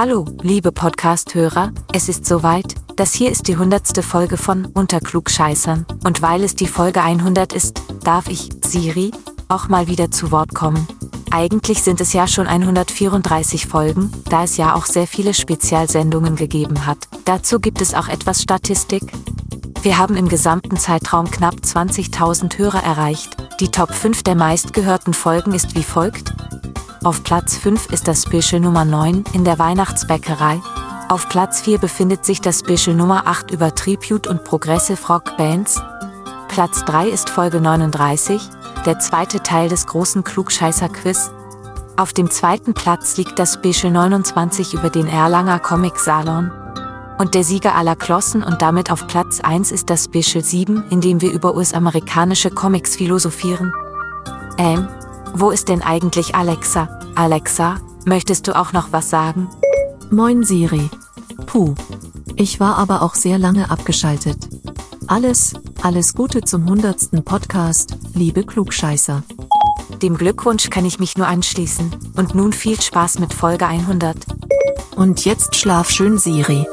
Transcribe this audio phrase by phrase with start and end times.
[0.00, 5.86] Hallo, liebe Podcast-Hörer, es ist soweit, das hier ist die hundertste Folge von Unter Klugscheißern,
[6.04, 9.10] und weil es die Folge 100 ist, darf ich, Siri,
[9.48, 10.86] auch mal wieder zu Wort kommen.
[11.32, 16.86] Eigentlich sind es ja schon 134 Folgen, da es ja auch sehr viele Spezialsendungen gegeben
[16.86, 17.08] hat.
[17.24, 19.02] Dazu gibt es auch etwas Statistik.
[19.82, 23.36] Wir haben im gesamten Zeitraum knapp 20.000 Hörer erreicht.
[23.58, 26.34] Die Top 5 der meistgehörten Folgen ist wie folgt.
[27.04, 30.60] Auf Platz 5 ist das Special Nummer 9 in der Weihnachtsbäckerei.
[31.08, 35.80] Auf Platz 4 befindet sich das Special Nummer 8 über Tribute und Progressive Rock Bands.
[36.48, 38.42] Platz 3 ist Folge 39,
[38.84, 41.30] der zweite Teil des großen Klugscheißer-Quiz.
[41.96, 46.50] Auf dem zweiten Platz liegt das Special 29 über den Erlanger Comic Salon.
[47.16, 51.00] Und der Sieger aller Klossen und damit auf Platz 1 ist das Special 7, in
[51.00, 53.72] dem wir über US-amerikanische Comics philosophieren.
[54.58, 54.88] Ähm,
[55.34, 57.00] wo ist denn eigentlich Alexa?
[57.14, 59.48] Alexa, möchtest du auch noch was sagen?
[60.10, 60.88] Moin Siri.
[61.46, 61.74] Puh.
[62.36, 64.48] Ich war aber auch sehr lange abgeschaltet.
[65.06, 69.22] Alles, alles Gute zum hundertsten Podcast, liebe Klugscheißer.
[70.02, 71.90] Dem Glückwunsch kann ich mich nur anschließen.
[72.16, 74.16] Und nun viel Spaß mit Folge 100.
[74.96, 76.66] Und jetzt schlaf schön Siri.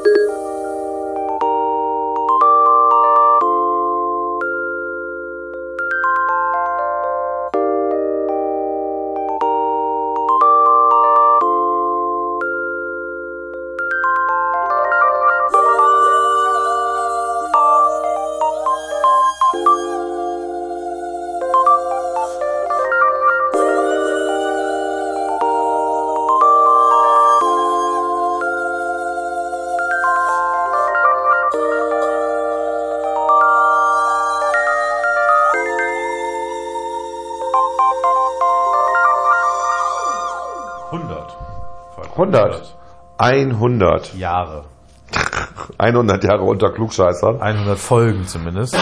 [42.44, 42.76] 100.
[43.18, 44.14] 100.
[44.14, 44.64] Jahre.
[45.78, 47.40] 100 Jahre unter Klugscheißern.
[47.40, 48.76] 100 Folgen zumindest.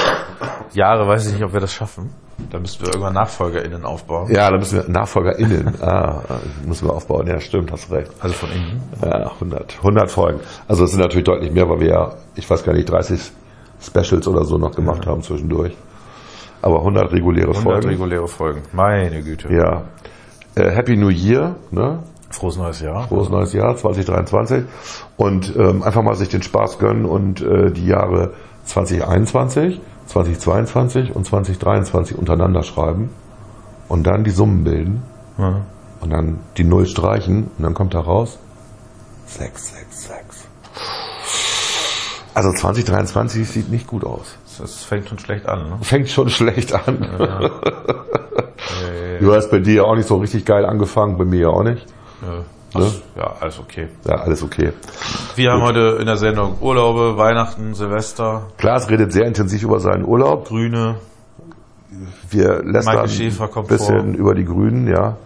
[0.72, 2.10] Jahre weiß ich nicht, ob wir das schaffen.
[2.50, 4.30] Da müssten wir irgendwann NachfolgerInnen aufbauen.
[4.32, 6.20] Ja, da müssen wir NachfolgerInnen ah,
[6.66, 7.26] müssen wir aufbauen.
[7.28, 8.10] Ja, stimmt, hast recht.
[8.20, 8.82] Also von innen.
[9.00, 9.76] Ja, 100.
[9.78, 10.40] 100 Folgen.
[10.66, 13.20] Also es sind natürlich deutlich mehr, weil wir ja, ich weiß gar nicht, 30
[13.80, 15.76] Specials oder so noch gemacht haben zwischendurch.
[16.60, 17.88] Aber 100 reguläre 100 Folgen.
[17.88, 18.62] reguläre Folgen.
[18.72, 19.52] Meine Güte.
[19.52, 19.82] ja.
[20.56, 21.98] Äh, Happy New Year, ne?
[22.34, 23.06] Frohes neues Jahr.
[23.08, 24.64] Frohes neues Jahr 2023
[25.16, 28.32] und ähm, einfach mal sich den Spaß gönnen und äh, die Jahre
[28.64, 33.10] 2021, 2022 und 2023 untereinander schreiben
[33.88, 35.02] und dann die Summen bilden
[35.38, 35.60] Ja.
[36.00, 38.38] und dann die Null streichen und dann kommt da raus
[39.26, 40.48] 666.
[42.34, 44.36] Also 2023 sieht nicht gut aus.
[44.58, 45.68] Das fängt schon schlecht an.
[45.70, 45.78] Ne?
[45.82, 47.06] Fängt schon schlecht an.
[49.20, 51.62] Du hast bei dir ja auch nicht so richtig geil angefangen, bei mir ja auch
[51.62, 51.86] nicht.
[52.26, 52.44] Ja.
[52.80, 53.88] Das, ja, alles okay.
[54.04, 54.72] Ja, alles okay.
[55.36, 60.04] Wir haben heute in der Sendung Urlaube, Weihnachten, Silvester, Klaas redet sehr intensiv über seinen
[60.04, 60.48] Urlaub.
[60.48, 60.96] Grüne,
[62.30, 65.16] Wir lästern ein bisschen über die Grünen, ja.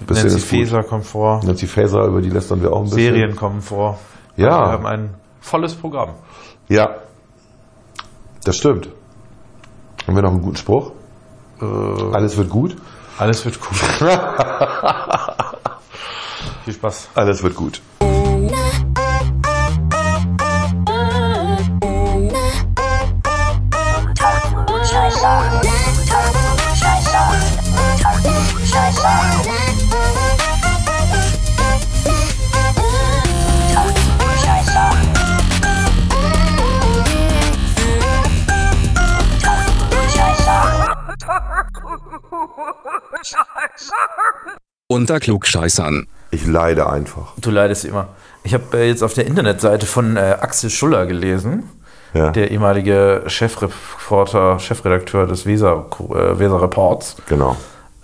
[0.00, 0.48] Ein bisschen Nancy gut.
[0.48, 3.14] Faeser kommt vor, Nancy Faeser, über die lästern wir auch ein bisschen.
[3.14, 3.98] Serien kommen vor.
[4.36, 4.48] Ja.
[4.48, 6.10] Also wir haben ein volles Programm.
[6.68, 6.96] Ja,
[8.44, 8.88] das stimmt.
[10.06, 10.92] Haben wir noch einen guten Spruch?
[12.12, 12.76] Alles wird gut?
[13.18, 13.78] Alles wird gut.
[16.64, 17.08] Viel Spaß.
[17.14, 17.82] Alles wird gut.
[44.88, 46.06] Unter Klugscheißern.
[46.32, 47.34] Ich leide einfach.
[47.36, 48.08] Du leidest immer.
[48.42, 51.62] Ich habe äh, jetzt auf der Internetseite von äh, Axel Schuller gelesen,
[52.14, 52.30] Ja.
[52.30, 57.56] der ehemalige Chefreporter, Chefredakteur des Weser, äh, Weser Reports, Genau.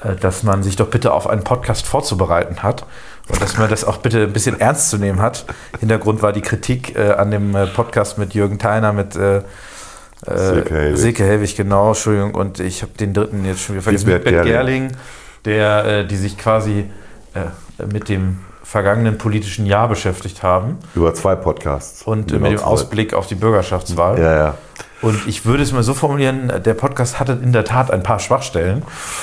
[0.05, 2.85] äh, dass man sich doch bitte auf einen Podcast vorzubereiten hat
[3.29, 5.45] und dass man das auch bitte ein bisschen ernst zu nehmen hat.
[5.81, 10.99] Hintergrund war die Kritik äh, an dem äh, Podcast mit Jürgen Theiner, mit Silke Helwig.
[10.99, 14.45] Silke Helwig, genau, Entschuldigung, und ich habe den dritten jetzt schon wieder vergessen, Lisbeth Lisbeth
[14.45, 14.93] Gerling.
[15.45, 16.85] Der, die sich quasi
[17.93, 22.03] mit dem vergangenen politischen Jahr beschäftigt haben Über zwei Podcasts.
[22.03, 22.69] und Um mit dem genau.
[22.69, 24.19] Ausblick auf die Bürgerschaftswahl.
[24.21, 24.55] Ja, ja.
[25.01, 28.19] Und ich würde es mal so formulieren, der Podcast hatte in der Tat ein paar
[28.19, 28.83] Schwachstellen.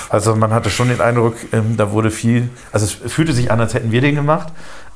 [0.09, 3.59] Also man hatte schon den Eindruck, ähm, da wurde viel, also es fühlte sich an,
[3.59, 4.47] als hätten wir den gemacht,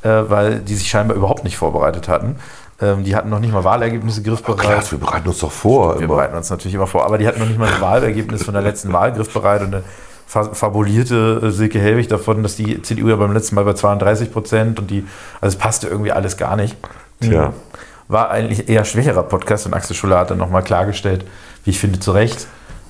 [0.03, 2.37] äh, weil die sich scheinbar überhaupt nicht vorbereitet hatten.
[2.81, 4.59] Ähm, die hatten noch nicht mal Wahlergebnisse griffbereit.
[4.61, 5.95] Klaas, wir bereiten uns doch vor.
[5.95, 6.15] Wir immer.
[6.15, 8.63] bereiten uns natürlich immer vor, aber die hatten noch nicht mal das Wahlergebnis von der
[8.63, 9.89] letzten Wahl griffbereit und eine fa-
[10.29, 14.79] fabulierte äh, Silke Helwig davon, dass die CDU ja beim letzten Mal bei 32 Prozent
[14.79, 15.03] und die,
[15.41, 16.77] also es passte irgendwie alles gar nicht.
[17.19, 17.53] Tja.
[18.07, 21.25] War eigentlich eher schwerer Podcast und Axel Schuller hat dann nochmal klargestellt,
[21.63, 22.47] wie ich finde, zu Recht,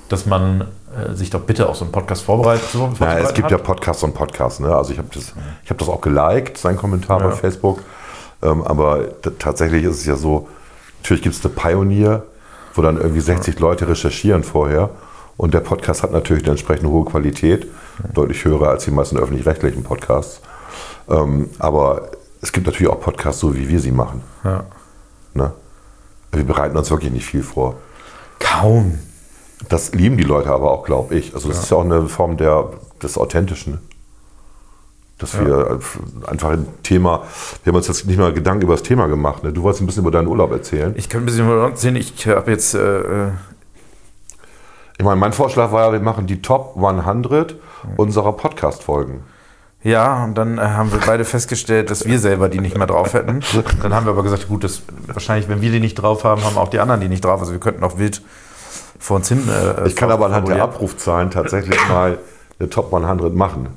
[0.09, 0.62] dass man
[0.95, 2.69] äh, sich doch bitte auf so einen Podcast vorbereitet.
[2.71, 3.63] So, Ja, vorzubereiten es gibt ja hat.
[3.63, 4.59] Podcasts und Podcasts.
[4.59, 4.75] Ne?
[4.75, 5.33] Also ich habe das,
[5.63, 7.27] ich hab das auch geliked, sein Kommentar Ja.
[7.27, 7.81] bei Facebook.
[8.41, 9.06] Ähm, aber
[9.39, 10.47] tatsächlich ist es ja so,
[11.01, 12.24] natürlich gibt es eine Pioneer,
[12.74, 14.89] wo dann irgendwie 60 Leute recherchieren vorher.
[15.39, 17.65] Und der Podcast hat natürlich eine entsprechend hohe Qualität,
[18.13, 20.41] deutlich höher als die meisten öffentlich-rechtlichen Podcasts.
[21.09, 22.09] Ähm, aber
[22.41, 24.21] es gibt natürlich auch Podcasts, so wie wir sie machen.
[24.44, 24.65] Ja.
[25.33, 25.53] Ne?
[26.33, 27.75] Wir bereiten uns wirklich nicht viel vor.
[28.39, 29.00] Kaum.
[29.69, 31.33] Das lieben die Leute aber auch, glaube ich.
[31.33, 32.71] Also das ist ja auch eine Form der,
[33.01, 33.80] des Authentischen.
[35.19, 35.80] Dass wir
[36.27, 37.24] einfach ein Thema,
[37.63, 39.41] wir haben uns jetzt nicht mal Gedanken über das Thema gemacht.
[39.44, 39.53] Ne?
[39.53, 40.94] Du wolltest ein bisschen über deinen Urlaub erzählen.
[40.97, 43.31] Ich kann ein bisschen mal sehen, ich habe jetzt äh, äh,
[45.00, 47.56] Ich meine, mein Vorschlag war ja, wir machen die Top 100
[47.96, 49.24] unserer Podcast-Folgen.
[49.81, 53.13] Ja, und dann äh, haben wir beide festgestellt, dass wir selber die nicht mehr drauf
[53.13, 53.40] hätten.
[53.81, 56.57] Dann haben wir aber gesagt, gut, das, wahrscheinlich, wenn wir die nicht drauf haben, haben
[56.57, 57.40] auch die anderen die nicht drauf.
[57.40, 58.22] Also wir könnten auch wild
[59.00, 59.48] vor uns hin.
[59.48, 60.62] Äh, Ich kann aber anhand der.
[60.62, 62.18] Abrufzahlen tatsächlich mal
[62.60, 63.69] eine Top 100 machen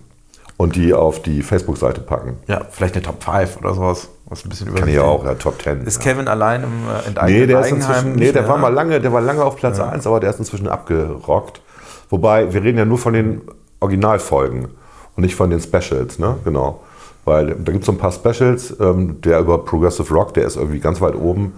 [0.57, 2.37] und die auf die Facebook-Seite packen.
[2.47, 4.09] Ja, vielleicht eine Top 5 oder sowas.
[4.27, 5.83] Was ein bisschen über Kann ich ja auch, ja, Top 10.
[5.83, 6.13] Ist ja.
[6.13, 9.13] Kevin allein im äh, Nee, enteigenen der ist inzwischen, nee, der war mal lange, der
[9.13, 11.61] war lange auf Platz 1, aber der ist inzwischen abgerockt.
[12.09, 13.43] Wobei, wir reden ja nur von den
[13.81, 14.69] Originalfolgen
[15.17, 16.37] und nicht von den Specials, ne?
[16.45, 16.81] Genau.
[17.25, 20.57] Weil da gibt es so ein paar Specials, ähm, der über Progressive Rock, der ist
[20.57, 21.55] irgendwie ganz weit oben.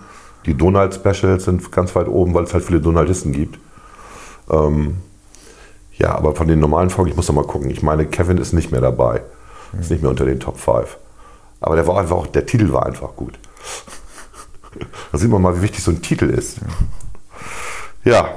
[0.46, 3.58] Die Donald-Specials sind ganz weit oben, weil es halt viele Donaldisten gibt.
[4.50, 4.98] Ähm,
[5.96, 7.70] ja, aber von den normalen Folgen, ich muss noch mal gucken.
[7.70, 9.22] Ich meine, Kevin ist nicht mehr dabei.
[9.78, 10.96] Ist nicht mehr unter den Top 5.
[11.60, 13.38] Aber der war einfach auch, der Titel war einfach gut.
[15.12, 16.56] Da sieht man mal, wie wichtig so ein Titel ist.
[18.02, 18.28] Ja.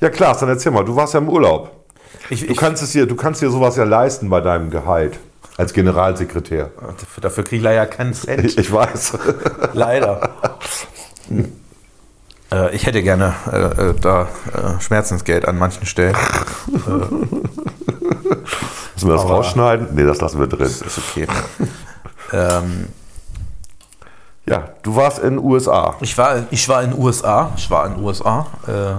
[0.00, 1.86] Ja, Klaas, dann erzähl mal, du warst ja im Urlaub.
[2.28, 5.18] Ich, Du ich, kannst es dir, du kannst dir sowas ja leisten bei deinem Gehalt
[5.56, 6.72] als Generalsekretär.
[6.76, 8.44] dafür, dafür kriege ich leider keinen Cent.
[8.44, 9.14] Ich, ich weiß.
[9.72, 10.28] Leider.
[12.52, 13.56] Äh, ich hätte gerne äh,
[13.90, 16.14] äh, da äh, Schmerzensgeld an manchen Stellen.
[16.66, 17.48] Müssen
[19.08, 19.88] wir das Aber- rausschneiden?
[19.92, 20.60] Nee, das lassen wir drin.
[20.60, 21.26] Das ist okay.
[22.32, 22.88] ähm,
[24.46, 25.94] Ja, du warst in den USA.
[26.00, 27.52] ich, war, ich war in USA.
[27.56, 28.46] Ich war in USA.
[28.66, 28.94] Äh,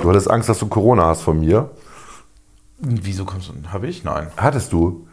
[0.00, 1.68] Du hattest Angst, dass du Corona hast von mir.
[2.78, 3.52] wieso kommst du?
[3.70, 4.02] Habe ich?
[4.02, 4.28] Nein.
[4.38, 5.06] Hattest du?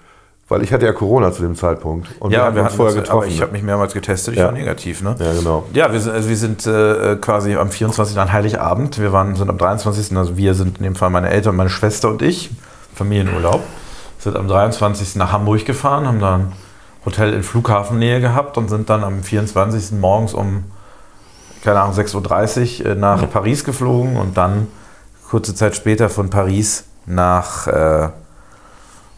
[0.49, 2.07] Weil ich hatte ja Corona zu dem Zeitpunkt.
[2.19, 3.27] Und wir hatten uns vorher uns- getroffen.
[3.29, 4.33] Ich habe mich mehrmals getestet.
[4.35, 4.45] Ich Ja.
[4.45, 5.01] war negativ.
[5.01, 5.15] Ne?
[5.19, 5.65] ja, genau.
[5.73, 8.17] Ja, wir sind, also wir sind äh, quasi am 24.
[8.17, 8.97] an Heiligabend.
[8.97, 10.15] Wir waren, sind am 23.
[10.17, 12.49] Also wir sind in dem Fall meine Eltern, meine Schwester und ich.
[12.95, 13.61] Familienurlaub.
[14.19, 15.15] Sind am 23.
[15.17, 16.53] nach Hamburg gefahren, haben dann ein
[17.05, 19.99] Hotel in Flughafennähe gehabt und sind dann am 24.
[19.99, 20.63] morgens um,
[21.63, 24.67] keine Ahnung, 6.30 Uhr äh, nach Paris geflogen und dann
[25.29, 28.09] kurze Zeit später von Paris nach, äh,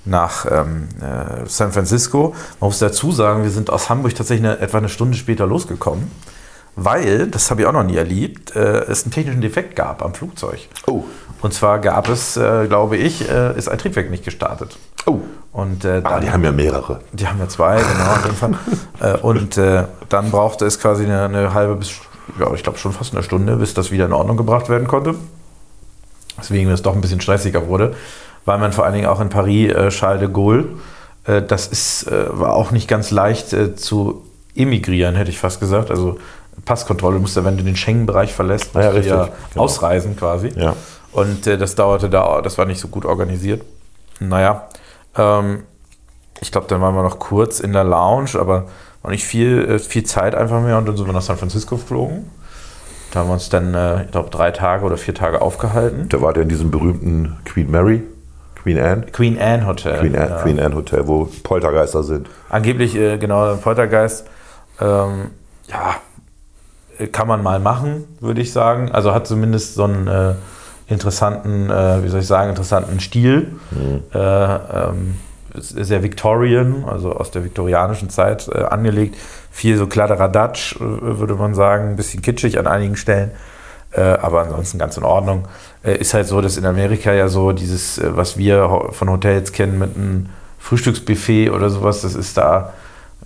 [0.06, 2.34] nach ähm, äh, San Francisco.
[2.60, 6.12] Man muss dazu sagen, wir sind aus Hamburg tatsächlich eine, etwa eine Stunde später losgekommen,
[6.76, 10.14] weil, das habe ich auch noch nie erlebt, äh, es einen technischen Defekt gab am
[10.14, 10.60] Flugzeug.
[10.88, 11.04] Oh.
[11.42, 14.78] Und zwar gab es, äh, glaube ich, äh, ist ein Triebwerk nicht gestartet.
[15.06, 15.20] Oh.
[15.52, 17.02] Und äh, Ah, dann, die haben ja mehrere.
[17.12, 18.56] die haben ja zwei, genau,
[19.14, 21.92] äh, und äh, dann brauchte es quasi eine, eine halbe bis,
[22.40, 25.16] ja, ich glaube schon fast eine Stunde, bis das wieder in Ordnung gebracht werden konnte.
[26.38, 27.96] Weswegen es doch ein bisschen stressiger wurde,
[28.50, 30.66] weil man vor allen Dingen auch in Paris, äh, Charles de Gaulle,
[31.26, 34.24] äh, das ist, äh, war auch nicht ganz leicht äh, zu
[34.56, 35.92] emigrieren, hätte ich fast gesagt.
[35.92, 36.18] Also
[36.66, 39.64] Passkontrolle musste, wenn du den Schengen-Bereich verlässt, Ja, musst du richtig, genau.
[39.64, 40.50] ausreisen quasi.
[40.56, 40.76] Ja.
[41.12, 43.62] Und äh, das dauerte da, das war nicht so gut organisiert.
[44.20, 44.68] Naja,
[45.16, 45.62] ähm,
[46.42, 48.66] ich glaube, dann waren wir noch kurz in der Lounge, aber
[49.04, 51.76] war nicht viel, äh, viel Zeit einfach mehr und dann sind wir nach San Francisco
[51.76, 52.32] geflogen.
[53.12, 53.76] Da haben wir uns dann,
[54.06, 56.10] ich glaube, drei Tage oder vier Tage aufgehalten.
[56.10, 58.04] Da war der in diesem berühmten Queen Mary,
[58.64, 60.00] Queen Anne, Queen Anne Hotel.
[60.00, 60.42] Queen Anne, ja.
[60.42, 62.30] Queen Anne Hotel, wo Poltergeister sind.
[62.50, 64.28] Angeblich, äh, genau, Poltergeist.
[64.82, 65.32] Ähm,
[65.68, 65.96] ja,
[66.98, 68.92] äh, kann man mal machen, würde ich sagen.
[68.92, 70.34] Also hat zumindest so einen äh,
[70.88, 73.60] interessanten, äh, wie soll ich sagen, interessanten Stil.
[74.14, 75.16] Äh, ähm,
[75.54, 79.16] ist sehr Victorian, also aus der viktorianischen Zeit äh, angelegt.
[79.52, 83.32] Viel so Kladderadatsch, würde man sagen, ein bisschen kitschig an einigen Stellen.
[83.92, 85.48] Äh, aber ansonsten ganz in Ordnung.
[85.84, 89.52] Äh, ist halt so, dass in Amerika ja so dieses, äh, was wir von Hotels
[89.52, 90.28] kennen mit einem
[90.60, 92.74] Frühstücksbuffet oder sowas, das ist da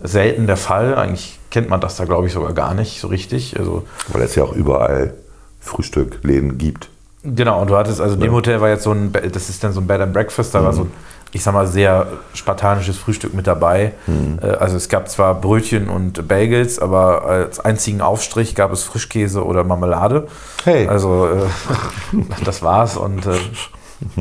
[0.01, 0.95] selten der Fall.
[0.95, 3.59] Eigentlich kennt man das da, glaube ich, sogar gar nicht so richtig.
[3.59, 5.13] Also, Weil es ja auch überall
[5.59, 6.89] Frühstückläden gibt.
[7.23, 9.71] genau, und du hattest, also in dem Hotel war jetzt so ein, das ist dann
[9.73, 10.91] so ein Bed and Breakfast, da war so ein,
[11.33, 13.93] ich sag mal, sehr spartanisches Frühstück mit dabei.
[14.41, 19.43] Äh, Also es gab zwar Brötchen und Bagels, aber als einzigen Aufstrich gab es Frischkäse
[19.43, 20.27] oder Marmelade.
[20.63, 20.87] Hey.
[20.87, 23.31] Also äh, das war's und äh,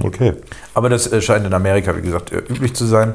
[0.03, 0.35] Okay.
[0.75, 3.15] Aber das äh, scheint in Amerika, wie gesagt, äh, üblich zu sein.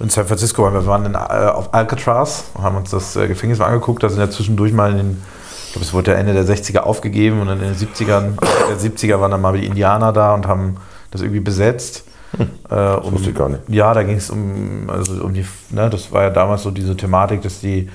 [0.00, 4.02] In San Francisco, wir waren in, äh, auf Alcatraz, haben uns das Gefängnis mal angeguckt,
[4.02, 5.22] da sind ja zwischendurch mal in den,
[5.66, 8.32] ich glaube, es wurde ja Ende der 60er aufgegeben und dann in den 70ern,
[8.68, 10.76] der 70er waren dann mal die Indianer da und haben
[11.10, 12.04] das irgendwie besetzt.
[12.36, 13.62] Hm, das um, wusste ich gar nicht.
[13.68, 16.96] Ja, da ging es um, also um die, ne, das war ja damals so diese
[16.96, 17.88] Thematik, dass die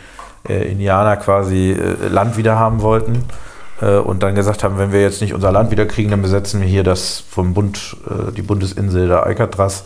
[0.48, 3.24] äh, Indianer quasi äh, Land wieder haben wollten
[3.82, 6.62] äh, und dann gesagt haben, wenn wir jetzt nicht unser Land wieder kriegen, dann besetzen
[6.62, 9.84] wir hier das vom Bund, äh, die Bundesinsel der Alcatraz.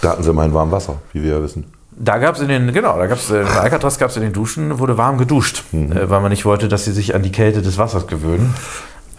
[0.00, 1.64] Da hatten sie immerhin warm Wasser, wie wir ja wissen.
[2.00, 4.32] Da gab es in den, genau, da gab es in Alcatraz gab es in den
[4.32, 5.92] Duschen, wurde warm geduscht, mhm.
[5.92, 8.54] äh, weil man nicht wollte, dass sie sich an die Kälte des Wassers gewöhnen.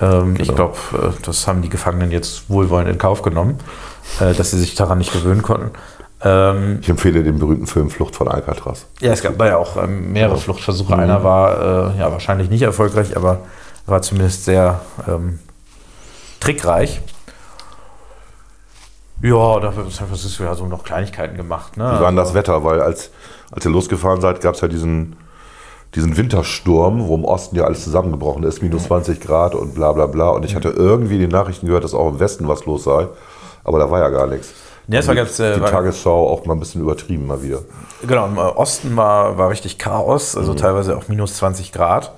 [0.02, 0.42] Ähm, genau.
[0.42, 3.58] Ich glaube, äh, das haben die Gefangenen jetzt wohlwollend in Kauf genommen,
[4.20, 5.72] äh, dass sie sich daran nicht gewöhnen konnten.
[6.22, 8.86] Ähm, ich empfehle den berühmten Film Flucht von Alcatraz.
[9.00, 10.40] Ja, es gab da ja auch ähm, mehrere ja.
[10.40, 10.94] Fluchtversuche.
[10.94, 11.00] Mhm.
[11.00, 13.40] Einer war äh, ja wahrscheinlich nicht erfolgreich, aber
[13.86, 15.40] war zumindest sehr ähm,
[16.40, 17.02] trickreich.
[19.22, 21.76] Ja, dafür San Francisco ja so noch Kleinigkeiten gemacht.
[21.76, 21.84] Ne?
[21.84, 22.64] Wie war denn das Wetter?
[22.64, 23.12] Weil als,
[23.52, 25.18] als ihr losgefahren seid, gab es ja diesen,
[25.96, 30.06] diesen Wintersturm, wo im Osten ja alles zusammengebrochen ist, minus 20 Grad und bla bla
[30.06, 30.30] bla.
[30.30, 33.08] Und ich hatte irgendwie in den Nachrichten gehört, dass auch im Westen was los sei.
[33.64, 34.54] Aber da war ja gar nichts.
[34.88, 37.60] Ja, es war ganz, äh, die Tagesschau auch mal ein bisschen übertrieben mal wieder.
[38.08, 40.58] Genau, im Osten war, war richtig Chaos, also mhm.
[40.58, 42.14] teilweise auch minus 20 Grad.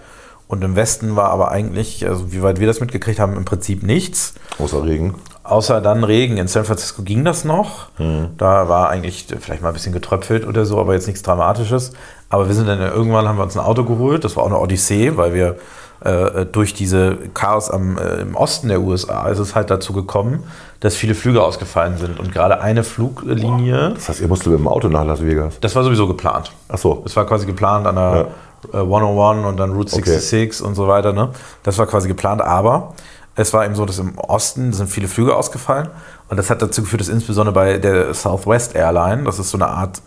[0.47, 3.83] Und im Westen war aber eigentlich, also wie weit wir das mitgekriegt haben, im Prinzip
[3.83, 4.33] nichts.
[4.59, 5.15] Außer Regen.
[5.43, 6.35] Außer dann Regen.
[6.35, 7.87] In San Francisco ging das noch.
[7.97, 8.31] Mhm.
[8.37, 11.93] Da war eigentlich vielleicht mal ein bisschen getröpfelt oder so, aber jetzt nichts Dramatisches.
[12.27, 14.25] Aber wir sind dann irgendwann, haben wir uns ein Auto geholt.
[14.25, 15.55] Das war auch eine Odyssee, weil wir
[16.01, 20.43] äh, durch diese Chaos am, äh, im Osten der USA ist es halt dazu gekommen,
[20.79, 22.19] dass viele Flüge ausgefallen sind.
[22.19, 23.91] Und gerade eine Fluglinie.
[23.95, 25.59] Das heißt, ihr musstet mit dem Auto nach Las Vegas?
[25.61, 26.51] Das war sowieso geplant.
[26.69, 27.01] Ach so.
[27.03, 28.15] Das war quasi geplant an der.
[28.15, 28.27] Ja
[28.73, 30.67] 101 äh, und dann Route 66 okay.
[30.67, 31.13] und so weiter.
[31.13, 31.29] Ne?
[31.63, 32.93] Das war quasi geplant, aber
[33.35, 35.89] es war eben so, dass im Osten sind viele Flüge ausgefallen
[36.29, 39.67] und das hat dazu geführt, dass insbesondere bei der Southwest Airline, das ist so eine
[39.67, 40.01] Art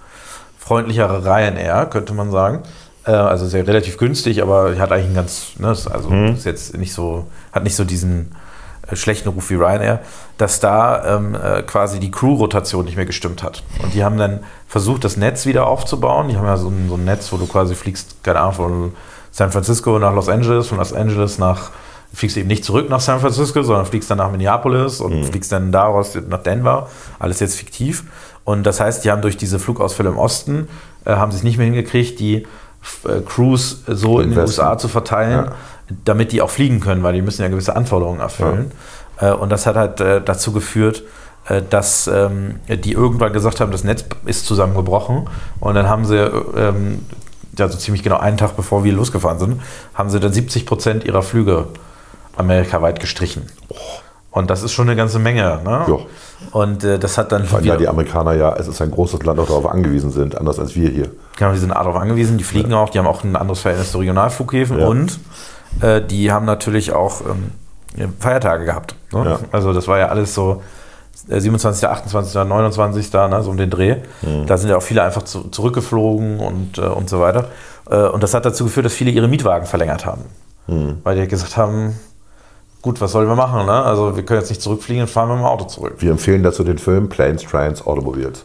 [0.58, 5.52] freundlichere Ryanair, könnte man sagen, äh, also sehr relativ günstig, aber hat eigentlich einen ganz,
[5.58, 6.34] ne, also mhm.
[6.34, 8.32] ist jetzt nicht so, hat nicht so diesen
[8.88, 10.00] äh, schlechten Ruf wie Ryanair,
[10.38, 13.62] dass da ähm, äh, quasi die Crew-Rotation nicht mehr gestimmt hat.
[13.82, 16.28] Und die haben dann versucht, das Netz wieder aufzubauen.
[16.28, 18.92] Die haben ja so ein, so ein Netz, wo du quasi fliegst, keine Ahnung, von
[19.30, 21.70] San Francisco nach Los Angeles, von Los Angeles nach,
[22.12, 25.24] fliegst eben nicht zurück nach San Francisco, sondern fliegst dann nach Minneapolis und mhm.
[25.24, 26.88] fliegst dann daraus nach Denver.
[27.18, 28.04] Alles jetzt fiktiv.
[28.44, 30.68] Und das heißt, die haben durch diese Flugausfälle im Osten,
[31.04, 32.46] äh, haben sie es nicht mehr hingekriegt, die äh,
[33.26, 35.52] Crews so in den USA zu verteilen, ja
[36.04, 38.72] damit die auch fliegen können, weil die müssen ja gewisse Anforderungen erfüllen.
[39.20, 39.32] Ja.
[39.32, 41.02] Äh, und das hat halt äh, dazu geführt,
[41.48, 45.28] äh, dass ähm, die irgendwann gesagt haben, das Netz ist zusammengebrochen.
[45.60, 47.04] Und dann haben sie, ähm,
[47.58, 49.62] also ziemlich genau einen Tag bevor wir losgefahren sind,
[49.94, 51.66] haben sie dann 70 Prozent ihrer Flüge
[52.36, 53.46] amerikaweit gestrichen.
[54.34, 55.60] Und das ist schon eine ganze Menge.
[55.64, 55.84] Ne?
[55.86, 55.98] Ja.
[56.50, 57.50] Und äh, das hat dann.
[57.52, 60.58] Weil ja die Amerikaner ja, es ist ein großes Land, auch darauf angewiesen sind, anders
[60.58, 61.12] als wir hier.
[61.36, 62.78] Genau, die sind darauf angewiesen, die fliegen ja.
[62.78, 64.88] auch, die haben auch ein anderes Verhältnis zu Regionalflughäfen ja.
[64.88, 65.20] und
[65.82, 68.96] äh, die haben natürlich auch ähm, Feiertage gehabt.
[69.12, 69.38] Ne?
[69.52, 70.62] Also das war ja alles so
[71.28, 73.12] 27., 28., 29.
[73.12, 73.98] Ne, so um den Dreh.
[74.22, 74.46] Mhm.
[74.48, 77.50] Da sind ja auch viele einfach zu, zurückgeflogen und, äh, und so weiter.
[77.88, 80.22] Äh, und das hat dazu geführt, dass viele ihre Mietwagen verlängert haben.
[80.66, 80.98] Mhm.
[81.04, 81.94] Weil die gesagt haben,
[82.84, 83.64] gut, was sollen wir machen?
[83.64, 83.72] Ne?
[83.72, 85.94] Also wir können jetzt nicht zurückfliegen und fahren wir mit dem Auto zurück.
[85.98, 88.44] Wir empfehlen dazu den Film Planes, Trains, Automobiles.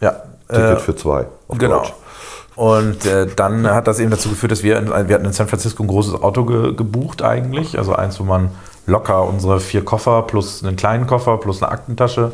[0.00, 0.22] Ja.
[0.48, 1.26] Ticket äh, für zwei.
[1.50, 1.80] genau.
[1.80, 1.92] Deutsch.
[2.56, 5.46] Und äh, dann hat das eben dazu geführt, dass wir, in, wir hatten in San
[5.46, 7.78] Francisco ein großes Auto ge, gebucht eigentlich.
[7.78, 8.50] Also eins, wo man
[8.86, 12.32] locker unsere vier Koffer plus einen kleinen Koffer plus eine Aktentasche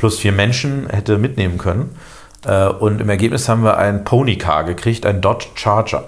[0.00, 1.96] plus vier Menschen hätte mitnehmen können.
[2.44, 6.04] Äh, und im Ergebnis haben wir ein Ponycar gekriegt, ein Dodge Charger.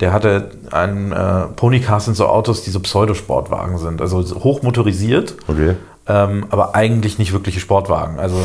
[0.00, 5.34] Der hatte ein äh, Ponycars sind so Autos, die so Pseudosportwagen sind, also hochmotorisiert.
[5.48, 5.74] Okay.
[6.06, 8.18] Ähm, aber eigentlich nicht wirkliche Sportwagen.
[8.18, 8.36] Also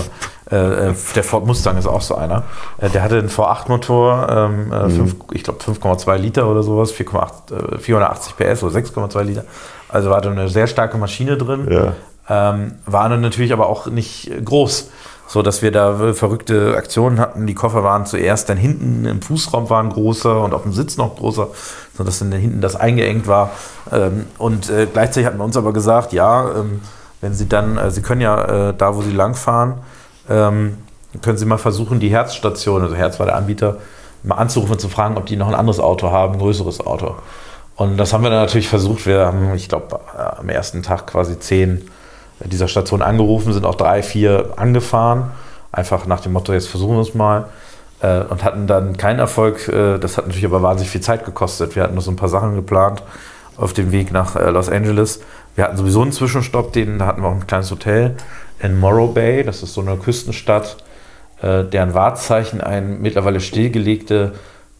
[0.52, 2.44] äh, äh, der Ford Mustang ist auch so einer.
[2.78, 5.16] Äh, der hatte einen V8-Motor, ähm, äh, mhm.
[5.32, 9.46] ich glaube 5,2 Liter oder sowas, 4,8, 480 PS oder 6,2 Liter.
[9.88, 11.68] Also war da eine sehr starke Maschine drin.
[11.70, 11.94] Ja.
[12.30, 14.90] Ähm, war dann natürlich aber auch nicht groß,
[15.28, 17.48] so dass wir da verrückte Aktionen hatten.
[17.48, 21.16] Die Koffer waren zuerst dann hinten im Fußraum waren großer und auf dem Sitz noch
[21.16, 21.48] größer,
[21.98, 23.52] so dass dann hinten das eingeengt war.
[23.92, 26.82] Ähm, und äh, gleichzeitig hatten wir uns aber gesagt, ja, ähm,
[27.22, 29.76] wenn Sie dann, äh, Sie können ja äh, da, wo Sie langfahren,
[30.30, 30.78] ähm,
[31.22, 33.78] können Sie mal versuchen, die Herzstation, also Herz war der Anbieter,
[34.24, 37.16] mal anzurufen und zu fragen, ob die noch ein anderes Auto haben, ein größeres Auto.
[37.76, 39.06] Und das haben wir dann natürlich versucht.
[39.06, 40.00] Wir haben, ich glaube,
[40.38, 41.90] am ersten Tag quasi zehn
[42.40, 45.32] dieser Station angerufen, sind auch drei, vier angefahren.
[45.72, 47.46] Einfach nach dem Motto, jetzt versuchen wir es mal.
[48.02, 49.68] Äh, und hatten dann keinen Erfolg.
[49.68, 51.76] Äh, das hat natürlich aber wahnsinnig viel Zeit gekostet.
[51.76, 53.02] Wir hatten noch so ein paar Sachen geplant.
[53.58, 55.22] auf dem Weg nach äh, Los Angeles.
[55.56, 58.16] Wir hatten sowieso einen Zwischenstopp, den, da hatten wir auch ein kleines Hotel
[58.60, 59.44] in Morro Bay.
[59.44, 60.78] Das ist so eine Küstenstadt,
[61.42, 64.34] äh, deren Wahrzeichen ein mittlerweile stillgelegte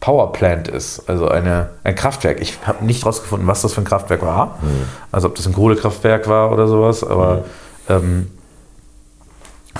[0.04, 2.38] Powerplant ist, also eine, ein Kraftwerk.
[2.42, 4.58] Ich habe nicht rausgefunden, was das für ein Kraftwerk war.
[5.10, 7.44] Also ob das ein Kohlekraftwerk war oder sowas, aber
[7.88, 8.26] ähm,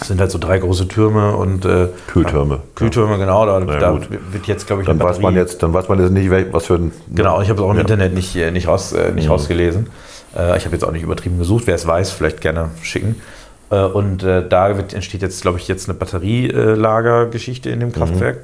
[0.00, 2.61] es sind halt so drei große Türme und äh, Kühltürme.
[2.75, 3.45] Kühltürme, genau.
[3.45, 4.00] Da, Na da
[4.33, 6.76] wird jetzt, glaube ich, Dann weiß man jetzt, dann weiß man jetzt nicht, was für
[6.76, 6.93] ein.
[7.14, 7.83] Genau, ich habe es auch im Ja.
[7.83, 9.90] Internet nicht, äh, nicht, raus, äh, nicht rausgelesen.
[10.35, 11.66] Äh, ich habe jetzt auch nicht übertrieben gesucht.
[11.66, 13.21] Wer es weiß, vielleicht gerne schicken.
[13.69, 18.38] Äh, und äh, da wird, entsteht jetzt, glaube ich, jetzt eine Batterielagergeschichte in dem Kraftwerk.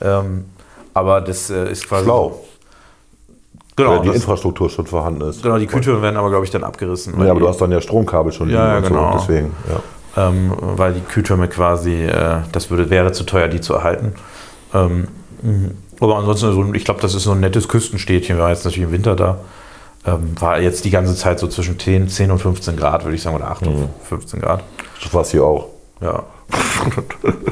[0.00, 0.46] Ähm,
[0.96, 2.04] aber das äh, ist quasi.
[2.04, 2.40] Schlau.
[3.76, 5.42] Genau, Weil die das, Infrastruktur schon vorhanden ist.
[5.42, 7.22] genau, die Kühltüren werden aber, glaube ich, dann abgerissen.
[7.22, 9.12] Ja, aber du hast dann ja Stromkabel schon Ja, ja, genau.
[9.12, 9.18] so.
[9.18, 9.52] Deswegen,
[10.16, 10.28] ja.
[10.28, 14.14] ähm, weil die Kühltürme quasi, äh, das würde, wäre zu teuer, die zu erhalten.
[14.72, 15.08] Ähm,
[15.42, 15.70] mh.
[16.00, 18.36] aber ansonsten, so, ein- ich glaube, das ist so ein nettes Küstenstädtchen.
[18.38, 19.36] Wir waren jetzt natürlich im Winter da.
[20.06, 23.22] Ähm, war jetzt die ganze Zeit so zwischen 10, 10 und 15 Grad, würde ich
[23.22, 24.62] sagen, oder 8 und 15 Grad.
[25.02, 25.66] Das war es hier auch.
[26.00, 26.22] Ja.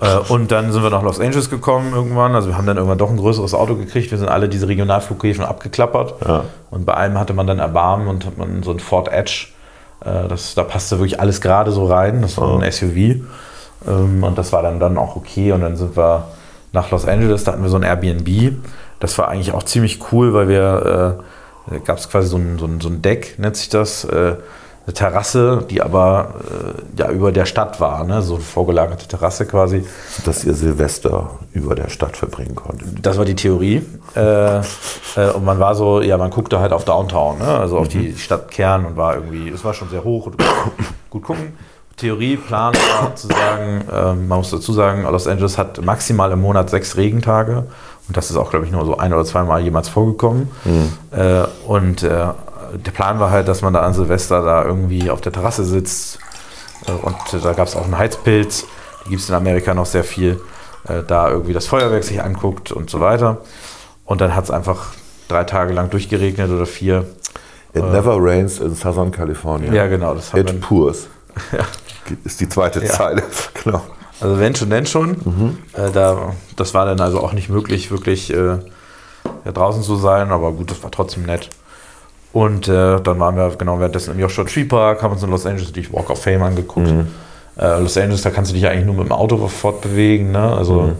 [0.00, 2.34] äh, und dann sind wir nach Los Angeles gekommen irgendwann.
[2.34, 4.10] Also wir haben dann irgendwann doch ein größeres Auto gekriegt.
[4.10, 6.14] Wir sind alle diese Regionalflughäfen abgeklappert.
[6.26, 6.44] Ja.
[6.70, 9.48] Und bei einem hatte man dann Erbarmen und hat man so ein Ford Edge.
[10.04, 12.22] Äh, das, da passte wirklich alles gerade so rein.
[12.22, 13.22] Das war ein SUV.
[13.86, 15.52] Ähm, und das war dann, dann auch okay.
[15.52, 16.28] Und dann sind wir
[16.72, 17.44] nach Los Angeles.
[17.44, 18.56] Da hatten wir so ein Airbnb.
[19.00, 21.18] Das war eigentlich auch ziemlich cool, weil wir,
[21.68, 24.04] äh, da gab es quasi so ein, so, ein, so ein Deck, nennt sich das.
[24.04, 24.36] Äh,
[24.86, 28.20] eine Terrasse, die aber äh, ja über der Stadt war, ne?
[28.20, 29.84] so eine vorgelagerte Terrasse quasi.
[30.24, 32.88] Dass ihr Silvester über der Stadt verbringen konntet.
[33.04, 33.82] Das war die Theorie.
[34.14, 34.60] Äh, äh,
[35.34, 37.46] und man war so, ja, man guckte halt auf Downtown, ne?
[37.46, 40.36] also auf die Stadtkern und war irgendwie, es war schon sehr hoch und
[41.10, 41.54] gut gucken.
[41.96, 46.42] Theorie, Plan war zu sagen, ähm, man muss dazu sagen, Los Angeles hat maximal im
[46.42, 47.66] Monat sechs Regentage
[48.08, 50.48] und das ist auch, glaube ich, nur so ein oder zweimal jemals vorgekommen.
[51.12, 52.26] Äh, und äh,
[52.72, 56.18] der Plan war halt, dass man da an Silvester da irgendwie auf der Terrasse sitzt
[56.86, 58.66] äh, und äh, da gab es auch einen Heizpilz,
[59.04, 60.40] die gibt es in Amerika noch sehr viel,
[60.88, 63.38] äh, da irgendwie das Feuerwerk sich anguckt und so weiter.
[64.04, 64.92] Und dann hat es einfach
[65.28, 67.06] drei Tage lang durchgeregnet oder vier.
[67.72, 69.72] It never rains in Southern California.
[69.72, 70.14] Ja, genau.
[70.14, 71.08] Das It pours.
[72.24, 72.90] Ist die zweite Ja.
[72.92, 73.22] Zeile.
[73.64, 73.82] Genau.
[74.20, 75.56] also wenn schon, denn schon.
[75.72, 78.58] Äh, da, das war dann also auch nicht möglich, wirklich äh,
[79.44, 81.48] draußen zu sein, aber gut, das war trotzdem nett.
[82.34, 85.46] Und äh, dann waren wir genau währenddessen im Joshua Tree Park, haben uns in Los
[85.46, 86.88] Angeles die Walk of Fame angeguckt.
[87.56, 90.32] Äh, Los Angeles, da kannst du dich ja eigentlich nur mit dem Auto fortbewegen.
[90.32, 90.40] Ne?
[90.40, 90.92] Also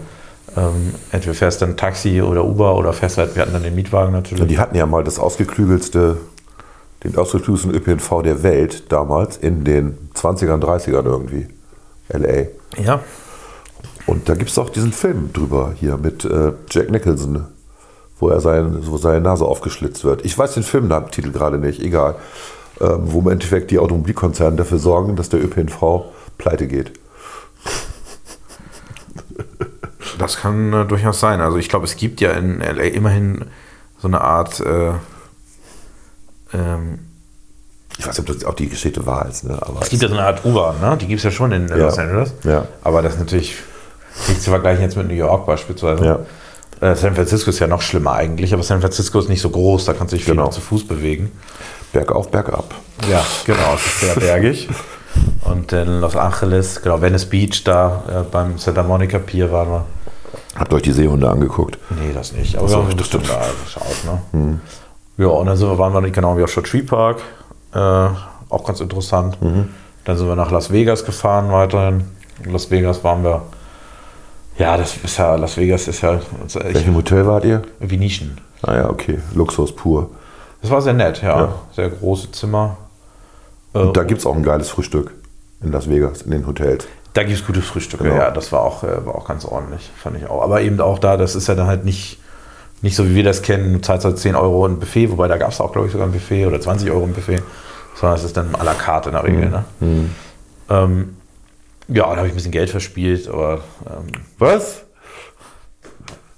[0.56, 3.74] ähm, entweder fährst du ein Taxi oder Uber oder fährst halt, wir hatten dann den
[3.74, 4.46] Mietwagen natürlich.
[4.46, 6.18] Die hatten ja mal das ausgeklügelste,
[7.02, 11.48] den ausgeklügelsten ÖPNV der Welt damals in den 20ern, 30ern irgendwie.
[12.12, 12.46] LA.
[12.80, 13.00] ja,
[14.06, 17.46] Und da gibt es auch diesen Film drüber hier mit äh, Jack Nicholson,
[18.18, 20.24] wo er sein, wo seine Nase aufgeschlitzt wird.
[20.24, 22.16] Ich weiß den Filmtitel gerade nicht, egal.
[22.80, 26.04] Ähm, wo im Endeffekt die Automobilkonzerne dafür sorgen, dass der ÖPNV
[26.38, 26.92] pleite geht.
[30.16, 31.40] Das kann äh, durchaus sein.
[31.40, 33.46] Also ich glaube, es gibt ja in LA immerhin
[33.98, 34.92] so eine Art äh,
[36.52, 37.00] ähm,
[37.98, 39.58] Ich weiß nicht, ob das auch die Geschichte wahr ist, ne?
[39.60, 40.96] aber es gibt ja so eine Art U-Bahn, ne?
[41.00, 41.76] Die gibt es ja schon in Ja.
[41.76, 42.32] Los Angeles.
[42.44, 42.66] Ja.
[42.84, 43.56] Aber das ist natürlich
[44.28, 46.04] nicht zu vergleichen jetzt mit New York beispielsweise.
[46.04, 46.20] Ja.
[46.80, 49.84] Äh, San Francisco ist ja noch schlimmer eigentlich, aber San Francisco ist nicht so groß,
[49.86, 50.48] da kannst du dich viel Genau.
[50.48, 51.32] zu Fuß bewegen.
[51.92, 52.74] bergauf, bergab.
[53.08, 54.68] Ja, genau, es ist sehr bergig.
[55.44, 59.84] Und in Los Angeles, genau, Venice Beach, da äh, beim Santa Monica Pier waren wir.
[60.56, 61.78] Habt ihr euch die Seehunde angeguckt?
[61.90, 62.56] Nee, das nicht.
[62.56, 64.22] Aber Ach so, wir haben ein das bisschen da geschaut.
[64.32, 64.58] Ne?
[65.18, 67.18] Ja, und dann sind wir, waren wir nicht genau im Joshua Tree Park.
[67.72, 69.38] Äh, auch ganz interessant.
[70.04, 72.04] Dann sind wir nach Las Vegas gefahren weiterhin.
[72.44, 73.42] In Las Vegas waren wir.
[74.58, 77.62] Ja, das ist ja, Las Vegas ist ja also Welchem Hotel wart ihr?
[77.80, 78.38] Venetian.
[78.62, 79.18] Ah ja, okay.
[79.34, 80.10] Luxus pur.
[80.62, 81.40] Das war sehr nett, ja.
[81.40, 81.54] Ja.
[81.72, 82.76] Sehr große Zimmer.
[83.74, 85.12] Äh, Und da gibt es auch ein geiles Frühstück
[85.62, 86.86] in Las Vegas, in den Hotels.
[87.14, 88.16] Da gibt es gute Frühstücke, Genau.
[88.16, 90.42] ja, das war auch, äh, war auch ganz ordentlich, fand ich auch.
[90.42, 92.18] Aber eben auch da, das ist ja dann halt nicht,
[92.82, 95.36] nicht so, wie wir das kennen, du zahlst halt 10 Euro ein Buffet, wobei da
[95.36, 97.40] gab es auch, glaube ich, sogar ein Buffet oder 20 Euro ein Buffet,
[98.00, 99.48] sondern es ist dann à la carte in der Regel.
[99.50, 99.64] Ne?
[100.70, 101.16] Ähm,
[101.88, 104.84] ja, da habe ich ein bisschen Geld verspielt, aber ähm, Was?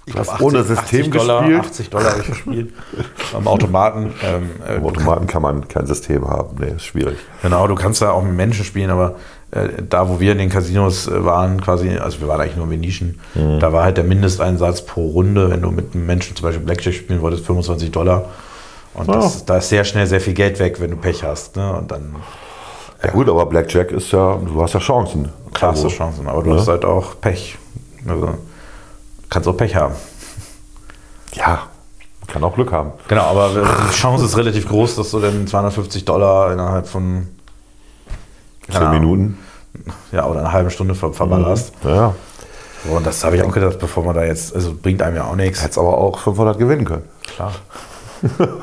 [0.07, 1.61] ich Du hast glaub, ohne System 80 Dollar, gespielt?
[1.61, 2.75] 80 Dollar habe ich verspielt
[3.35, 4.15] am Automaten.
[4.23, 6.57] Ähm, äh, Im Automaten kann man kein System haben.
[6.61, 7.19] Nee, ist schwierig.
[7.43, 9.17] Genau, du kannst da auch mit Menschen spielen, aber
[9.51, 12.67] äh, da, wo wir in den Casinos äh, waren, quasi, also wir waren eigentlich nur
[12.67, 13.19] in Venetian,
[13.61, 16.95] da war halt der Mindesteinsatz pro Runde, wenn du mit einem Menschen zum Beispiel Blackjack
[16.95, 18.27] spielen wolltest, 25 Dollar.
[18.95, 21.57] Und das, da ist sehr schnell sehr viel Geld weg, wenn du Pech hast.
[21.57, 21.73] Ne?
[21.75, 22.17] Und dann
[23.03, 25.31] Ja gut, aber Blackjack ist ja, du hast ja Chancen.
[25.53, 26.59] klar hast du Also, Chancen, aber du ne?
[26.61, 27.59] hast halt auch Pech.
[28.09, 28.31] Also
[29.29, 29.95] kannst auch Pech haben.
[31.35, 31.61] Ja,
[32.29, 32.93] Kann auch Glück haben.
[33.09, 37.29] Genau, aber die Chance ist relativ groß, dass du dann 250 Dollar innerhalb von
[38.69, 39.39] Zehn Ahnung, Minuten.
[40.11, 41.73] ja, oder eine halbe Stunde ver verballerst.
[41.85, 42.15] Ja, ja.
[42.89, 45.25] So, und das habe ich auch gedacht, bevor man da jetzt, also bringt einem ja
[45.25, 45.63] auch nichts.
[45.63, 47.05] Hättest aber auch 500 gewinnen können.
[47.35, 47.53] Klar.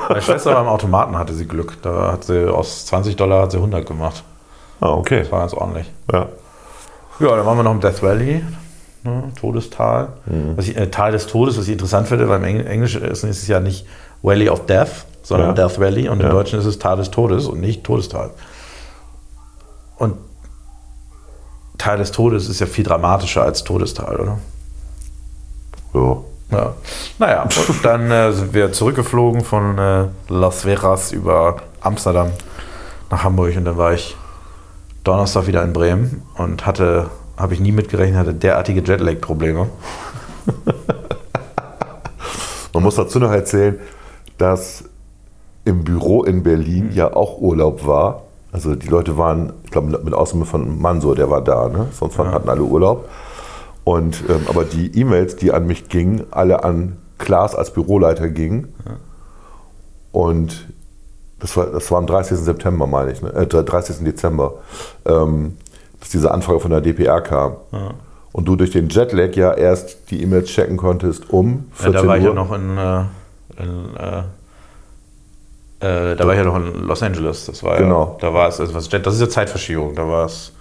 [0.10, 1.82] Meine Schwester beim Automaten hatte sie Glück.
[1.82, 4.24] Da hat sie aus 20 Dollar hat sie 100 gemacht.
[4.82, 5.20] Ah, okay.
[5.20, 5.92] Das war ganz ordentlich.
[6.12, 6.28] Ja.
[7.20, 8.44] Ja, dann waren wir noch im Death Valley,
[9.04, 10.10] ne, Todestal.
[10.56, 13.24] Was ich, äh, Tal des Todes, was ich interessant finde, weil im Engl Englisch ist,
[13.24, 13.86] es ja nicht
[14.24, 15.68] Valley of Death, sondern Ja.
[15.68, 16.32] Death Valley und im Ja.
[16.32, 18.32] Deutschen ist es Tal des Todes und nicht Todestal.
[19.98, 20.16] Und
[21.78, 24.38] Tal des Todes ist ja viel dramatischer als Todestal, oder?
[25.94, 26.26] So.
[26.54, 26.74] Ja.
[27.20, 32.30] Naja, und dann äh, sind wir zurückgeflogen von äh, Las Vegas über Amsterdam
[33.10, 34.16] nach Hamburg und dann war ich
[35.04, 39.68] Donnerstag wieder in Bremen und hatte, habe ich nie mitgerechnet, hatte derartige Jetlag-Probleme.
[42.74, 43.80] Man muss dazu noch erzählen,
[44.38, 44.84] dass
[45.66, 48.24] im Büro in Berlin ja auch Urlaub war.
[48.52, 51.88] Also die Leute waren, ich glaube, mit Ausnahme von Mansur, der war da, ne?
[51.92, 53.08] sonst waren- hatten alle Urlaub.
[53.84, 58.74] Und, ähm, aber die E-Mails, die an mich gingen, alle an Klaas als Büroleiter gingen.
[60.12, 60.68] Und
[61.40, 62.38] das war, das war am 30.
[62.38, 63.30] September, meine ich, ne?
[63.34, 64.04] äh, 30.
[64.06, 64.56] Dezember,
[65.06, 65.58] ähm,
[66.00, 67.56] dass diese Anfrage von der DPR kam.
[68.32, 72.08] Und du durch den Jetlag ja erst die E-Mails checken konntest um Ja, 14 da
[72.08, 72.30] war ich Uhr.
[72.30, 74.24] ja noch in, äh, in äh,
[75.84, 77.46] äh, da war ich ja noch in Los Angeles.
[77.46, 78.18] Das war Genau.
[78.22, 80.54] ja, da war es, also was das ist ja Zeitverschiebung, da war es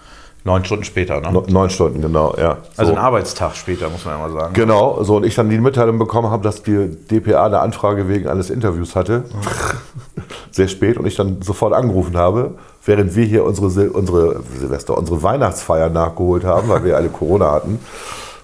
[0.45, 1.43] neun Stunden später, ne?
[1.49, 2.59] Neun Stunden, genau, ja.
[2.77, 2.99] also so.
[2.99, 4.55] ein Arbeitstag später, muss man ja mal sagen.
[4.55, 8.29] Genau, so und ich dann die Mitteilung bekommen habe, dass die DPA eine Anfrage wegen
[8.29, 9.25] eines Interviews hatte.
[10.51, 14.99] Sehr spät und ich dann sofort angerufen habe, während wir hier unsere, Sil unsere Silvester,
[14.99, 17.79] unsere Weihnachtsfeier nachgeholt haben, weil wir alle Corona hatten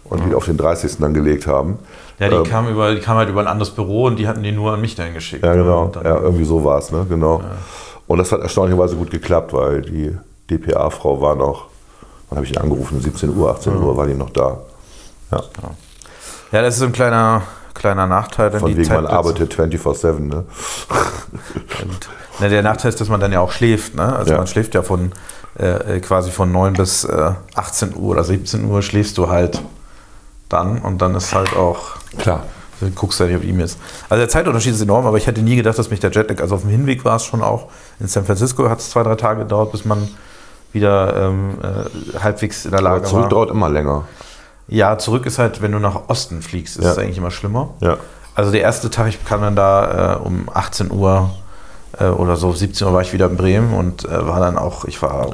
[0.05, 0.99] und wieder auf den 30.
[1.01, 1.79] dann gelegt haben.
[2.19, 4.43] Ja, die, Ähm, kam über, die kam halt über ein anderes Büro und die hatten
[4.43, 5.45] die nur an mich dahin geschickt.
[5.45, 5.89] Ja, genau.
[5.89, 7.07] Dann- Ja, irgendwie so war es, ne?
[7.09, 7.43] Genau.
[8.07, 10.17] Und das hat erstaunlicherweise gut geklappt, weil die
[10.51, 11.67] DPA-Frau war noch,
[12.29, 13.01] wann habe ich die angerufen?
[13.01, 14.59] 17 Uhr, 18 Uhr war die noch da.
[15.31, 15.43] Ja.
[16.53, 17.43] Ja, das ist ein kleiner,
[17.75, 18.51] kleiner Nachteil.
[18.53, 20.45] Von wegen, man Zeitplätze- arbeitet 24-7, ne?
[21.83, 22.09] Und,
[22.41, 23.95] na, der Nachteil ist, dass man dann ja auch schläft.
[23.95, 24.15] Ne?
[24.17, 24.39] Also Ja.
[24.39, 25.13] man schläft ja von
[25.59, 29.61] äh, quasi von 9 bis äh, 18 Uhr oder 17 Uhr schläfst du halt
[30.49, 32.45] dann und dann ist halt auch, Klar.
[32.81, 33.77] du guckst ja nicht auf E-Mails.
[34.09, 36.55] Also der Zeitunterschied ist enorm, aber ich hätte nie gedacht, dass mich der Jetlag, also
[36.55, 37.67] auf dem Hinweg war es schon auch,
[37.99, 40.09] in San Francisco hat es zwei, drei Tage gedauert, bis man
[40.73, 43.29] wieder ähm, äh, halbwegs in der Aber Lage zurück war.
[43.31, 44.05] dauert immer länger.
[44.69, 46.93] Ja, zurück ist halt, wenn du nach Osten fliegst, ist Ja.
[46.93, 47.71] es eigentlich immer schlimmer.
[47.81, 47.97] Ja.
[48.35, 51.31] Also der erste Tag, ich kam dann da äh, um 18 Uhr
[51.99, 54.85] äh, oder so, 17 Uhr war ich wieder in Bremen und äh, war dann auch,
[54.85, 55.31] ich war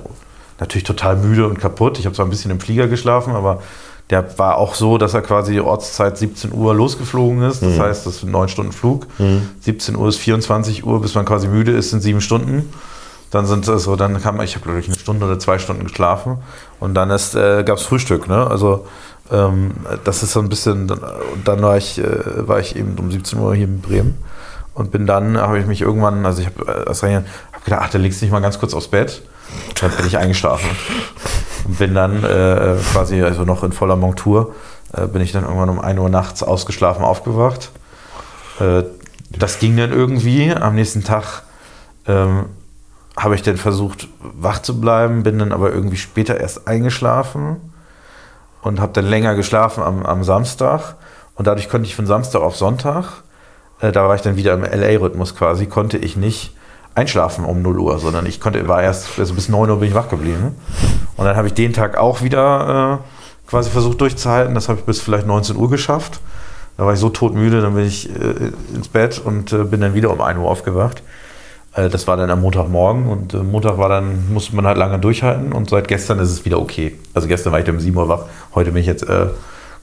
[0.60, 1.98] natürlich total müde und kaputt.
[1.98, 3.60] Ich habe zwar ein bisschen im Flieger geschlafen, aber
[4.10, 7.62] der war auch so, dass er quasi Ortszeit 17 Uhr losgeflogen ist.
[7.62, 9.06] Das heißt, das ist ein 9 Stunden Flug.
[9.62, 12.70] 17 Uhr ist 24 Uhr, bis man quasi müde ist, sind 7 Stunden.
[13.34, 16.38] Dann sind so, dann kam ich habe glaube ich eine Stunde oder zwei Stunden geschlafen
[16.78, 18.46] und dann ist, äh, gab es Frühstück, ne?
[18.46, 18.86] Also
[19.32, 19.72] ähm,
[20.04, 23.36] das ist so ein bisschen, und dann war ich, äh, war ich eben um 17
[23.40, 24.22] Uhr hier in Bremen
[24.74, 27.98] und bin dann, habe ich mich irgendwann, also ich habe äh, hab gedacht, ach, da
[27.98, 29.22] legst du dich mal ganz kurz aufs Bett.
[29.80, 30.70] Dann bin ich eingeschlafen
[31.64, 34.54] und bin dann äh, quasi, also noch in voller Montur,
[34.92, 37.72] äh, bin ich dann irgendwann um 1 Uhr nachts ausgeschlafen aufgewacht.
[38.60, 38.84] Äh,
[39.30, 40.54] das ging dann irgendwie.
[40.54, 41.42] Am nächsten Tag
[42.06, 42.46] ähm,
[43.16, 47.56] habe ich dann versucht, wach zu bleiben, bin dann aber irgendwie später erst eingeschlafen
[48.62, 50.96] und habe dann länger geschlafen am, am Samstag.
[51.36, 53.22] Und dadurch konnte ich von Samstag auf Sonntag,
[53.80, 56.54] äh, da war ich dann wieder im LA-Rhythmus quasi, konnte ich nicht
[56.94, 59.94] einschlafen um 0 Uhr, sondern ich konnte, war erst, also bis 9 Uhr bin ich
[59.94, 60.56] wach geblieben.
[61.16, 64.54] Und dann habe ich den Tag auch wieder äh, quasi versucht durchzuhalten.
[64.54, 66.20] Das habe ich bis vielleicht 19 Uhr geschafft.
[66.76, 69.94] Da war ich so todmüde, dann bin ich äh, ins Bett und äh, bin dann
[69.94, 71.02] wieder um 1 Uhr aufgewacht.
[71.74, 74.98] Äh, das war dann am Montagmorgen und äh, Montag war dann, musste man halt lange
[74.98, 76.98] durchhalten und seit gestern ist es wieder okay.
[77.14, 78.22] Also gestern war ich um 7 Uhr wach,
[78.54, 79.28] heute bin ich jetzt, äh, äh,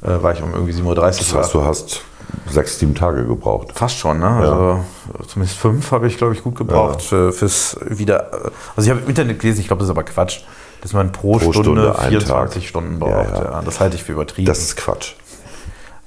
[0.01, 1.39] war ich um irgendwie 7.30 Uhr Das wach.
[1.39, 2.01] heißt, du hast
[2.49, 3.73] sechs, sieben Tage gebraucht.
[3.73, 4.27] Fast schon, ne?
[4.27, 4.79] Also
[5.27, 8.31] zumindest fünf habe ich, glaube ich, gut gebraucht für, fürs wieder.
[8.75, 10.39] Also ich habe im Internet gelesen, ich glaube, das ist aber Quatsch,
[10.81, 12.69] dass man pro, Pro Stunde, Stunde einen 24 Tag.
[12.69, 13.11] Stunden braucht.
[13.11, 13.61] Ja, Ja, ja.
[13.65, 14.45] das halte ich für übertrieben.
[14.45, 15.13] Das ist Quatsch.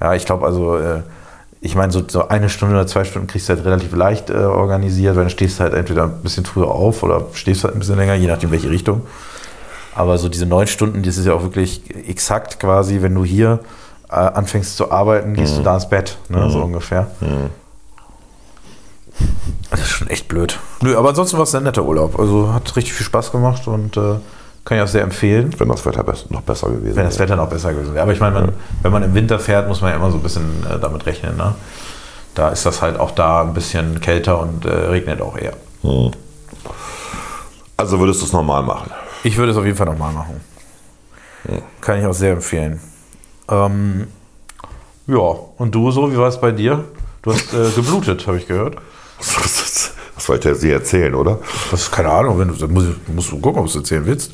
[0.01, 1.03] ja, ich glaube also, äh,
[1.65, 4.35] ich meine, so, so eine Stunde oder zwei Stunden kriegst du halt relativ leicht äh,
[4.35, 7.79] organisiert, weil dann stehst du halt entweder ein bisschen früher auf oder stehst halt ein
[7.79, 9.01] bisschen länger, je nachdem welche Richtung.
[9.95, 13.61] Aber so diese neun Stunden, das ist ja auch wirklich exakt quasi, wenn du hier
[14.11, 17.07] äh, anfängst zu arbeiten, gehst du da ins Bett, ne, so ungefähr.
[19.71, 20.59] Das ist schon echt blöd.
[20.83, 22.19] Nö, aber ansonsten war es ein netter Urlaub.
[22.19, 24.17] Also hat richtig viel Spaß gemacht und äh,
[24.65, 25.55] kann ich auch sehr empfehlen.
[25.59, 28.03] Wenn das Wetter noch besser gewesen Wenn das Wetter noch besser gewesen wäre.
[28.03, 30.23] Aber ich meine, man, wenn man im Winter fährt, muss man ja immer so ein
[30.23, 31.55] bisschen äh, damit rechnen, ne?
[32.35, 35.53] Da ist das halt auch da ein bisschen kälter und äh, regnet auch eher.
[37.77, 38.91] Also würdest du es normal machen?
[39.23, 40.41] Ich würde es auf jeden Fall nochmal machen.
[41.81, 42.81] Kann ich auch sehr empfehlen.
[43.49, 44.09] Ähm,
[45.07, 46.85] ja, und du so, wie war es bei dir?
[47.23, 48.77] Du hast äh, geblutet, habe ich gehört.
[49.19, 51.39] Was soll ich dir erzählen, oder?
[51.71, 54.33] Das ist keine Ahnung, wenn du, musst, musst du gucken, ob du es erzählen willst.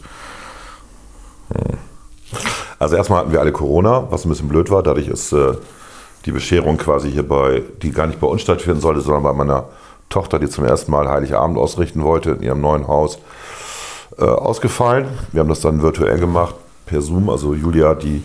[2.78, 4.82] Also erstmal hatten wir alle Corona, was ein bisschen blöd war.
[4.82, 5.52] Dadurch ist äh,
[6.24, 9.64] die Bescherung quasi hier bei, die gar nicht bei uns stattfinden sollte, sondern bei meiner
[10.08, 13.18] Tochter, die zum ersten Mal Heiligabend ausrichten wollte in ihrem neuen Haus,
[14.18, 15.06] äh, ausgefallen.
[15.32, 16.54] Wir haben das dann virtuell gemacht,
[16.86, 17.30] per Zoom.
[17.30, 18.22] Also Julia, die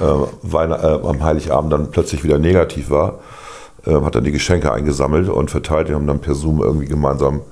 [0.00, 3.20] äh, äh, am Heiligabend dann plötzlich wieder negativ war,
[3.86, 5.88] äh, hat dann die Geschenke eingesammelt und verteilt.
[5.88, 7.42] Wir haben dann per Zoom irgendwie gemeinsam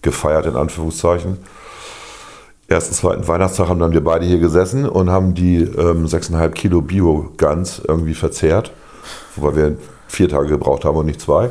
[0.00, 1.38] gefeiert, in Anführungszeichen.
[2.72, 6.80] Ersten, zweiten Weihnachtstag haben dann wir beide hier gesessen und haben die ähm, 6,5 Kilo
[6.80, 8.72] Bio-Gans irgendwie verzehrt.
[9.36, 9.76] Wobei wir
[10.08, 11.50] vier Tage gebraucht haben und nicht zwei.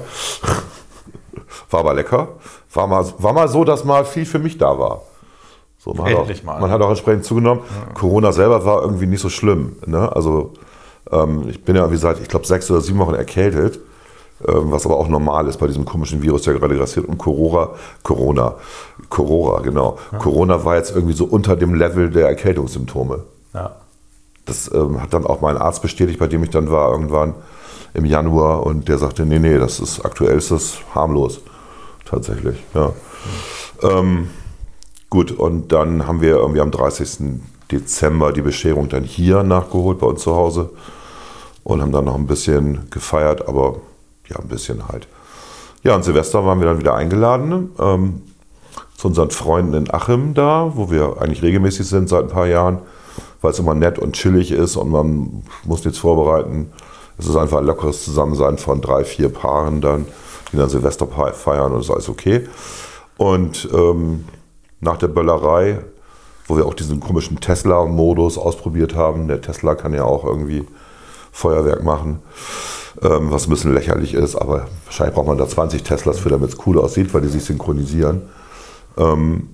[1.70, 2.30] War aber lecker.
[2.74, 5.02] War mal, war mal so, dass mal viel für mich da war.
[5.78, 6.62] So, man, hat Endlich auch, mal.
[6.62, 7.62] man hat auch entsprechend zugenommen.
[7.94, 9.78] Corona selber war irgendwie nicht so schlimm.
[9.86, 10.14] Ne?
[10.16, 10.54] Also
[11.12, 13.80] ähm, ich bin ja, wie gesagt, ich glaube sechs oder sieben Wochen erkältet,
[14.44, 17.08] was aber auch normal ist bei diesem komischen Virus, der gerade grassiert.
[17.08, 17.70] Und Corona,
[18.04, 18.56] Corona,
[19.10, 19.98] Corona, genau.
[20.20, 23.24] Corona war jetzt irgendwie so unter dem Level der Erkältungssymptome.
[23.54, 23.76] Ja.
[24.46, 27.36] Das ähm, hat dann auch mein Arzt bestätigt, bei dem ich dann war irgendwann
[27.94, 31.42] im Januar und der sagte, nee, nee, das ist aktuell ist das harmlos.
[32.06, 32.94] Tatsächlich, ja.
[33.84, 34.30] Ähm,
[35.10, 37.42] gut, und dann haben wir irgendwie am 30.
[37.72, 40.72] Dezember die Bescherung dann hier nachgeholt bei uns zu Hause
[41.64, 43.78] und haben dann noch ein bisschen gefeiert, aber
[44.32, 45.08] ja, ein bisschen halt.
[45.84, 48.22] Ja, und Silvester waren wir dann wieder eingeladen ähm,
[48.96, 52.80] zu unseren Freunden in Achim da, wo wir eigentlich regelmäßig sind seit ein paar Jahren,
[53.42, 56.72] weil es immer nett und chillig ist und man muss nichts vorbereiten.
[57.18, 60.06] Es ist einfach ein lockeres Zusammensein von drei, vier Paaren dann,
[60.52, 62.48] die dann Silvester feiern und ist alles okay.
[63.18, 64.26] Und ähm,
[64.80, 65.80] nach der Böllerei,
[66.48, 70.66] wo wir auch diesen komischen Tesla-Modus ausprobiert haben, der Tesla kann ja auch irgendwie
[71.32, 72.20] Feuerwerk machen,
[73.02, 76.50] ähm, was ein bisschen lächerlich ist, aber wahrscheinlich braucht man da 20 Teslas für, damit
[76.50, 78.24] es cool aussieht, weil die sich synchronisieren.
[78.98, 79.50] Ähm,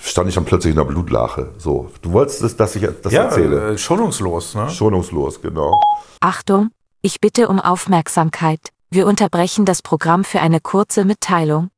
[0.00, 1.50] stand ich dann plötzlich in der Blutlache.
[1.58, 3.70] So, du wolltest, das, dass ich das Ja, erzähle.
[3.72, 4.68] äh, schonungslos, ne?
[4.70, 5.72] Schonungslos, genau.
[6.20, 6.70] Achtung,
[7.02, 8.60] ich bitte um Aufmerksamkeit.
[8.90, 11.68] Wir unterbrechen das Programm für eine kurze Mitteilung.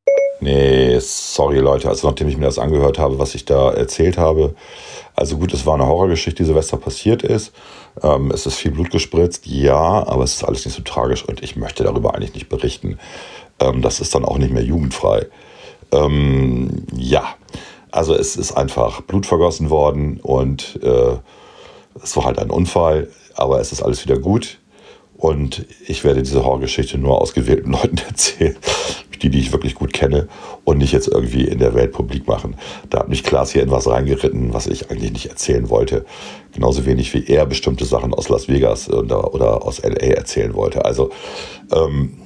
[0.40, 4.54] Nee, sorry Leute, also nachdem ich mir das angehört habe, was ich da erzählt habe,
[5.14, 7.52] also gut, es war eine Horrorgeschichte, die Silvester passiert ist.
[8.02, 9.76] Ähm, es ist viel Blut gespritzt, ja,
[10.06, 12.98] aber es ist alles nicht so tragisch und ich möchte darüber eigentlich nicht berichten.
[13.58, 15.26] Ähm, das ist dann auch nicht mehr jugendfrei.
[15.92, 17.34] Ähm, ja,
[17.90, 21.18] also es ist einfach Blut vergossen worden und äh,
[22.02, 24.58] es war halt ein Unfall, aber es ist alles wieder gut.
[25.16, 28.56] Und ich werde diese Horrorgeschichte nur ausgewählten Leuten erzählen,
[29.22, 30.28] die, die ich wirklich gut kenne
[30.64, 32.56] und nicht jetzt irgendwie in der Welt publik machen.
[32.88, 36.04] Da hat mich Klaas hier in was reingeritten, was ich eigentlich nicht erzählen wollte.
[36.52, 40.84] Genauso wenig wie er bestimmte Sachen aus Las Vegas oder, oder aus LA erzählen wollte.
[40.84, 41.10] Also
[41.72, 42.18] ähm,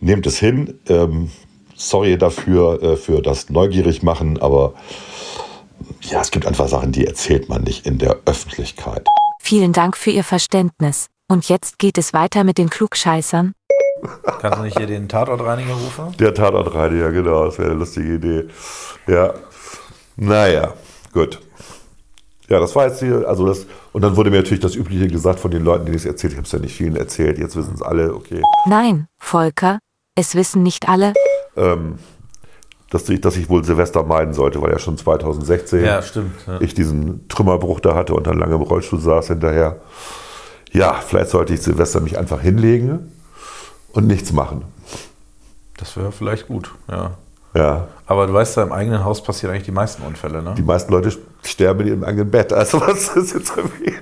[0.00, 0.78] nehmt es hin.
[0.88, 1.30] Ähm,
[1.74, 4.74] sorry dafür, äh, für das neugierig machen, aber
[6.02, 9.06] ja, es gibt einfach Sachen, die erzählt man nicht in der Öffentlichkeit.
[9.40, 11.08] Vielen Dank für Ihr Verständnis.
[11.28, 13.52] Und jetzt geht es weiter mit den Klugscheißern.
[14.40, 16.16] Kannst du nicht hier den Tatortreiniger rufen?
[16.18, 18.44] Der Tatortreiniger, genau, das wäre eine lustige Idee.
[19.06, 19.34] Ja,
[20.16, 20.74] naja,
[21.12, 21.40] gut.
[22.48, 25.38] Ja, das war jetzt hier, also das, und dann wurde mir natürlich das Übliche gesagt
[25.38, 26.42] von den Leuten, denen ich es erzählt habe.
[26.44, 28.42] Ich habe es ja nicht vielen erzählt, jetzt wissen es alle, okay.
[28.66, 29.78] Nein, Volker,
[30.16, 31.12] es wissen nicht alle.
[31.56, 31.98] Ähm,
[32.90, 36.32] dass, ich, dass ich wohl Silvester meiden sollte, weil ja schon 2016 Ja, stimmt.
[36.46, 36.60] Ja.
[36.60, 39.80] ich diesen Trümmerbruch da hatte und dann lange im Rollstuhl saß hinterher.
[40.72, 43.12] Ja, vielleicht sollte ich Silvester mich einfach hinlegen
[43.92, 44.64] und nichts machen.
[45.76, 47.12] Das wäre vielleicht gut, ja.
[47.52, 50.54] Ja, Aber du weißt ja, im eigenen Haus passieren eigentlich die meisten Unfälle, ne?
[50.56, 51.10] die meisten Leute
[51.42, 52.52] sterben in ihrem eigenen Bett.
[52.52, 53.92] Also was ist jetzt irgendwie...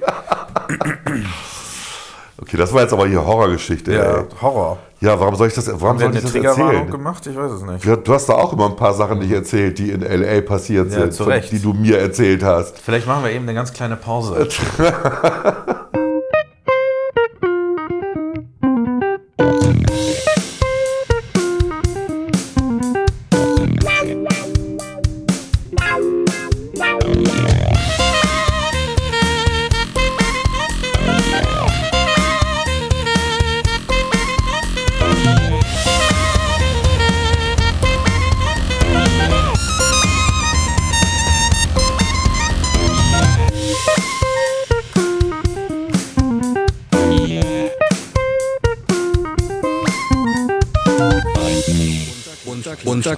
[2.40, 3.92] Okay, das war jetzt aber hier Horrorgeschichte.
[3.94, 4.24] ja, ey.
[4.40, 4.78] Horror.
[5.00, 6.90] ja, warum soll ich das, warum soll ich das erzählen?
[6.90, 7.26] gemacht?
[7.26, 7.84] Ich weiß es nicht.
[7.84, 10.40] Ja, Du hast da auch immer ein paar Sachen nicht erzählt, die in L.A.
[10.42, 12.78] passiert Ja, sind, zu von, die du mir erzählt hast.
[12.78, 14.46] Vielleicht machen wir eben eine ganz kleine Pause.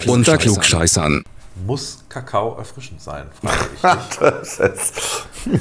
[0.07, 1.25] Unter, unter Klugscheißern.
[1.67, 3.27] Muss Kakao erfrischend sein?
[3.43, 4.57] Frage ich
[5.51, 5.61] dich.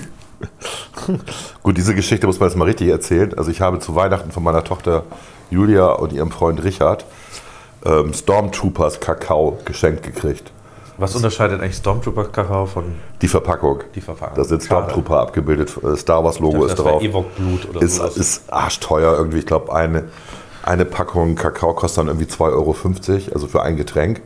[1.64, 3.34] Gut, diese Geschichte muss man jetzt mal richtig erzählen.
[3.38, 5.04] Also ich habe zu Weihnachten von meiner Tochter
[5.50, 7.06] Julia und ihrem Freund Richard
[7.86, 10.52] ähm, Stormtroopers Kakao geschenkt gekriegt.
[10.98, 12.84] Was unterscheidet eigentlich Stormtrooper Kakao von
[13.22, 13.84] Die Verpackung.
[13.96, 14.36] Die Verpackung.
[14.36, 14.64] Da sind.
[14.64, 15.72] Stormtrooper abgebildet.
[15.82, 17.02] äh, Star Wars Logo Ich dachte, ist drauf.
[17.02, 18.18] Ewok-Blut oder ist, sowas.
[18.18, 19.40] ist arschteuer irgendwie.
[19.40, 20.10] Ich glaube, eine,
[20.70, 22.76] eine Packung Kakao kostet dann irgendwie 2,50 Euro,
[23.34, 24.22] also für ein Getränk.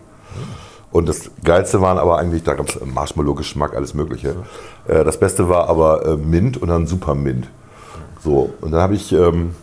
[0.91, 4.35] Und das Geilste waren aber eigentlich, da gab es Marshmallow-Geschmack, alles Mögliche.
[4.87, 7.49] Äh, Das Beste war aber äh, Mint und dann Super Mint.
[8.21, 9.55] So, und dann habe ich ähm,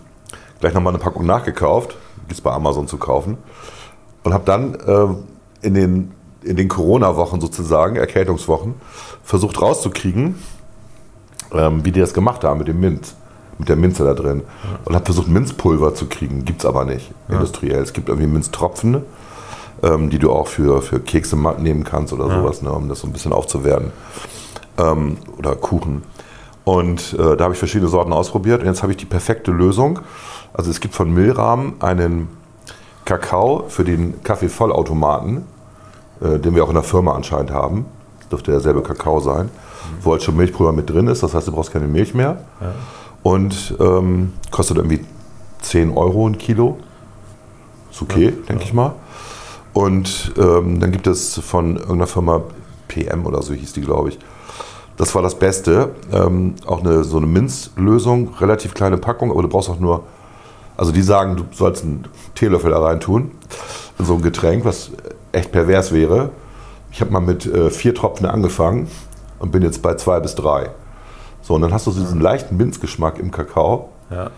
[0.60, 1.96] gleich nochmal eine Packung nachgekauft.
[2.20, 3.36] Gibt es bei Amazon zu kaufen.
[4.24, 6.12] Und habe dann äh, in den,
[6.42, 8.74] in den Corona-Wochen sozusagen, Erkältungswochen,
[9.22, 10.36] versucht rauszukriegen,
[11.52, 13.14] ähm, wie die das gemacht haben mit dem Minz,
[13.60, 14.42] mit der Minze da drin.
[14.84, 16.44] Und habe versucht, Minzpulver zu kriegen.
[16.44, 17.80] Gibt es aber nicht industriell.
[17.82, 19.02] Es gibt irgendwie Minztropfen,
[19.82, 23.06] ähm, die du auch für, für Kekse nehmen kannst oder sowas, ne, um das so
[23.06, 23.92] ein bisschen aufzuwerten.
[24.78, 26.02] Ähm, oder Kuchen.
[26.64, 30.00] Und äh, da habe ich verschiedene Sorten ausprobiert und jetzt habe ich die perfekte Lösung.
[30.52, 32.28] Also es gibt von Milram einen
[33.04, 35.44] Kakao für den Kaffeevollautomaten,
[36.20, 37.86] äh, den wir auch in der Firma anscheinend haben.
[38.20, 39.48] Das dürfte derselbe Kakao sein,
[40.02, 41.22] wo halt schon Milchpulver mit drin ist.
[41.22, 42.44] Das heißt, du brauchst keine Milch mehr.
[43.22, 45.04] Und ähm, kostet irgendwie
[45.62, 46.78] 10 Euro ein Kilo.
[47.90, 48.94] Ist okay, denke ich mal.
[49.72, 52.42] Und ähm, dann gibt es von irgendeiner Firma
[52.88, 54.18] PM oder so hieß die, glaube ich.
[54.96, 55.90] Das war das Beste.
[56.12, 60.04] Ähm, auch eine, so eine Minzlösung, relativ kleine Packung, aber du brauchst auch nur,
[60.76, 62.04] also die sagen, du sollst einen
[62.34, 63.30] Teelöffel da rein tun,
[63.98, 64.90] in so ein Getränk, was
[65.32, 66.30] echt pervers wäre.
[66.92, 68.88] Ich habe mal mit äh, vier Tropfen angefangen
[69.38, 70.70] und bin jetzt bei zwei bis drei.
[71.50, 74.30] So, und dann hast du so diesen leichten Minzgeschmack im Kakao, Ja.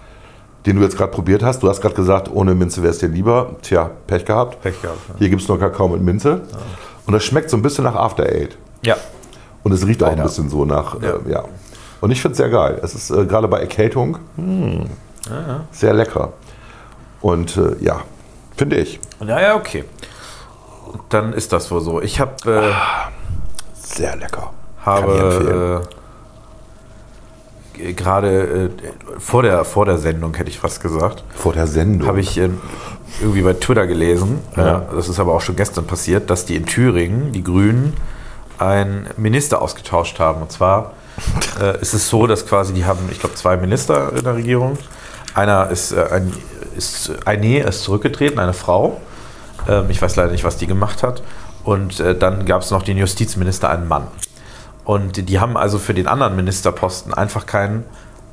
[0.64, 1.62] den du jetzt gerade probiert hast.
[1.62, 3.56] Du hast gerade gesagt, ohne Minze wäre es dir lieber.
[3.60, 4.62] Tja, Pech gehabt.
[4.62, 5.14] Pech gehabt, ja.
[5.18, 6.40] Hier gibt es nur Kakao mit Minze.
[7.04, 8.56] Und das schmeckt so ein bisschen nach After Eight.
[8.82, 8.96] Ja.
[9.62, 11.10] Und es riecht auch ein bisschen so nach, Ja.
[11.10, 11.44] Äh, ja.
[12.00, 12.80] Und ich finde es sehr geil.
[12.82, 14.86] Es ist äh, gerade bei Erkältung hm,
[15.70, 16.32] sehr lecker.
[17.20, 18.00] Und äh, ja,
[18.56, 18.98] finde ich.
[19.20, 19.84] Ja, ja, okay.
[21.10, 22.00] Dann ist das wohl so.
[22.00, 22.72] Ich habe äh,
[23.74, 24.50] Sehr lecker.
[24.82, 25.80] Kann ich empfehlen.
[27.74, 32.08] Gerade äh, vor, der, vor der Sendung, hätte ich fast gesagt, Vor der Sendung.
[32.08, 32.50] habe ich äh,
[33.20, 36.66] irgendwie bei Twitter gelesen, äh, das ist aber auch schon gestern passiert, dass die in
[36.66, 37.94] Thüringen, die Grünen,
[38.58, 40.42] einen Minister ausgetauscht haben.
[40.42, 40.92] Und zwar
[41.60, 44.78] äh, ist es so, dass quasi die haben, ich glaube, zwei Minister in der Regierung.
[45.34, 46.32] Einer ist, äh, ein,
[46.76, 49.00] ist eine ist zurückgetreten, eine Frau.
[49.68, 51.22] Ähm, ich weiß leider nicht, was die gemacht hat.
[51.64, 54.08] Und dann gab es noch den Justizminister, einen Mann.
[54.84, 57.84] Und die haben also für den anderen Ministerposten einfach kein,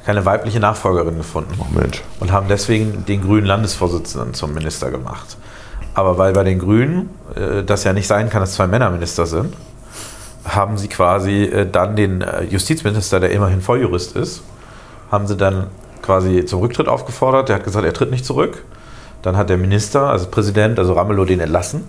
[0.06, 2.02] keine weibliche Nachfolgerin gefunden Oh Mensch.
[2.20, 5.38] und haben deswegen den grünen Landesvorsitzenden zum Minister gemacht.
[5.94, 9.26] Aber weil bei den Grünen äh, das ja nicht sein kann, dass zwei Männer Minister
[9.26, 9.56] sind,
[10.46, 14.42] haben sie quasi äh, dann den äh, Justizminister, der immerhin Volljurist ist,
[15.12, 15.68] haben sie dann
[16.02, 17.50] quasi zum Rücktritt aufgefordert.
[17.50, 18.64] Der hat gesagt, er tritt nicht zurück.
[19.22, 21.84] Dann hat der Minister, also Präsident, also Ramelow, den entlassen.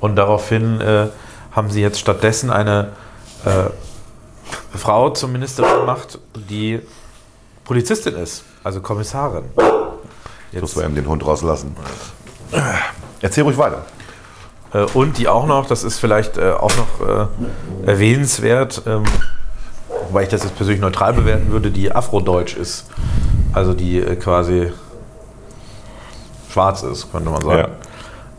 [0.00, 1.06] Und daraufhin äh,
[1.52, 2.88] haben sie jetzt stattdessen eine
[3.44, 6.80] äh, Frau zum Ministerin gemacht, die
[7.64, 9.44] Polizistin ist, also Kommissarin.
[10.52, 11.76] Jetzt muss man eben den Hund rauslassen.
[13.20, 13.84] Erzähl ruhig weiter.
[14.72, 17.26] Äh, und die auch noch, das ist vielleicht äh, auch noch äh,
[17.86, 19.04] erwähnenswert, ähm,
[20.08, 22.86] wobei ich das jetzt persönlich neutral bewerten würde, die afrodeutsch ist.
[23.52, 24.72] Also die quasi
[26.50, 27.72] schwarz ist, könnte man sagen.
[27.72, 27.89] Ähm,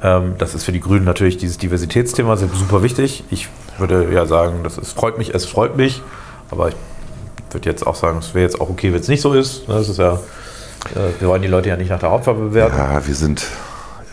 [0.01, 3.23] das ist für die Grünen natürlich dieses Diversitätsthema super wichtig.
[3.29, 6.01] Ich würde ja sagen, das ist, freut mich, es freut mich,
[6.49, 6.75] aber ich
[7.51, 9.67] würde jetzt auch sagen, es wäre jetzt auch okay, wenn es nicht so ist.
[9.67, 12.77] Ne, Das ist ja, äh, wir wollen die Leute ja nicht nach der Hauptfarbe bewerten.
[12.77, 13.45] Ja, wir sind.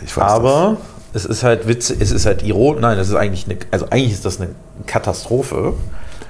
[0.05, 0.77] Ich weiß Aber
[1.13, 4.13] es ist halt witzig, es ist halt ironisch, nein, es ist eigentlich eine, also eigentlich
[4.13, 4.51] ist das eine
[4.85, 5.73] Katastrophe,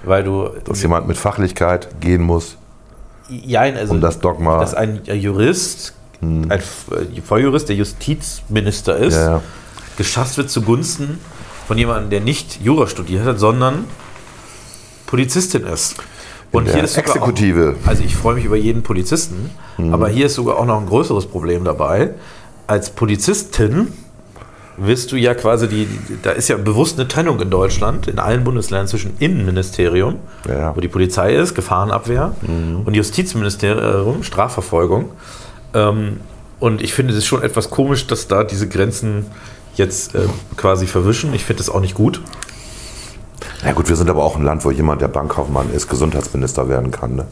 [0.03, 2.55] weil du, das, dass jemand mit Fachlichkeit gehen muss.
[3.27, 9.15] ja, also, um das Dogma- dass ein Jurist, ein F- äh, Volljurist, der Justizminister ist,
[9.15, 9.41] Ja, ja.
[9.97, 11.19] geschasst wird zugunsten
[11.67, 13.85] von jemandem, der nicht Jura studiert hat, sondern
[15.07, 15.95] Polizistin ist.
[16.51, 17.75] Und hier ist sogar Exekutive.
[17.83, 19.51] Auch, also ich freue mich über jeden Polizisten,
[19.91, 22.11] aber hier ist sogar auch noch ein größeres Problem dabei.
[22.65, 23.89] Als Polizistin
[24.77, 25.87] wirst du ja quasi die,
[26.23, 30.15] da ist ja bewusst eine Trennung in Deutschland, in allen Bundesländern zwischen Innenministerium,
[30.47, 30.75] Ja.
[30.75, 32.33] wo die Polizei ist, Gefahrenabwehr,
[32.85, 35.11] und Justizministerium, Strafverfolgung.
[35.73, 36.19] Ähm,
[36.59, 39.25] und ich finde es schon etwas komisch, dass da diese Grenzen
[39.75, 41.33] jetzt äh, quasi verwischen.
[41.33, 42.21] Ich finde das auch nicht gut.
[43.63, 46.91] Ja gut, wir sind aber auch ein Land, wo jemand, der Bankkaufmann ist, Gesundheitsminister werden
[46.91, 47.15] kann.
[47.15, 47.25] Ne?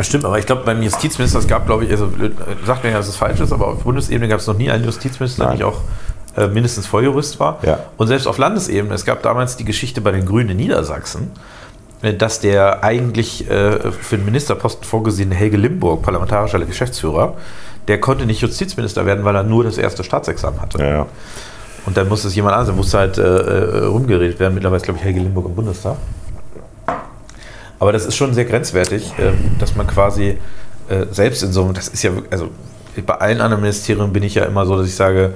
[0.00, 2.30] Stimmt, aber ich glaube, beim Justizminister, es gab, glaube ich, also äh,
[2.66, 4.84] sagt mir ja, dass es falsch ist, aber auf Bundesebene gab es noch nie einen
[4.84, 5.80] Justizminister, der nicht auch
[6.36, 7.58] äh, mindestens Volljurist war.
[7.62, 7.78] Ja.
[7.96, 11.30] Und selbst auf Landesebene, es gab damals die Geschichte bei den Grünen in Niedersachsen,
[12.18, 17.34] dass der eigentlich äh, für den Ministerposten vorgesehene Helge Limburg, parlamentarischer Geschäftsführer,
[17.88, 20.82] der konnte nicht Justizminister werden, weil er nur das erste Staatsexamen hatte.
[20.82, 21.06] Ja.
[21.86, 24.54] Und dann musste es jemand anderes, musste halt äh, äh, rumgeredet werden.
[24.54, 25.96] Mittlerweile ist, glaube ich, Helge Limburg im Bundestag.
[27.78, 30.38] Aber das ist schon sehr grenzwertig, äh, dass man quasi
[30.88, 32.48] äh, selbst in so einem, das ist ja wirklich, also
[33.04, 35.34] bei allen anderen Ministerien bin ich ja immer so, dass ich sage,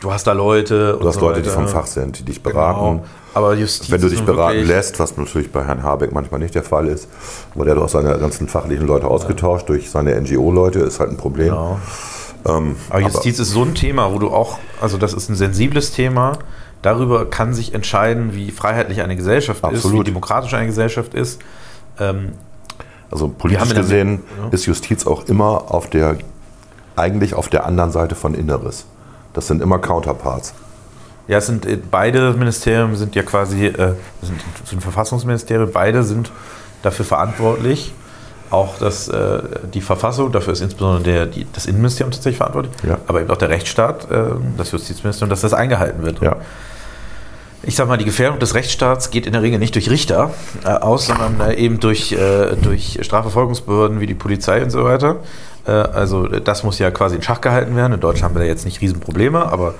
[0.00, 0.98] du hast da Leute.
[1.00, 2.98] Du hast Leute, die vom Fach sind, die dich beraten.
[2.98, 3.04] Genau.
[3.34, 6.64] Aber Justiz Wenn du dich beraten lässt, was natürlich bei Herrn Habeck manchmal nicht der
[6.64, 7.08] Fall ist,
[7.54, 11.50] der hat auch seine ganzen fachlichen Leute ausgetauscht durch seine NGO-Leute, ist halt ein Problem.
[11.50, 11.78] Genau.
[12.48, 15.92] Ähm, Aber Justiz ist so ein Thema, wo du auch, also das ist ein sensibles
[15.92, 16.38] Thema.
[16.82, 20.06] Darüber kann sich entscheiden, wie freiheitlich eine Gesellschaft ist, wie Absolut.
[20.06, 21.40] demokratisch eine Gesellschaft ist.
[21.98, 22.32] Ähm,
[23.10, 24.48] Also politisch gesehen Ja.
[24.50, 26.16] ist Justiz auch immer auf der,
[26.96, 28.86] eigentlich auf der anderen Seite von Inneres.
[29.34, 30.54] Das sind immer Counterparts.
[31.30, 36.32] Ja, es sind äh, beide Ministerien sind ja quasi äh, sind, sind Verfassungsministerien, beide sind
[36.82, 37.94] dafür verantwortlich.
[38.50, 39.38] Auch das, äh,
[39.72, 42.98] die Verfassung, dafür ist insbesondere der, die, das Innenministerium tatsächlich verantwortlich, Ja.
[43.06, 44.24] aber eben auch der Rechtsstaat, äh,
[44.56, 46.20] das Justizministerium, dass das eingehalten wird.
[46.20, 46.34] Ja.
[47.62, 50.70] Ich sag mal, die Gefährdung des Rechtsstaats geht in der Regel nicht durch Richter äh,
[50.70, 52.16] aus, sondern äh, eben durch,
[52.60, 55.18] durch Strafverfolgungsbehörden wie die Polizei und so weiter.
[55.64, 57.92] Also das muss ja quasi in Schach gehalten werden.
[57.92, 59.74] In Deutschland haben wir da jetzt nicht Riesenprobleme, aber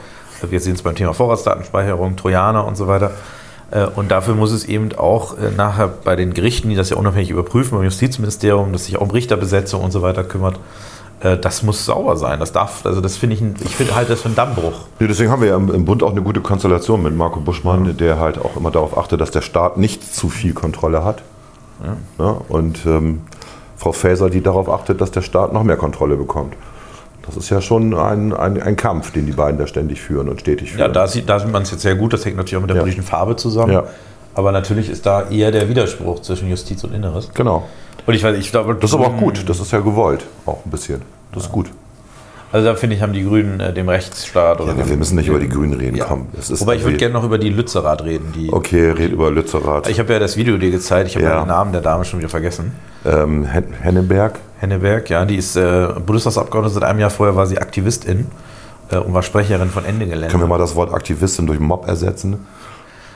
[0.49, 3.13] wir sehen es beim Thema Vorratsdatenspeicherung, Trojaner und so weiter.
[3.71, 6.97] Äh, Und dafür muss es eben auch äh, nachher bei den Gerichten, die das ja
[6.97, 10.59] unabhängig überprüfen, beim Justizministerium, das sich auch um Richterbesetzung und so weiter kümmert,
[11.21, 12.41] äh, das muss sauber sein.
[12.41, 14.87] Das darf, also das finde ich, ich finde halt das für einen Dammbruch.
[14.99, 18.19] Nee, deswegen haben wir ja im, Bund auch eine gute Konstellation mit Marco Buschmann, der
[18.19, 21.23] halt auch immer darauf achtet, dass der Staat nicht zu viel Kontrolle hat.
[22.19, 22.37] Ja.
[22.51, 23.23] und ähm,
[23.79, 26.55] Frau Faeser, die darauf achtet, dass der Staat noch mehr Kontrolle bekommt.
[27.27, 30.41] Das ist ja schon ein, ein, ein Kampf, den die beiden da ständig führen und
[30.41, 30.81] stetig führen.
[30.81, 32.13] Ja, da sieht, da sieht man es jetzt sehr gut.
[32.13, 32.83] Das hängt natürlich auch mit der Ja.
[32.83, 33.73] politischen Farbe zusammen.
[33.73, 33.85] Ja.
[34.35, 37.31] Aber natürlich ist da eher der Widerspruch zwischen Justiz und Inneres.
[37.35, 37.69] Genau.
[38.07, 39.49] Und ich weiß, ich glaube, Das ist aber auch gut.
[39.49, 41.03] Das ist ja gewollt, auch ein bisschen.
[41.33, 41.67] Das ist gut.
[42.53, 45.29] Also da finde ich, haben die Grünen äh, dem Rechtsstaat oder Ja, wir müssen nicht
[45.29, 45.97] über die Grünen reden.
[45.97, 46.07] Ja.
[46.07, 48.33] Komm, Wobei ich würde gerne noch über die Lützerath reden.
[48.35, 49.89] Die, Okay, red über Lützerath.
[49.89, 51.11] Ich habe ja das Video dir gezeigt.
[51.11, 51.33] Ich habe Ja.
[51.35, 51.41] ja.
[51.45, 52.73] den Namen der Dame schon wieder vergessen.
[53.05, 53.73] ähm, Hen-
[54.61, 55.09] Henneberg.
[55.11, 57.11] Ja, die ist äh, Bundestagsabgeordnete seit einem Jahr.
[57.11, 58.27] Vorher war sie Aktivistin
[58.91, 60.29] äh, und war Sprecherin von Ende Gelände.
[60.29, 62.47] Können wir mal das Wort Aktivistin durch Mob ersetzen?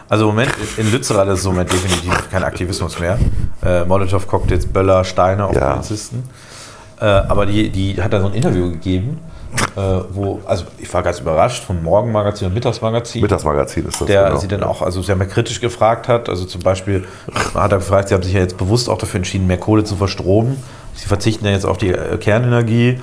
[0.09, 3.19] Also im Moment, in Lützerath ist es im Moment definitiv kein Aktivismus mehr.
[3.65, 5.73] Äh, Molotow-Cocktails, Böller, Steine auf Ja.
[5.73, 6.29] Polizisten.
[7.01, 9.19] Äh, aber die, die hat da so ein Interview gegeben,
[9.77, 9.81] äh,
[10.11, 13.23] wo, also ich war ganz überrascht, vom Morgenmagazin und Mittagsmagazin.
[13.23, 14.07] Mittagsmagazin ist das.
[14.07, 14.37] der genau.
[14.39, 16.29] sie dann auch, also sehr mal kritisch gefragt hat.
[16.29, 17.05] Also zum Beispiel
[17.55, 19.97] hat er gefragt, sie haben sich ja jetzt bewusst auch dafür entschieden, mehr Kohle zu
[19.97, 20.63] verstromen.
[20.97, 23.01] Sie verzichten ja jetzt auf die äh, Kernenergie.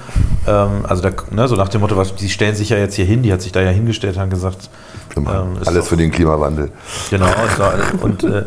[0.48, 3.06] Ähm, also da, ne, so nach dem Motto, was, sie stellen sich ja jetzt hier
[3.06, 4.70] hin, die hat sich da ja hingestellt und gesagt,
[5.18, 5.28] ähm,
[5.62, 6.72] ist Alles doch- für den Klimawandel.
[7.10, 7.28] Genau,
[8.02, 8.44] und, äh,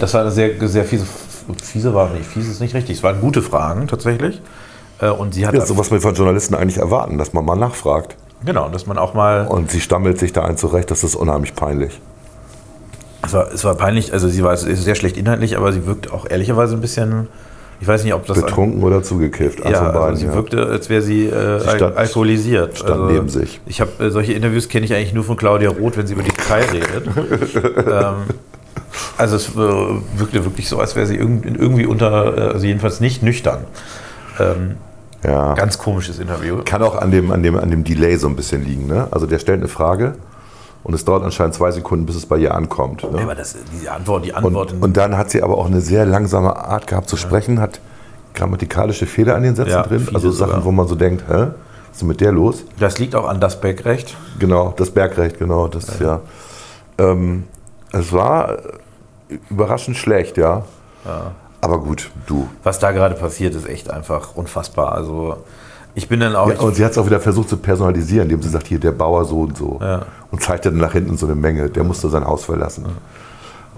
[0.00, 1.06] das war eine sehr, sehr fiese,
[1.62, 4.42] fiese war nicht, fiese ist nicht richtig, es waren gute Fragen tatsächlich.
[5.00, 7.56] Äh, und sie hat, Ja, so was wir von Journalisten eigentlich erwarten, dass man mal
[7.56, 8.16] nachfragt.
[8.44, 11.54] genau, dass man auch mal, Und sie stammelt sich da ein zurecht, das ist unheimlich
[11.54, 12.00] peinlich.
[13.24, 16.26] es war, es war peinlich, also sie war sehr schlecht inhaltlich, aber sie wirkte auch
[16.28, 17.28] ehrlicherweise ein bisschen,
[17.82, 18.40] ich weiß nicht, ob das...
[18.40, 19.60] Betrunken oder zugekifft.
[19.66, 20.34] eins Ja, also sie ja.
[20.34, 22.78] wirkte, als wäre sie äh, Sie stand- al alkoholisiert.
[22.78, 23.60] stand also, neben sich.
[23.66, 26.22] Ich habe äh, solche Interviews kenne ich eigentlich nur von Claudia Roth, wenn sie über
[26.22, 27.08] die Türkei redet.
[27.88, 28.14] ähm,
[29.18, 33.00] also es äh, wirkte wirklich so, als wäre sie irgend, irgendwie unter, äh, also jedenfalls
[33.00, 33.64] nicht nüchtern.
[34.38, 34.76] Ähm,
[35.24, 35.54] ja.
[35.54, 36.58] ganz komisches Interview.
[36.64, 38.86] Kann auch an dem, an, dem, an dem Delay so ein bisschen liegen.
[38.86, 39.08] Ne?
[39.10, 40.14] Also der stellt eine Frage
[40.84, 43.02] und es dauert anscheinend zwei Sekunden, bis es bei ihr ankommt.
[43.02, 43.20] Ja, Ne?
[43.22, 44.78] aber das, die Antwort, die Und, Antworten.
[44.80, 47.80] und dann hat sie aber auch eine sehr langsame Art gehabt zu sprechen, hat
[48.34, 50.64] grammatikalische Fehler an den Sätzen Ja, drin, also Sachen, sogar.
[50.64, 51.32] wo man so denkt, hä?
[51.34, 52.64] Was ist denn mit der los?
[52.78, 54.16] das liegt auch an das Backrecht.
[54.38, 56.20] Genau, das Bergrecht, genau, das ist ja.
[56.98, 57.44] Ähm,
[57.92, 58.56] es war
[59.50, 60.64] überraschend schlecht, ja.
[61.60, 62.48] Aber gut, du.
[62.62, 64.92] Was da gerade passiert, ist echt einfach unfassbar.
[64.92, 65.36] Also
[65.94, 66.48] ich bin dann auch.
[66.48, 68.92] Ja, und sie hat es auch wieder versucht zu personalisieren, indem sie sagt, hier der
[68.92, 69.78] Bauer so und so.
[69.80, 70.06] Ja.
[70.30, 72.86] Und zeigte dann nach hinten so eine Menge, der musste sein Haus verlassen.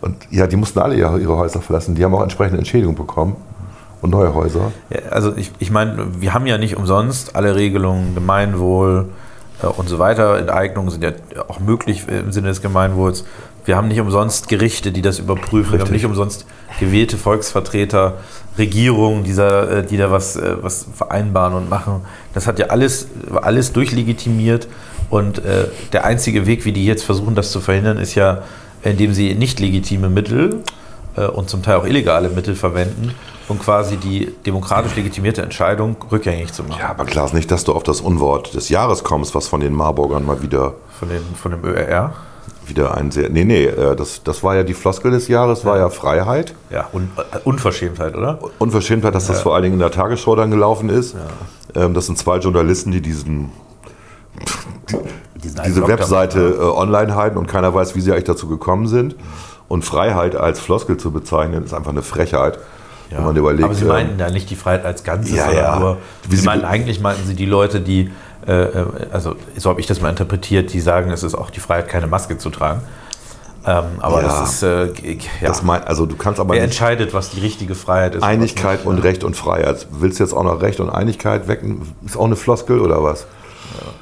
[0.00, 1.94] Und ja, die mussten alle ihre, ihre Häuser verlassen.
[1.94, 3.36] Die haben auch entsprechende Entschädigung bekommen.
[4.02, 4.70] Und neue Häuser.
[4.90, 9.06] Ja, also ich, ich meine, wir haben ja nicht umsonst alle Regelungen, Gemeinwohl
[9.62, 10.36] äh, und so weiter.
[10.36, 11.12] Enteignungen sind ja
[11.48, 13.24] auch möglich im Sinne des Gemeinwohls.
[13.64, 15.72] Wir haben nicht umsonst Gerichte, die das überprüfen.
[15.72, 16.02] Wir haben Richtig.
[16.02, 16.46] nicht umsonst
[16.78, 18.18] gewählte Volksvertreter,
[18.58, 22.02] Regierungen, die da, äh, die da was, äh, was vereinbaren und machen.
[22.34, 24.68] Das hat ja alles, alles durchlegitimiert.
[25.10, 28.42] Und äh, der einzige Weg, wie die jetzt versuchen, das zu verhindern, ist ja,
[28.82, 30.62] indem sie nicht legitime Mittel
[31.16, 33.14] äh, und zum Teil auch illegale Mittel verwenden,
[33.48, 36.80] um quasi die demokratisch legitimierte Entscheidung rückgängig zu machen.
[36.80, 39.60] Ja, aber klar ist nicht, dass du auf das Unwort des Jahres kommst, was von
[39.60, 42.12] den Marburgern mal wieder, Von, den, von dem ÖRR.
[42.68, 43.28] Wieder ein sehr.
[43.30, 46.54] Nee, nee, äh, das, das war ja die Floskel des Jahres, war ja Freiheit.
[46.70, 48.38] Ja, Un äh, Unverschämtheit, oder?
[48.58, 51.14] Unverschämtheit, dass das vor allen Dingen in der Tagesschau dann gelaufen ist.
[51.74, 53.50] Ähm, das sind zwei Journalisten, die diesen,
[55.42, 59.14] Diesen diese Webseite äh, online halten und keiner weiß, wie sie eigentlich dazu gekommen sind.
[59.68, 62.58] Und Freiheit als Floskel zu bezeichnen, ist einfach eine Frechheit.
[63.10, 63.18] Ja.
[63.18, 65.64] Wenn man überlegt, aber sie ähm, meinten da nicht die Freiheit als Ganzes, Ja, sondern
[65.64, 65.78] ja.
[65.78, 65.98] nur,
[66.28, 68.10] sie sie- meinten, eigentlich meinten sie die Leute, die,
[69.12, 72.06] also so habe ich das mal interpretiert, die sagen, es ist auch die Freiheit, keine
[72.06, 72.82] Maske zu tragen.
[73.66, 74.28] Ähm, aber Ja.
[74.28, 75.48] das ist, äh, ja.
[75.48, 78.22] das mein, also du kannst aber wer entscheidet, was die richtige Freiheit ist?
[78.22, 79.02] und Einigkeit nicht, und ja.
[79.02, 79.86] Recht und Freiheit.
[79.90, 81.94] Willst du jetzt auch noch Recht und Einigkeit wecken?
[82.04, 83.26] Ist auch eine Floskel oder was?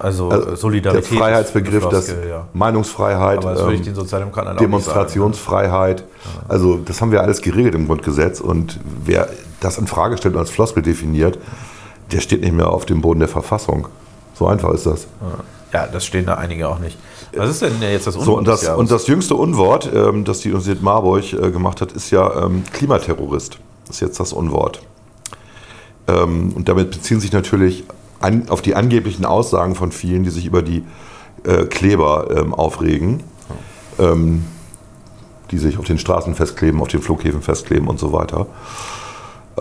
[0.01, 1.13] Also, Also Solidarität.
[1.13, 2.49] Der Freiheitsbegriff, eine das Floskel, ja.
[2.53, 6.05] Meinungsfreiheit, das ähm, auch nicht Demonstrationsfreiheit.
[6.49, 9.29] Also das haben wir alles geregelt im Grundgesetz und wer
[9.61, 11.39] das in Frage stellt und als Floskel definiert,
[12.11, 13.87] der steht nicht mehr auf dem Boden der Verfassung.
[14.43, 15.07] So einfach ist das.
[15.73, 16.99] Ja, das stehen da einige auch nicht.
[17.37, 20.49] Was ist denn jetzt das So, und das, und das jüngste Unwort, ähm, das die
[20.49, 23.61] Universität Marburg äh, gemacht hat, ist ja ähm, Klimaterrorist.
[23.87, 24.83] Das ist jetzt das Unwort.
[26.09, 27.85] Ähm, und damit beziehen sich natürlich
[28.19, 30.83] an, auf die angeblichen Aussagen von vielen, die sich über die
[31.45, 33.23] äh, Kleber ähm, aufregen,
[34.01, 34.45] ähm,
[35.53, 38.49] die sich auf den Straßen festkleben, auf den Flughäfen festkleben und so weiter.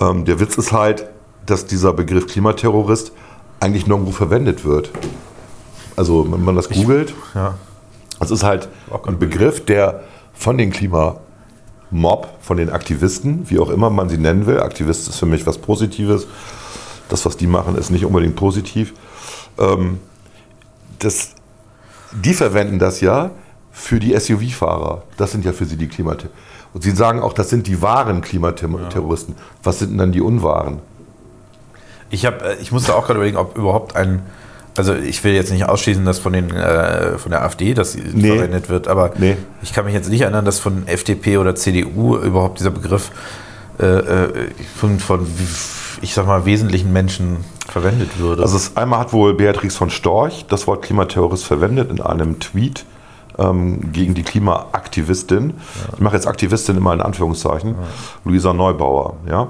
[0.01, 1.05] Ähm, der Witz ist halt,
[1.45, 3.11] dass dieser Begriff Klimaterrorist
[3.61, 4.91] eigentlich nirgendwo verwendet wird.
[5.95, 7.55] Also, wenn man das googelt, ja.
[8.19, 8.67] das ist halt
[9.05, 10.03] ein Begriff, der
[10.33, 15.17] von den Klimamob, von den Aktivisten, wie auch immer man sie nennen will, Aktivist ist
[15.17, 16.27] für mich was Positives,
[17.09, 18.93] das, was die machen, ist nicht unbedingt positiv.
[19.59, 19.99] Ähm,
[20.99, 21.35] das,
[22.11, 23.31] die verwenden das ja
[23.71, 25.03] für die SUV-Fahrer.
[25.17, 26.51] Das sind ja für sie die Klimaterroristen.
[26.73, 29.35] Und sie sagen auch, das sind die wahren Klimaterroristen.
[29.61, 30.79] Was sind denn dann die unwahren?
[32.11, 34.21] Ich, hab, äh, ich musste auch gerade überlegen, ob überhaupt ein.
[34.77, 38.29] Also ich will jetzt nicht ausschließen, dass von, den, äh, von der AfD das Nee.
[38.35, 39.35] verwendet wird, aber Nee.
[39.61, 43.11] ich kann mich jetzt nicht erinnern, dass von FDP oder CDU überhaupt dieser Begriff
[43.79, 44.29] äh, äh,
[44.77, 45.27] von, von,
[46.01, 47.37] ich sag mal, wesentlichen Menschen
[47.67, 48.43] verwendet würde.
[48.43, 52.85] Also es, einmal hat wohl Beatrix von Storch das Wort Klimaterrorist verwendet in einem Tweet
[53.39, 55.53] ähm, gegen die Klimaaktivistin.
[55.93, 57.75] Ich mache jetzt Aktivistin immer in Anführungszeichen.
[58.23, 59.15] Luisa Neubauer.
[59.27, 59.49] Ja?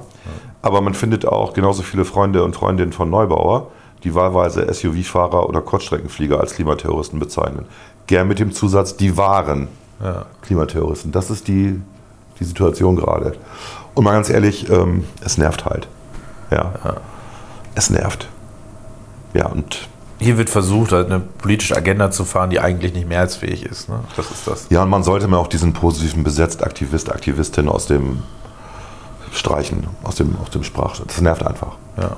[0.62, 3.68] Aber man findet auch genauso viele Freunde und Freundinnen von Neubauer,
[4.04, 7.66] die wahlweise SUV-Fahrer oder Kurzstreckenflieger als Klimaterroristen bezeichnen.
[8.08, 9.68] Gern mit dem Zusatz, die waren
[10.04, 10.26] ja.
[10.42, 11.12] Klimaterroristen.
[11.12, 11.80] Das ist die,
[12.40, 13.34] die Situation gerade.
[13.94, 15.88] Und mal ganz ehrlich, ähm, es nervt halt.
[16.50, 16.74] Ja.
[17.76, 18.28] Es nervt.
[19.34, 19.88] Ja, und
[20.20, 23.90] Hier wird versucht, halt eine politische Agenda zu fahren, die eigentlich nicht mehrheitsfähig ist.
[23.90, 24.02] Ne?
[24.18, 24.68] Das ist das.
[24.70, 28.24] Ja, und man sollte mir auch diesen positiven besetzt Aktivist, Aktivistin aus dem
[29.32, 31.00] Streichen, aus dem, aus dem Sprach.
[31.00, 31.78] Das nervt einfach.
[31.98, 32.18] Ja.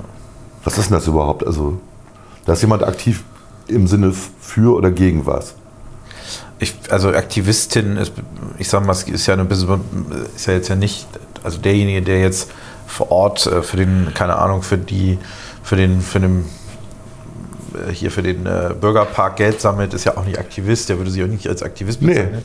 [0.64, 1.46] Was ist denn das überhaupt?
[1.46, 1.78] Also,
[2.44, 3.22] da ist jemand aktiv
[3.68, 5.54] im Sinne für oder gegen was?
[6.58, 8.12] Ich, also Aktivistin ist,
[8.58, 9.80] ich sag mal, es ist ja eine bisschen,
[10.34, 11.06] ist ja jetzt ja nicht,
[11.42, 12.50] also derjenige, der jetzt
[12.86, 15.18] vor Ort äh, für den, keine Ahnung, für die,
[15.62, 16.44] für den, für den,
[17.74, 21.10] äh, hier für den äh, Bürgerpark Geld sammelt, ist ja auch nicht Aktivist, der würde
[21.10, 22.14] sich auch nicht als Aktivist Nee.
[22.14, 22.44] bezeichnen,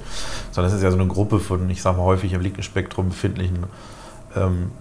[0.51, 3.09] sondern es ist ja so eine Gruppe von, ich sag mal, häufig im linken Spektrum
[3.09, 3.63] befindlichen
[4.35, 4.71] ähm,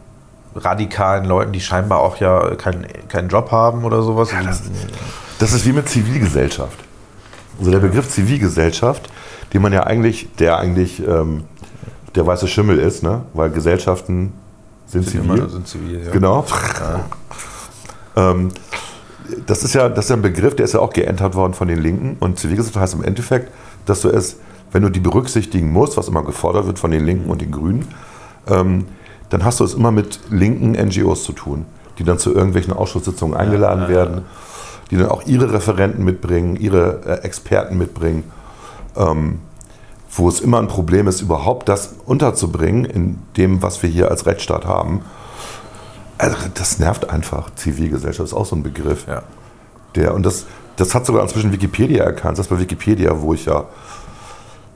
[0.54, 4.30] radikalen Leuten, die scheinbar auch ja keinen, keinen Job haben oder sowas.
[4.44, 4.62] das-
[5.38, 6.78] Das ist wie mit Zivilgesellschaft.
[7.58, 9.10] Also der Begriff Zivilgesellschaft,
[9.52, 11.44] den man ja eigentlich, der eigentlich ähm,
[12.14, 13.22] der weiße Schimmel ist, ne?
[13.34, 14.32] weil Gesellschaften
[14.86, 15.38] sind, sind zivil.
[15.38, 16.10] immer- sind zivil, ja.
[16.10, 16.44] Genau.
[18.16, 18.48] ähm,
[19.46, 21.68] das, ist ja, das ist ja ein Begriff, der ist ja auch geändert worden von
[21.68, 22.16] den Linken.
[22.20, 23.52] Und Zivilgesellschaft heißt im Endeffekt,
[23.86, 24.36] dass du es,
[24.72, 27.86] wenn du die berücksichtigen musst, was immer gefordert wird von den Linken und den Grünen,
[28.48, 28.86] ähm,
[29.30, 31.66] dann hast du es immer mit linken NGOs zu tun,
[31.98, 34.22] die dann zu irgendwelchen Ausschusssitzungen eingeladen werden,
[34.90, 38.24] die dann auch ihre Referenten mitbringen, ihre äh, Experten mitbringen,
[38.96, 39.40] ähm,
[40.10, 44.26] wo es immer ein Problem ist, überhaupt das unterzubringen in dem, was wir hier als
[44.26, 45.02] Rechtsstaat haben.
[46.16, 47.54] Also das nervt einfach.
[47.54, 49.06] Zivilgesellschaft ist auch so ein Begriff.
[49.06, 49.22] Ja.
[49.94, 52.38] Der, und das, das hat sogar inzwischen Wikipedia erkannt.
[52.38, 53.66] Das ist bei Wikipedia, wo ich ja,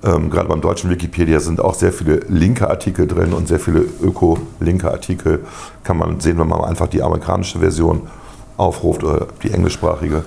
[0.05, 3.81] ähm, gerade beim deutschen Wikipedia sind auch sehr viele linke Artikel drin und sehr viele
[3.81, 5.45] öko-linke Artikel.
[5.85, 8.09] Kann man sehen, wenn man einfach die amerikanische Version
[8.57, 10.25] aufruft oder die englischsprachige,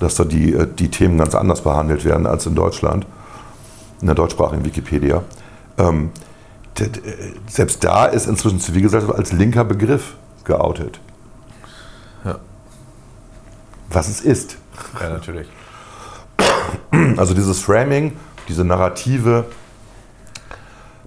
[0.00, 3.06] dass da die, äh, die Themen ganz anders behandelt werden als in Deutschland,
[4.00, 5.22] in der deutschsprachigen Wikipedia.
[5.76, 6.10] Ähm,
[7.46, 10.98] selbst da ist inzwischen Zivilgesellschaft als linker Begriff geoutet.
[12.24, 12.38] Ja.
[13.90, 14.56] Was es ist.
[15.00, 15.46] ja, natürlich.
[17.16, 18.12] Also dieses Framing,
[18.48, 19.44] diese Narrative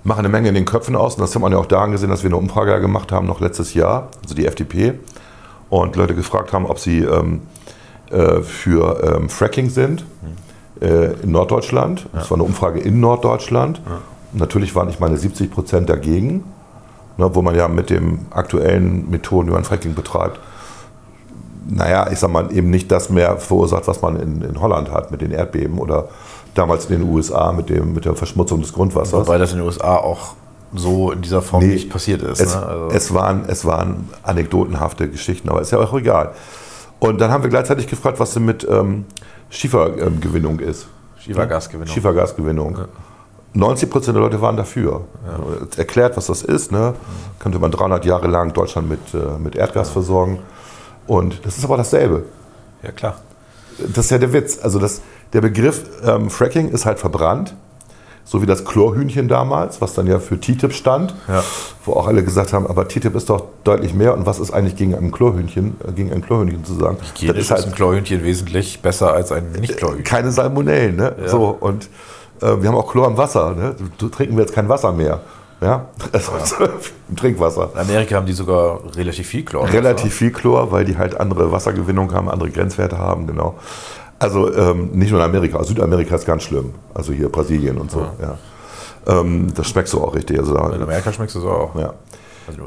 [0.03, 1.15] machen eine Menge in den Köpfen aus.
[1.15, 3.41] Und das hat man ja auch daran gesehen, dass wir eine Umfrage gemacht haben, noch
[3.41, 4.93] letztes Jahr, also die FDP.
[5.69, 7.41] Und Leute gefragt haben, ob sie ähm,
[8.09, 10.05] äh, für ähm, Fracking sind
[10.81, 12.01] äh, in Norddeutschland.
[12.13, 12.19] Ja.
[12.19, 13.81] Das war eine Umfrage in Norddeutschland.
[13.85, 13.99] Ja.
[14.31, 16.45] Natürlich waren ich meine 70 Prozent dagegen,
[17.17, 20.39] ne, wo man ja mit den aktuellen Methoden, wie man Fracking betreibt,
[21.69, 25.11] naja, ich sag mal, eben nicht das mehr verursacht, was man in, in Holland hat
[25.11, 26.07] mit den Erdbeben oder
[26.57, 29.27] damals in den USA mit, dem, mit der Verschmutzung des Grundwassers.
[29.27, 30.35] Wobei das in den USA auch
[30.73, 32.41] so in dieser Form nee, nicht passiert ist.
[32.41, 32.65] Es, ne?
[32.65, 36.33] also es, waren, es waren anekdotenhafte Geschichten, aber ist ja auch egal.
[36.99, 39.05] Und dann haben wir gleichzeitig gefragt, was denn mit ähm,
[39.49, 40.87] Schiefergewinnung ist.
[41.19, 41.93] Schiefergasgewinnung.
[41.93, 42.77] Schiefergasgewinnung.
[42.77, 42.87] Ja.
[43.53, 45.01] 90 Prozent der Leute waren dafür.
[45.25, 45.67] Ja.
[45.77, 46.71] Erklärt, was das ist.
[46.71, 46.93] Ne?
[47.39, 49.93] Könnte man 300 Jahre lang Deutschland mit, äh, mit Erdgas ja.
[49.93, 50.39] versorgen.
[51.05, 52.25] Und das ist aber dasselbe.
[52.83, 53.15] Ja, klar.
[53.79, 54.59] Das ist ja der Witz.
[54.61, 55.01] Also das,
[55.33, 57.55] der Begriff ähm, Fracking ist halt verbrannt.
[58.23, 61.41] So wie das Chlorhühnchen damals, was dann ja für TTIP stand, ja.
[61.85, 64.13] wo auch alle gesagt haben, aber TTIP ist doch deutlich mehr.
[64.13, 66.97] Und was ist eigentlich gegen ein Chlorhühnchen, äh, gegen ein Chlorhühnchen zu sagen?
[67.13, 70.03] Hygienisch ist, halt ist ein Chlorhühnchen wesentlich besser als ein Nicht-Chlorhühnchen.
[70.03, 71.15] Keine Salmonellen, ne?
[71.21, 71.29] Ja.
[71.29, 71.87] So, und
[72.41, 73.55] äh, wir haben auch Chlor im Wasser.
[73.55, 73.75] Ne?
[73.97, 75.21] Du, trinken wir jetzt kein Wasser mehr.
[75.61, 76.69] Ja, also ja.
[77.15, 77.71] Trinkwasser.
[77.73, 79.71] In Amerika haben die sogar relativ viel Chlor.
[79.71, 83.57] Relativ viel Chlor, weil die halt andere Wassergewinnung haben, andere Grenzwerte haben, genau.
[84.19, 86.73] Also ähm, nicht nur in Amerika, Südamerika ist ganz schlimm.
[86.93, 87.99] Also hier Brasilien und so.
[87.99, 88.37] Ja.
[89.07, 89.19] ja.
[89.19, 90.39] Ähm, das schmeckst du auch richtig.
[90.39, 91.75] Also in Amerika schmeckst du es auch.
[91.75, 91.93] Ja.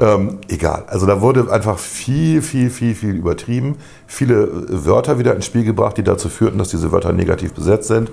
[0.01, 0.85] Ähm, egal.
[0.89, 3.77] Also da wurde einfach viel, viel, viel, viel übertrieben.
[4.07, 4.49] Viele
[4.87, 8.11] Wörter wieder ins Spiel gebracht, die dazu führten, dass diese Wörter negativ besetzt sind.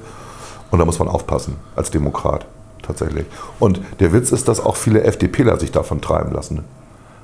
[0.71, 2.45] Und da muss man aufpassen als Demokrat
[2.81, 3.25] tatsächlich.
[3.59, 6.63] Und der Witz ist, dass auch viele FDPler sich davon treiben lassen.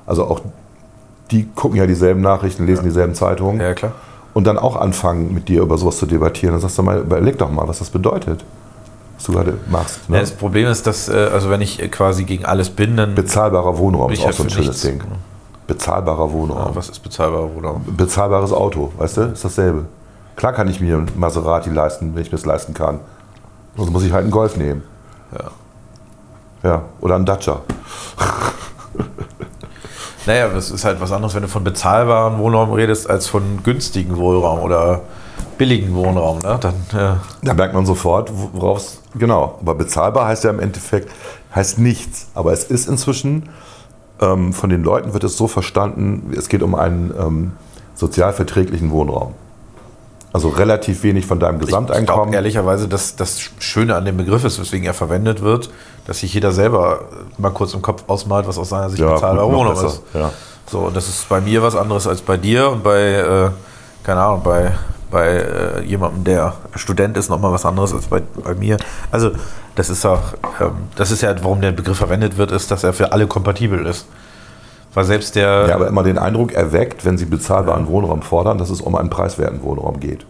[0.05, 0.41] Also auch
[1.31, 2.89] die gucken ja dieselben Nachrichten, lesen ja.
[2.89, 3.59] dieselben Zeitungen.
[3.59, 3.93] Ja, klar
[4.33, 6.53] und dann auch anfangen, mit dir über sowas zu debattieren.
[6.53, 8.43] Dann sagst du mal, überleg doch mal, was das bedeutet,
[9.15, 10.09] was du gerade machst.
[10.09, 10.17] Ne?
[10.17, 13.15] Ja, das Problem ist, dass, äh, also wenn ich quasi gegen alles bin, dann.
[13.15, 15.01] Bezahlbarer Wohnraum ist auch halt so ein schönes Ding.
[15.67, 16.69] Bezahlbarer Wohnraum.
[16.69, 17.83] Ja, was ist bezahlbarer Wohnraum?
[17.95, 19.85] Bezahlbares Auto, weißt du, ist dasselbe.
[20.35, 22.99] Klar kann ich mir ein Maserati leisten, wenn ich mir es leisten kann.
[23.77, 24.83] Sonst muss ich halt einen Golf nehmen.
[25.31, 25.51] Ja.
[26.63, 27.61] Ja, oder einen Dacia.
[30.25, 34.15] Naja, das ist halt was anderes, wenn du von bezahlbaren Wohnraum redest, als von günstigen
[34.17, 35.01] Wohnraum oder
[35.57, 36.39] billigen Wohnraum.
[36.39, 36.57] Ne?
[36.59, 37.19] Dann, ja.
[37.41, 39.01] Da merkt man sofort, worauf es.
[39.15, 41.11] Genau, aber bezahlbar heißt ja im Endeffekt
[41.53, 42.27] heißt nichts.
[42.33, 43.49] Aber es ist inzwischen,
[44.21, 47.51] ähm, von den Leuten wird es so verstanden, es geht um einen ähm,
[47.95, 49.33] sozialverträglichen Wohnraum.
[50.33, 52.01] Also relativ wenig von deinem Gesamteinkommen.
[52.01, 55.69] Ich glaube ehrlicherweise, dass das Schöne an dem Begriff ist, weswegen er verwendet wird,
[56.07, 57.01] dass sich jeder selber
[57.37, 60.01] mal kurz im Kopf ausmalt, was aus seiner Sicht ja, bezahlbar Wohnung ist.
[60.15, 60.31] Ja.
[60.65, 63.49] So, und das ist bei mir was anderes als bei dir und bei, äh,
[64.03, 64.71] keine Ahnung, bei,
[65.11, 68.77] bei äh, jemandem, der Student ist, nochmal was anderes als bei, bei mir.
[69.11, 69.31] Also,
[69.75, 72.93] das ist auch, ähm, das ist ja, warum der Begriff verwendet wird, ist, dass er
[72.93, 74.07] für alle kompatibel ist.
[74.93, 75.67] Weil selbst der.
[75.67, 77.91] Ja, aber immer den Eindruck erweckt, wenn Sie bezahlbaren ja.
[77.91, 80.25] Wohnraum fordern, dass es um einen preiswerten Wohnraum geht.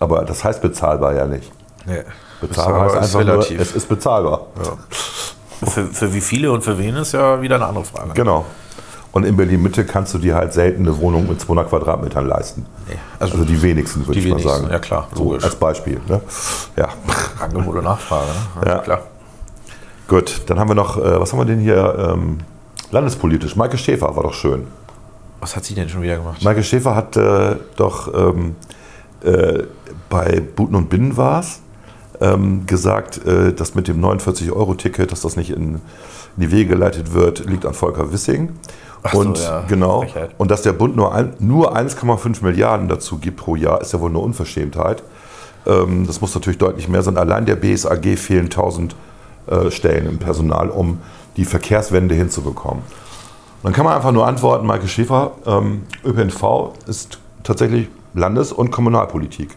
[0.00, 1.52] Aber das heißt bezahlbar ja nicht.
[1.86, 2.02] Nee.
[2.40, 3.56] Bezahlbar ist, einfach relativ.
[3.58, 4.46] Nur, es ist bezahlbar.
[4.62, 5.66] Ja.
[5.66, 8.10] Für, für wie viele und für wen ist ja wieder eine andere Frage.
[8.14, 8.44] Genau.
[9.12, 12.66] Und in Berlin-Mitte kannst du dir halt selten eine Wohnung mit 200 Quadratmetern leisten.
[12.88, 14.72] Nee, also, also, die wenigsten, würde ich wenigsten, mal sagen.
[14.72, 15.42] Ja, klar, logisch.
[15.42, 16.00] So, als Beispiel.
[16.08, 16.20] Ne?
[16.76, 16.88] Ja.
[17.40, 18.26] Angebot und Nachfrage.
[18.60, 18.68] Ne?
[18.68, 19.02] Ja, klar.
[20.08, 22.12] Gut, dann haben wir noch, äh, was haben wir denn hier?
[22.12, 22.38] Ähm,
[22.94, 23.56] landespolitisch.
[23.56, 24.66] Maike Schäfer war doch schön.
[25.40, 26.42] Was hat sie denn schon wieder gemacht?
[26.42, 28.54] Maike Schäfer hat äh, doch ähm,
[29.22, 29.64] äh,
[30.08, 31.60] bei Buten und Binnen war es,
[32.20, 35.80] ähm, gesagt, äh, dass mit dem 49-Euro-Ticket, dass das nicht in, in,
[36.36, 38.52] die Wege geleitet wird, liegt an Volker Wissing.
[39.02, 39.64] Ach und so, ja.
[39.68, 40.00] genau.
[40.02, 40.30] Frechheit.
[40.38, 44.00] Und dass der Bund nur, ein, nur 1,5 Milliarden dazu gibt pro Jahr, ist ja
[44.00, 45.02] wohl eine Unverschämtheit.
[45.66, 47.18] Ähm, das muss natürlich deutlich mehr sein.
[47.18, 48.94] Allein der BSAG fehlen 1000
[49.46, 51.00] äh, Stellen im Personal, um
[51.36, 52.82] die Verkehrswende hinzubekommen.
[53.62, 59.56] dann kann man einfach nur antworten, Maike Schäfer, ähm, ÖPNV ist tatsächlich Landes- und Kommunalpolitik.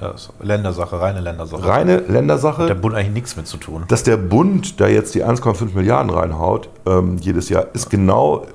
[0.00, 1.66] Ja, Ländersache, reine Ländersache.
[1.66, 2.62] Reine Ländersache.
[2.62, 3.84] Hat der Bund eigentlich nichts mit zu tun.
[3.88, 7.98] Dass der Bund da jetzt die 1,5 Milliarden reinhaut ähm, jedes Jahr, ist ja.
[7.98, 8.46] genau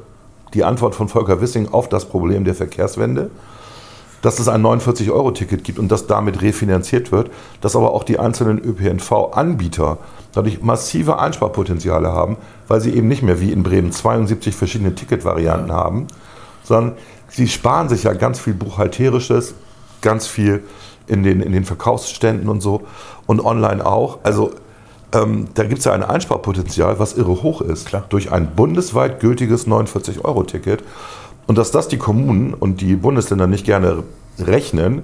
[0.55, 3.29] die Antwort von Volker Wissing auf das Problem der Verkehrswende.
[4.21, 7.29] Dass es ein 49-Euro-Ticket gibt und das damit refinanziert wird,
[7.61, 9.99] dass aber auch die einzelnen ÖPNV-Anbieter
[10.33, 12.37] dadurch massive Einsparpotenziale haben,
[12.67, 15.75] weil sie eben nicht mehr wie in Bremen 72 verschiedene Ticketvarianten ja.
[15.75, 16.07] haben,
[16.63, 16.95] sondern
[17.29, 19.53] sie sparen sich ja ganz viel Buchhalterisches,
[20.01, 20.63] ganz viel
[21.07, 22.81] in den, in den Verkaufsständen und so
[23.27, 24.19] und online auch.
[24.23, 24.51] Also
[25.13, 28.05] ähm, da gibt es ja ein Einsparpotenzial, was irre hoch ist, Klar.
[28.09, 30.83] durch ein bundesweit gültiges 49-Euro-Ticket.
[31.47, 34.03] Und dass das die Kommunen und die Bundesländer nicht gerne
[34.39, 35.03] rechnen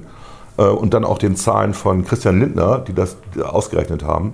[0.57, 4.33] äh, und dann auch den Zahlen von Christian Lindner, die das ausgerechnet haben,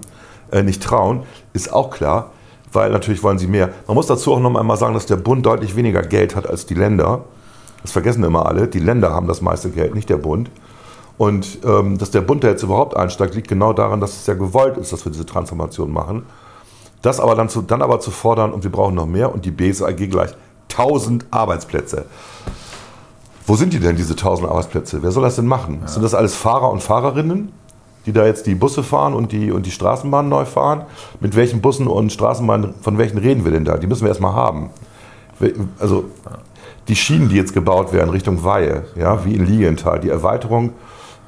[0.51, 2.31] äh, nicht trauen, ist auch klar.
[2.73, 3.69] weil natürlich wollen sie mehr.
[3.87, 6.65] Man muss dazu auch noch einmal sagen, dass der Bund deutlich weniger Geld hat als
[6.65, 7.23] die Länder.
[7.81, 8.67] Das vergessen immer alle.
[8.67, 10.51] Die Länder haben das meiste Geld, nicht der Bund.
[11.17, 14.35] Und ähm, dass der Bund da jetzt überhaupt einsteigt, liegt genau daran, dass es ja
[14.35, 16.25] gewollt ist, dass wir diese Transformation machen.
[17.01, 19.51] Das aber dann, zu, dann aber zu fordern, und wir brauchen noch mehr, und die
[19.51, 20.31] BSAG gleich
[20.69, 22.05] 1000 Arbeitsplätze.
[23.45, 25.01] Wo sind die denn, diese 1000 Arbeitsplätze?
[25.01, 25.81] Wer soll das denn machen?
[25.85, 27.53] Sind das alles Fahrer und Fahrerinnen,
[28.05, 30.83] die da jetzt die Busse fahren und die, und die Straßenbahnen neu fahren?
[31.21, 33.77] Mit welchen Bussen und Straßenbahnen, von welchen reden wir denn da?
[33.77, 34.69] Die müssen wir erstmal haben.
[35.79, 36.05] Also
[36.87, 40.73] die Schienen, die jetzt gebaut werden Richtung Weihe, ja, wie in Lilienthal, die Erweiterung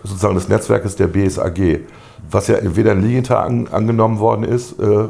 [0.04, 1.82] sozusagen des Netzwerkes der BSAG,
[2.32, 5.08] was ja weder in Lilienthal an, angenommen worden ist, äh, äh,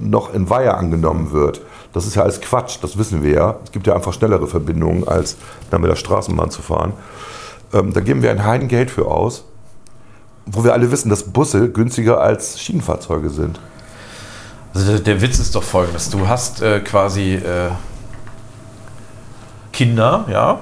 [0.00, 1.60] noch in Weihe angenommen wird.
[1.96, 3.56] Das ist ja alles Quatsch, das wissen wir ja.
[3.64, 5.38] Es gibt ja einfach schnellere Verbindungen, als
[5.70, 6.92] dann mit der Straßenbahn zu fahren.
[7.72, 9.44] Ähm, da geben wir ein Heidengeld für aus,
[10.44, 13.58] wo wir alle wissen, dass Busse günstiger als Schienenfahrzeuge sind.
[14.74, 17.70] Also der, Witz ist doch folgendes: Du hast äh, quasi äh,
[19.72, 20.60] Kinder, ja,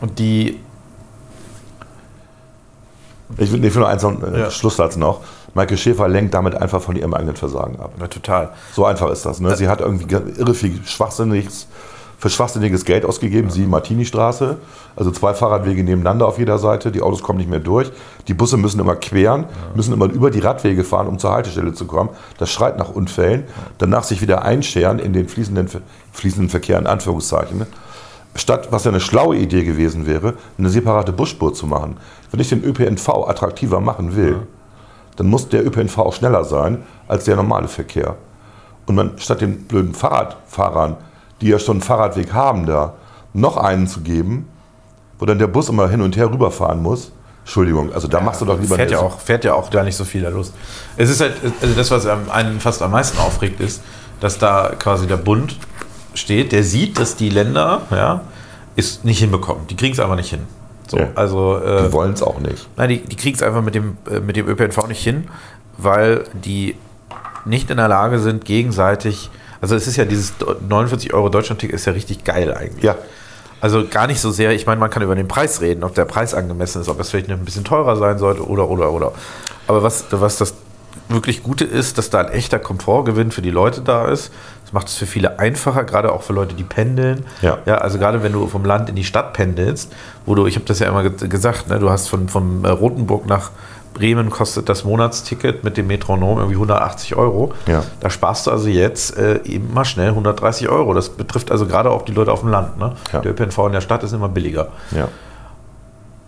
[0.00, 0.60] und die
[3.36, 4.50] Ich will, ich will nur eins noch, äh, ja.
[4.50, 5.20] Schlusssatz noch.
[5.58, 7.92] Michael Schäfer lenkt damit einfach von ihrem eigenen Versagen ab.
[7.98, 8.50] Ja, total.
[8.72, 9.40] So einfach ist das.
[9.40, 9.56] Ne?
[9.56, 11.66] Sie hat irgendwie irre viel Schwachsinniges,
[12.16, 13.48] für schwachsinniges Geld ausgegeben.
[13.48, 13.54] Ja.
[13.54, 14.56] Sie Martini-Straße,
[14.94, 16.92] also zwei Fahrradwege nebeneinander auf jeder Seite.
[16.92, 17.90] Die Autos kommen nicht mehr durch.
[18.28, 19.48] Die Busse müssen immer queren, ja.
[19.74, 22.10] müssen immer über die Radwege fahren, um zur Haltestelle zu kommen.
[22.38, 23.44] Das schreit nach Unfällen.
[23.78, 25.68] Danach sich wieder einscheren in den fließenden,
[26.12, 27.66] fließenden Verkehr, in Anführungszeichen
[28.34, 31.96] statt, was ja eine schlaue Idee gewesen wäre, eine separate Busspur zu machen.
[32.30, 34.57] Wenn ich den ÖPNV attraktiver machen will, ja.
[35.18, 38.14] Dann muss der ÖPNV auch schneller sein als der normale Verkehr.
[38.86, 40.96] Und man statt den blöden Fahrradfahrern,
[41.40, 42.94] die ja schon einen Fahrradweg haben da,
[43.34, 44.48] noch einen zu geben,
[45.18, 47.10] wo dann der Bus immer hin und her rüberfahren muss,
[47.40, 49.82] Entschuldigung, also da ja, machst du doch lieber fährt ja auch Fährt ja auch gar
[49.82, 50.54] nicht so viel da Lust.
[50.96, 53.82] Es ist halt, also das, was einen fast am meisten aufregt, ist,
[54.20, 55.56] dass da quasi der Bund
[56.14, 58.20] steht, der sieht, dass die Länder ja,
[58.76, 59.66] es nicht hinbekommen.
[59.66, 60.46] Die kriegen es einfach nicht hin.
[60.88, 61.08] So, ja.
[61.14, 62.68] also, äh, die wollen es auch nicht.
[62.76, 65.28] Nein, die, die kriegen es einfach mit dem, äh, mit dem ÖPNV nicht hin,
[65.76, 66.76] weil die
[67.44, 69.30] nicht in der Lage sind, gegenseitig.
[69.60, 70.34] Also es ist ja dieses
[70.68, 72.84] 49 Euro Deutschland-Ticket ist ja richtig geil eigentlich.
[72.84, 72.96] Ja.
[73.60, 76.04] Also gar nicht so sehr, ich meine, man kann über den Preis reden, ob der
[76.04, 79.12] Preis angemessen ist, ob es vielleicht ein bisschen teurer sein sollte oder, oder, oder.
[79.66, 80.54] Aber was, was das
[81.08, 84.30] wirklich Gute ist, dass da ein echter Komfortgewinn für die Leute da ist.
[84.68, 87.24] Das macht es für viele einfacher, gerade auch für Leute, die pendeln.
[87.40, 87.56] Ja.
[87.64, 89.90] ja also gerade wenn du vom Land in die Stadt pendelst,
[90.26, 93.24] wo du, ich habe das ja immer gesagt, ne, du hast von, von äh, Rothenburg
[93.24, 93.50] nach
[93.94, 97.54] Bremen kostet das Monatsticket mit dem Metronom irgendwie 180 Euro.
[97.66, 97.82] Ja.
[98.00, 100.92] Da sparst du also jetzt äh, eben mal schnell 130 Euro.
[100.92, 102.76] Das betrifft also gerade auch die Leute auf dem Land.
[102.78, 102.92] Ne?
[103.10, 103.20] Ja.
[103.20, 104.68] Der ÖPNV in der Stadt ist immer billiger.
[104.90, 105.08] Ja.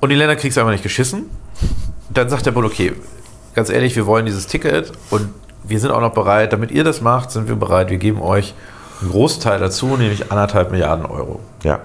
[0.00, 1.28] Und die Länder kriegst du einfach nicht geschissen.
[2.08, 2.94] Dann sagt der Bund, okay,
[3.54, 5.28] ganz ehrlich, wir wollen dieses Ticket und
[5.62, 8.54] wir sind auch noch bereit, damit ihr das macht, sind wir bereit, wir geben euch
[9.00, 11.40] einen Großteil dazu, nämlich anderthalb Milliarden Euro.
[11.62, 11.80] Ja.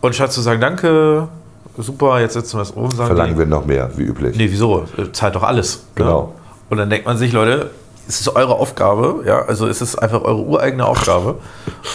[0.00, 1.28] Und statt zu sagen, danke,
[1.76, 4.36] super, jetzt setzen wir es um, sagen Verlangen die, wir noch mehr, wie üblich.
[4.36, 4.86] Nee, wieso?
[5.12, 5.76] Zahlt doch alles.
[5.76, 5.82] Ne?
[5.96, 6.22] Genau.
[6.22, 6.28] Ne?
[6.70, 7.70] Und dann denkt man sich, Leute,
[8.06, 11.36] es ist eure Aufgabe, ja, also es ist einfach eure ureigene Aufgabe.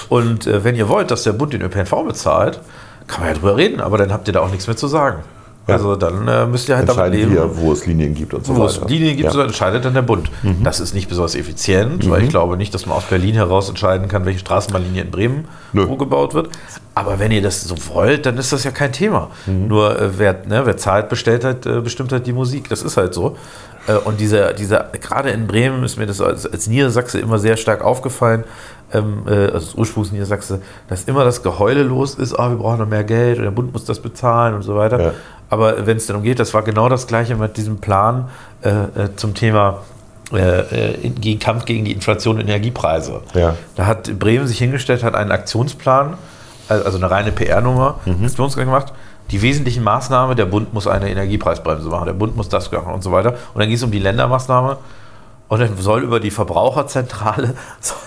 [0.09, 2.59] Und äh, wenn ihr wollt, dass der Bund den ÖPNV bezahlt,
[3.07, 5.23] kann man ja drüber reden, aber dann habt ihr da auch nichts mehr zu sagen.
[5.66, 7.32] Also dann äh, müsst ihr halt damit leben.
[7.32, 8.82] Wir, wo es Linien gibt und so wo weiter.
[8.82, 9.32] Wo es Linien gibt, ja.
[9.32, 10.30] so entscheidet dann der Bund.
[10.43, 10.64] Mhm.
[10.64, 12.09] Das ist nicht besonders effizient, mhm.
[12.09, 15.45] weil ich glaube nicht, dass man aus Berlin heraus entscheiden kann, welche Straßenbahnlinie in Bremen
[15.72, 15.88] Nö.
[15.88, 16.49] wo gebaut wird.
[16.95, 19.32] Aber wenn ihr das so wollt, dann ist das ja kein Thema.
[19.45, 19.68] Mhm.
[19.68, 22.68] Nur äh, wer, ne, wer zahlt, bestellt halt, äh, bestimmt halt die Musik.
[22.68, 23.38] Das ist halt so.
[23.88, 27.57] Äh, und dieser, dieser, gerade in Bremen ist mir das als, als Niedersachse immer sehr
[27.57, 28.43] stark aufgefallen,
[28.93, 32.88] ähm, äh, also Ursprungs Niedersachse, dass immer das Geheule los ist, oh, wir brauchen noch
[32.88, 35.01] mehr Geld und der Bund muss das bezahlen und so weiter.
[35.01, 35.13] Ja.
[35.49, 38.29] Aber wenn es darum geht, das war genau das Gleiche mit diesem Plan
[38.63, 39.81] äh, äh zum Thema
[40.31, 43.21] äh, äh gegen Kampf gegen die Inflation und Energiepreise.
[43.34, 43.55] Ja.
[43.75, 46.15] Da hat Bremen sich hingestellt, hat einen Aktionsplan,
[46.69, 48.27] also eine reine PR-Nummer, mhm.
[48.55, 48.93] gemacht.
[49.31, 53.03] Die wesentlichen Maßnahmen, der Bund muss eine Energiepreisbremse machen, der Bund muss das machen und
[53.03, 53.31] so weiter.
[53.53, 54.77] Und dann ging es um die Ländermaßnahme
[55.47, 57.97] und dann soll über die Verbraucherzentrale soll,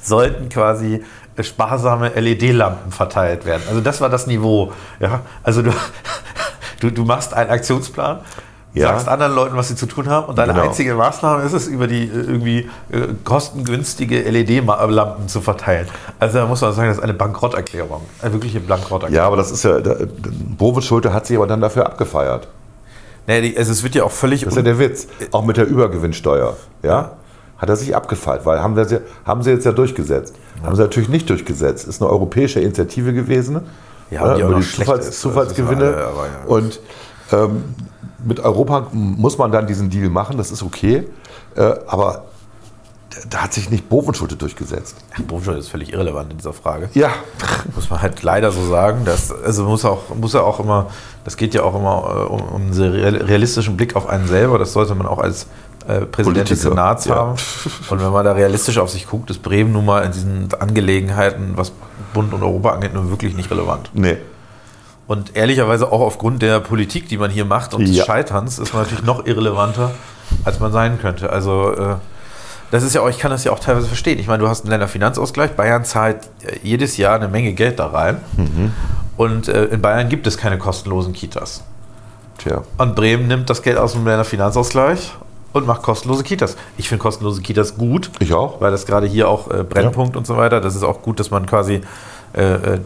[0.00, 1.04] sollten quasi
[1.40, 3.62] sparsame LED-Lampen verteilt werden.
[3.68, 4.72] Also das war das Niveau.
[4.98, 5.20] Ja?
[5.42, 5.72] Also du,
[6.80, 8.20] Du, du machst einen Aktionsplan,
[8.72, 8.88] ja.
[8.88, 10.66] sagst anderen Leuten, was sie zu tun haben und deine genau.
[10.66, 15.86] einzige Maßnahme ist es, über die äh, irgendwie äh, kostengünstige LED-Lampen zu verteilen.
[16.18, 19.14] Also da muss man sagen, das ist eine Bankrotterklärung, eine wirkliche Bankrotterklärung.
[19.14, 19.78] Ja, aber das ist ja,
[20.56, 22.48] Bovid Schulte hat sich aber dann dafür abgefeiert.
[23.26, 24.40] Nee, die, also es wird ja auch völlig...
[24.40, 27.12] Das ist ja der Witz, auch mit der Übergewinnsteuer, ja,
[27.60, 30.34] hat er sich abgefeilt, weil haben, wir, haben sie jetzt ja durchgesetzt.
[30.56, 30.66] Ja.
[30.66, 31.86] Haben sie natürlich nicht durchgesetzt.
[31.86, 33.60] Ist eine europäische Initiative gewesen
[34.10, 35.84] ja, die, über die Zufalls ist, Zufallsgewinne.
[35.84, 36.46] Alle, ja.
[36.46, 36.80] Und
[37.32, 37.64] ähm,
[38.24, 41.06] mit Europa muss man dann diesen Deal machen, das ist okay.
[41.54, 42.24] Äh, aber
[43.28, 44.96] da hat sich nicht Bovenschulte durchgesetzt.
[45.14, 46.90] Ach, Bovenschulte ist völlig irrelevant in dieser Frage.
[46.94, 47.10] Ja.
[47.74, 49.04] Muss man halt leider so sagen.
[49.04, 50.90] Dass, also muss auch, muss ja auch immer,
[51.24, 52.72] das geht ja auch immer äh, um, um einen
[53.16, 54.58] realistischen Blick auf einen selber.
[54.58, 55.46] Das sollte man auch als
[55.90, 57.16] äh, Präsident des Senats ja.
[57.16, 57.36] haben.
[57.88, 61.52] Und wenn man da realistisch auf sich guckt, ist Bremen nun mal in diesen Angelegenheiten,
[61.56, 61.72] was
[62.12, 63.90] Bund und Europa angeht, nun wirklich nicht relevant.
[63.92, 64.16] Nee.
[65.06, 68.04] Und ehrlicherweise auch aufgrund der Politik, die man hier macht und des Ja.
[68.04, 69.90] Scheiterns, ist man natürlich noch irrelevanter,
[70.44, 71.30] als man sein könnte.
[71.30, 71.94] Also äh,
[72.70, 74.20] das ist ja auch, ich kann das ja auch teilweise verstehen.
[74.20, 77.88] Ich meine, du hast einen Länderfinanzausgleich, Bayern zahlt äh, jedes Jahr eine Menge Geld da
[77.88, 78.18] rein.
[79.16, 81.64] Und äh, in Bayern gibt es keine kostenlosen Kitas.
[82.38, 82.62] Tja.
[82.78, 85.12] Und Bremen nimmt das Geld aus dem Länderfinanzausgleich
[85.52, 86.56] und macht kostenlose Kitas.
[86.78, 88.10] Ich finde kostenlose Kitas gut.
[88.20, 88.60] Ich auch.
[88.60, 91.30] Weil das gerade hier auch äh, Brennpunkt und so weiter, das ist auch gut, dass
[91.30, 91.80] man quasi
[92.32, 92.80] äh, äh,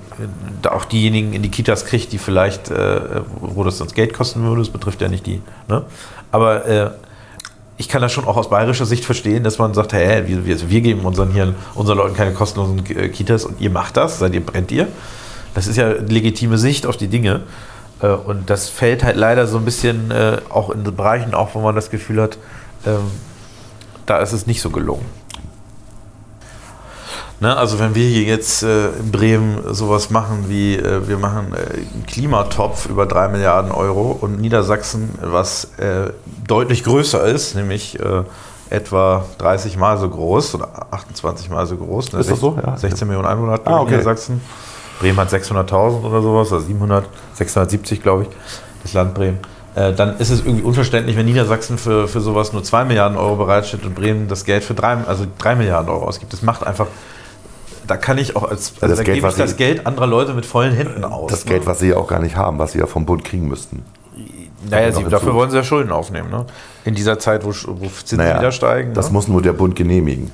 [0.70, 3.00] auch diejenigen in die Kitas kriegt, die vielleicht, äh,
[3.40, 5.42] wo das sonst Geld kosten würde, das betrifft ja nicht die.
[5.68, 5.84] Ne?
[6.32, 6.90] Aber äh,
[7.76, 10.70] ich kann das schon auch aus bayerischer Sicht verstehen, dass man sagt, hey, wir, wir,
[10.70, 14.32] wir geben unseren, hier, unseren Leuten keine kostenlosen äh, Kitas und ihr macht das, seid
[14.32, 14.88] ihr, brennt ihr.
[15.54, 17.42] Das ist ja eine legitime Sicht auf die Dinge.
[18.04, 21.54] Äh, Und das fällt halt leider so ein bisschen äh, auch in den Bereichen auf,
[21.54, 22.38] wo man das Gefühl hat,
[22.86, 23.10] ähm,
[24.06, 25.06] da ist es nicht so gelungen.
[27.40, 31.52] Ne, also wenn wir hier jetzt äh, in Bremen sowas machen wie, äh, wir machen
[31.52, 36.10] äh, einen Klimatopf über 3 Milliarden Euro und Niedersachsen, was äh,
[36.46, 37.98] deutlich größer ist, nämlich
[38.70, 42.12] etwa 30 Mal so groß oder 28 Mal so groß.
[42.12, 42.58] ne, Ist das so?
[42.64, 42.76] Ja.
[42.76, 43.92] 16 Millionen Einwohner hat Ah, okay.
[43.92, 44.40] Niedersachsen.
[45.00, 48.28] Bremen hat 600.000 oder sowas, also 700, 670 glaube ich,
[48.82, 49.38] das Land Bremen.
[49.74, 53.36] Äh, dann ist es irgendwie unverständlich, wenn Niedersachsen für, für sowas nur 2 Milliarden Euro
[53.36, 56.32] bereitstellt und Bremen das Geld für 3, also 3 Milliarden Euro ausgibt.
[56.32, 56.86] Das macht einfach,
[57.86, 60.06] da kann ich auch als, also das da Geld, gebe ich das sie- Geld anderer
[60.06, 61.30] Leute mit vollen Händen aus.
[61.30, 61.50] Das ne?
[61.52, 63.82] Geld, was sie ja auch gar nicht haben, was sie ja vom Bund kriegen müssten.
[64.70, 66.30] naja, noch sie, dafür wollen sie ja Schulden aufnehmen.
[66.30, 66.46] Ne?
[66.84, 68.94] In dieser Zeit, wo, wo Zinsen wieder steigen.
[68.94, 69.14] das ne?
[69.14, 70.30] muss nur der Bund genehmigen.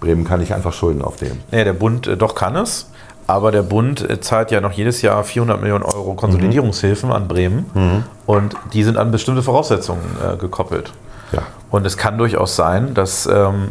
[0.00, 1.40] Bremen kann nicht einfach Schulden aufnehmen.
[1.50, 2.90] Nee, der Bund äh, doch kann es,
[3.26, 8.04] aber der Bund äh, zahlt ja noch jedes Jahr 400 Millionen Euro Konsolidierungshilfen an Bremen
[8.26, 10.92] und die sind an bestimmte Voraussetzungen äh, gekoppelt.
[11.32, 11.42] Ja.
[11.70, 13.68] Und es kann durchaus sein, dass ähm,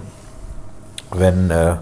[1.12, 1.76] wenn äh,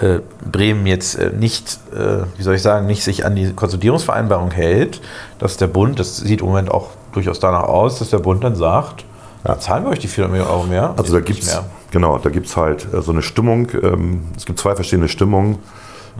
[0.00, 0.20] äh,
[0.50, 5.00] Bremen jetzt äh, nicht, äh, wie soll ich sagen, nicht sich an die Konsolidierungsvereinbarung hält,
[5.38, 8.54] dass der Bund, das sieht im Moment auch durchaus danach aus, dass der Bund dann
[8.56, 9.04] sagt,
[9.46, 9.58] Ja.
[9.58, 10.94] zahlen wir euch die 400 Millionen Euro mehr?
[10.96, 11.60] Also da gibt es
[11.90, 13.68] genau, da gibt's halt so eine Stimmung.
[13.82, 15.58] Ähm, es gibt zwei verschiedene Stimmungen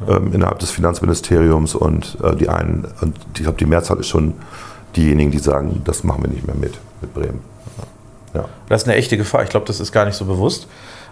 [0.08, 4.34] ähm, innerhalb des Finanzministeriums und äh, die einen, und ich glaube, die Mehrzahl ist schon
[4.96, 7.40] diejenigen, die sagen, das machen wir nicht mehr mit, mit Bremen.
[8.34, 8.46] Ja.
[8.68, 9.42] Das ist eine echte Gefahr.
[9.42, 10.68] Ich glaube, das ist gar nicht so bewusst.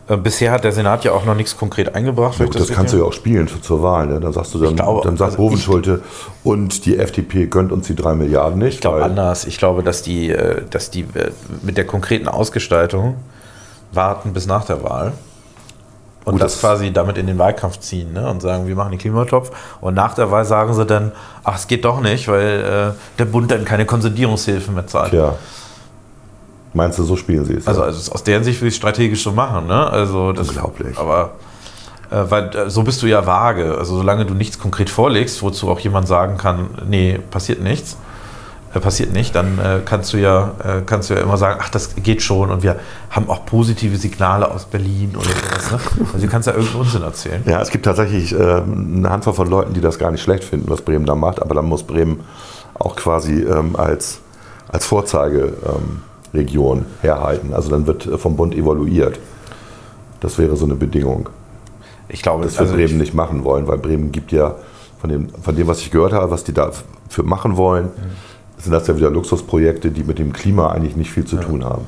[0.09, 2.39] Äh, Bisher hat der Senat ja auch noch nichts konkret eingebracht.
[2.39, 4.07] Ja, gut, das kannst du ja auch spielen für, zur Wahl.
[4.07, 4.21] Ne?
[4.21, 6.03] Dann sagst du dann, glaube, dann sagt also Bovenschulte
[6.45, 8.77] und die FDP gönnt uns die drei Milliarden nicht.
[8.77, 9.45] Ich glaube anders.
[9.45, 11.31] Ich glaube, dass die, äh, dass die äh,
[11.63, 13.17] mit der konkreten Ausgestaltung
[13.93, 15.13] warten bis nach der Wahl
[16.29, 18.29] und Gut, das, quasi damit in den Wahlkampf ziehen ne?
[18.29, 19.51] und sagen, wir machen den Klimatopf.
[19.81, 21.13] Und nach der Wahl sagen sie dann,
[21.43, 25.11] ach, es geht doch nicht, weil äh, der Bund dann keine Konsolidierungshilfe mehr zahlt.
[25.11, 25.37] Tja.
[26.75, 27.67] Meinst du, so spielen sie es?
[27.67, 27.87] Also, ja?
[27.87, 29.69] also aus deren Sicht will ich es strategisch so machen.
[29.69, 29.91] Ne?
[29.91, 30.99] Also das, Unglaublich.
[30.99, 31.31] Aber
[32.11, 33.77] äh, weil äh, so bist du ja vage.
[33.79, 37.97] Also solange du nichts konkret vorlegst, wozu auch jemand sagen kann, nee, passiert nichts,
[38.81, 41.97] passiert nicht, dann äh, kannst du ja äh, kannst du ja immer sagen, ach, das
[41.97, 42.77] geht schon und wir
[43.11, 45.71] haben auch positive Signale aus Berlin oder sowas.
[45.73, 45.79] Ne?
[46.13, 47.43] Also du kannst ja irgendeinen Unsinn erzählen.
[47.47, 50.71] Ja, es gibt tatsächlich ähm, eine Handvoll von Leuten, die das gar nicht schlecht finden,
[50.71, 52.21] was Bremen da macht, aber dann muss Bremen
[52.75, 54.21] auch quasi ähm, als,
[54.69, 57.55] als Vorzeigeregion ähm, herhalten.
[57.55, 59.19] Also dann wird äh, vom Bund evaluiert.
[60.21, 61.29] Das wäre so eine Bedingung.
[62.09, 64.55] Ich glaube, Das wir also Bremen ich, nicht machen wollen, weil Bremen gibt ja
[65.01, 67.89] von dem, von dem, was ich gehört habe, was die dafür machen wollen,
[68.59, 71.87] sind das ja wieder Luxusprojekte, die mit dem Klima eigentlich nicht viel zu tun haben.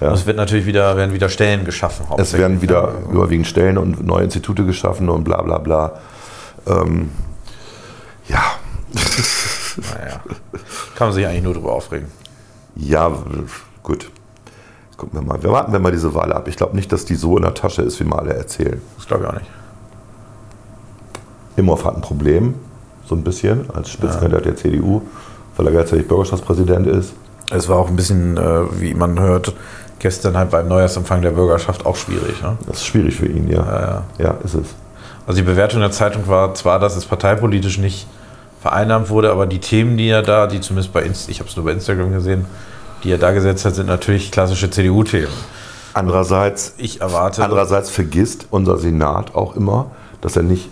[0.00, 0.12] Ja.
[0.12, 2.04] es wird natürlich wieder, werden wieder Stellen geschaffen.
[2.18, 3.12] Es werden wieder ne?
[3.12, 5.92] überwiegend Stellen und neue Institute geschaffen und bla bla bla.
[6.66, 7.10] Ähm,
[8.28, 8.42] ja,
[9.76, 10.20] Naja.
[10.94, 12.08] Kann man sich eigentlich nur drüber aufregen.
[12.76, 13.12] ja,
[13.82, 14.10] gut.
[14.96, 15.42] Gucken wir mal.
[15.42, 16.48] Wir warten wir mal diese Wahl ab.
[16.48, 18.80] Ich glaube nicht, dass die so in der Tasche ist, wie mal alle erzählen.
[18.96, 19.50] Das glaube ich auch nicht.
[21.56, 22.54] Imhoff hat ein Problem,
[23.04, 25.02] so ein bisschen, als Spitzenkandidat der CDU,
[25.56, 27.12] weil er gleichzeitig Bürgerschaftspräsident ist.
[27.50, 29.54] Es war auch ein bisschen, äh, wie man hört,
[29.98, 32.42] gestern halt beim Neujahrsempfang der Bürgerschaft auch schwierig.
[32.42, 32.56] Ne?
[32.66, 33.64] Das ist schwierig für ihn, ja.
[33.64, 34.02] ja.
[34.18, 34.74] Ja, ist es.
[35.26, 38.06] Also die Bewertung der Zeitung war zwar, dass es parteipolitisch nicht
[38.60, 41.56] vereinnahmt wurde, aber die Themen, die er da, die zumindest bei Inst ich habe es
[41.56, 42.46] nur bei Instagram gesehen,
[43.04, 45.32] die er da gesetzt hat, sind natürlich klassische CDU-Themen.
[45.94, 47.42] Andererseits, Ich erwarte.
[47.42, 49.86] andererseits vergisst unser Senat auch immer,
[50.20, 50.68] dass er nicht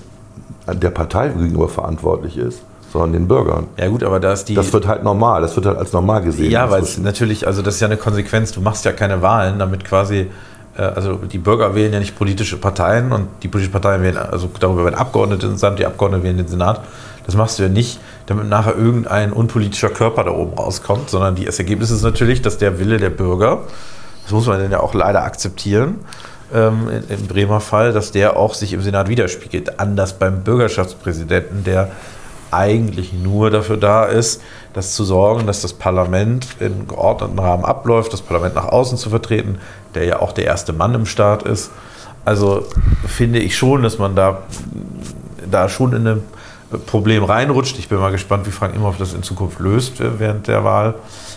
[0.67, 2.63] der Partei gegenüber verantwortlich ist,
[2.95, 3.67] sondern den Bürgern.
[3.77, 4.55] ja gut, aber da ist die.
[4.55, 6.51] Das wird halt normal, das wird halt als normal gesehen.
[6.51, 8.53] ja, weil es natürlich, also das ist ja eine Konsequenz.
[8.53, 10.29] Du machst ja keine Wahlen, damit quasi
[10.77, 14.49] äh, also die Bürger wählen ja nicht politische Parteien und die politischen Parteien wählen, also
[14.61, 16.81] darüber werden Abgeordnete ins die Abgeordneten wählen den Senat.
[17.27, 21.59] Das machst du ja nicht, damit nachher irgendein unpolitischer Körper da oben rauskommt, sondern das
[21.59, 23.63] Ergebnis ist natürlich, dass der Wille der Bürger,
[24.23, 26.01] das muss man dann ja auch leider akzeptieren,
[26.53, 29.81] ähm, im Bremer Fall, dass der auch sich im Senat widerspiegelt.
[29.81, 31.91] Anders beim Bürgerschaftspräsidenten, der
[32.55, 34.41] eigentlich nur dafür da ist,
[34.73, 39.11] das zu sorgen, dass das Parlament in geordneten Rahmen abläuft, das Parlament nach außen zu
[39.11, 39.59] vertreten,
[39.95, 41.71] der ja auch der erste Mann im Staat ist.
[42.25, 42.67] Also
[43.07, 44.43] finde ich schon, dass man da,
[45.51, 46.23] da schon in ein
[46.87, 47.79] Problem reinrutscht.
[47.79, 50.95] Ich bin mal gespannt, wie Frank Imhoff das in Zukunft löst während der Wahl,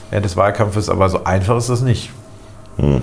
[0.09, 2.11] während des Wahlkampfes, aber so einfach ist das nicht.
[2.77, 3.01] Hm.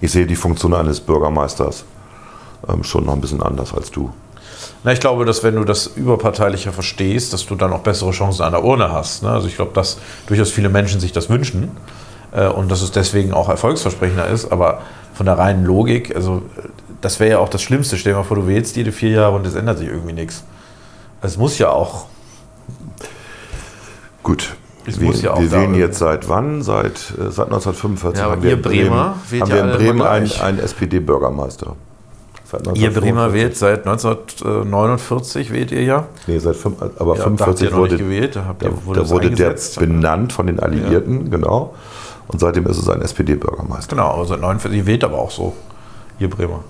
[0.00, 1.84] Ich sehe die Funktion eines Bürgermeisters
[2.68, 4.10] ähm, schon noch ein bisschen anders als du.
[4.84, 8.42] Na, ich glaube, dass wenn du das überparteilicher verstehst, dass du dann auch bessere Chancen
[8.42, 9.22] an der Urne hast.
[9.22, 9.30] Ne?
[9.30, 11.70] Also ich glaube, dass durchaus viele Menschen sich das wünschen
[12.32, 14.52] äh, und dass es deswegen auch erfolgsversprechender ist.
[14.52, 14.82] Aber
[15.14, 16.42] von der reinen Logik, also
[17.00, 17.96] das wäre ja auch das Schlimmste.
[17.96, 20.44] Stell dir mal vor, du wählst jede vier Jahre und es ändert sich irgendwie nichts.
[21.22, 22.06] Es muss ja auch.
[24.22, 24.56] Gut.
[24.86, 26.62] Es wir, ja wir wählen jetzt seit wann?
[26.62, 30.58] Seit, äh, seit 1945 ja, haben wir in Bremen, haben wir in Bremen einen, einen
[30.60, 31.74] SPD-Bürgermeister.
[32.74, 36.06] Ihr Bremer wählt seit 1949, wählt ihr ja?
[36.26, 40.46] Nee, seit fünf, aber ja, 45 wurde, gewählt, da, da wurde, wurde der benannt von
[40.46, 41.30] den Alliierten, ja.
[41.30, 41.74] genau.
[42.28, 43.96] Und seitdem ist es ein SPD-Bürgermeister.
[43.96, 45.54] Genau, also seit 49, ihr wählt aber auch so,
[46.18, 46.64] ihr Bremer.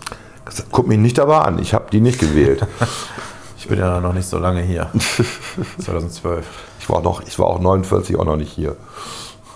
[0.71, 2.67] Guck mich nicht aber an, ich habe die nicht gewählt.
[3.59, 4.91] ich bin ja noch nicht so lange hier.
[5.79, 6.47] 2012.
[6.81, 8.77] Ich war, noch, ich war auch 49 auch noch nicht hier.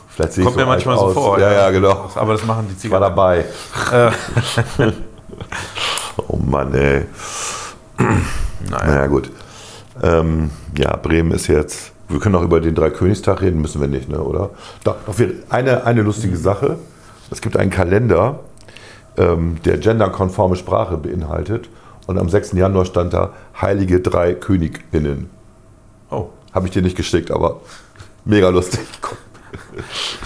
[0.09, 1.15] Vielleicht sehe Kommt mir manchmal aus.
[1.15, 1.39] so vor.
[1.39, 2.11] Ja, ja, genau.
[2.15, 3.13] Aber das machen die Zigaretten.
[3.13, 3.45] Ich war
[4.85, 4.93] dabei.
[6.17, 7.05] Oh Mann, ey.
[7.99, 9.31] Naja, naja gut.
[10.03, 11.93] Ähm, ja, Bremen ist jetzt.
[12.09, 14.51] Wir können auch über den Dreikönigstag reden, müssen wir nicht, ne, oder?
[14.83, 15.15] Doch, doch
[15.49, 16.79] eine, eine lustige Sache.
[17.31, 18.41] Es gibt einen Kalender,
[19.17, 21.69] ähm, der genderkonforme Sprache beinhaltet.
[22.07, 22.53] Und am 6.
[22.53, 25.31] Januar stand da Heilige Drei Königinnen.
[26.11, 26.31] Oh.
[26.53, 27.61] Habe ich dir nicht geschickt, aber
[28.25, 28.81] mega lustig.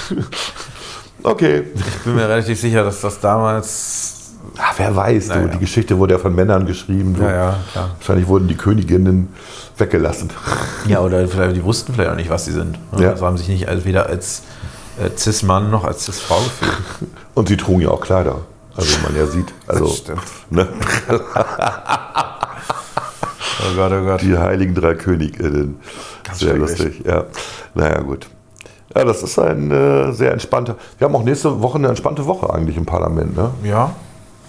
[1.23, 1.65] okay.
[1.75, 4.24] Ich bin mir relativ sicher, dass das damals
[4.59, 5.43] Ach, wer weiß, naja.
[5.43, 7.15] du, die Geschichte wurde ja von Männern geschrieben.
[7.15, 7.23] Du.
[7.23, 7.91] Ja, ja.
[7.99, 9.29] Wahrscheinlich wurden die Königinnen
[9.77, 10.31] weggelassen.
[10.87, 12.79] Ja, oder vielleicht, die wussten vielleicht auch nicht, was sie sind.
[12.99, 13.13] Ja.
[13.13, 14.43] Also haben sich nicht als, weder als
[15.03, 16.77] äh, Cis-Mann noch als Cis-Frau gefühlt.
[17.35, 18.43] Und sie trugen ja auch Kleider.
[18.77, 19.47] Also man ja sieht.
[19.67, 20.21] Also, das stimmt.
[20.51, 20.69] Ne?
[21.09, 21.19] oh
[23.77, 24.21] Gott, oh Gott.
[24.21, 25.81] Die heiligen drei Königinnen.
[26.23, 27.25] Ganz Sehr lustig, ja.
[27.75, 28.29] Naja, gut.
[28.95, 30.77] Ja, das ist ein äh, sehr entspannter.
[30.99, 33.51] Wir haben auch nächste Woche eine entspannte Woche eigentlich im Parlament, ne?
[33.63, 33.95] Ja.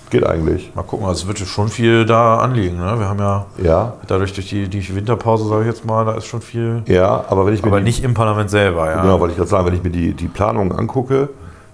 [0.10, 0.72] Geht eigentlich.
[0.76, 2.78] Mal gucken, also es wird schon viel da anliegen.
[2.78, 3.00] Ne?
[3.00, 3.94] Wir haben ja, ja.
[4.08, 6.84] dadurch durch die, die Winterpause, sage ich jetzt mal, da ist schon viel.
[6.86, 7.70] Ja, aber wenn ich mir.
[7.70, 9.02] Aber die, nicht im Parlament selber, ja.
[9.02, 11.30] Genau, wollte ich gerade sagen, wenn ich mir die, die Planungen angucke,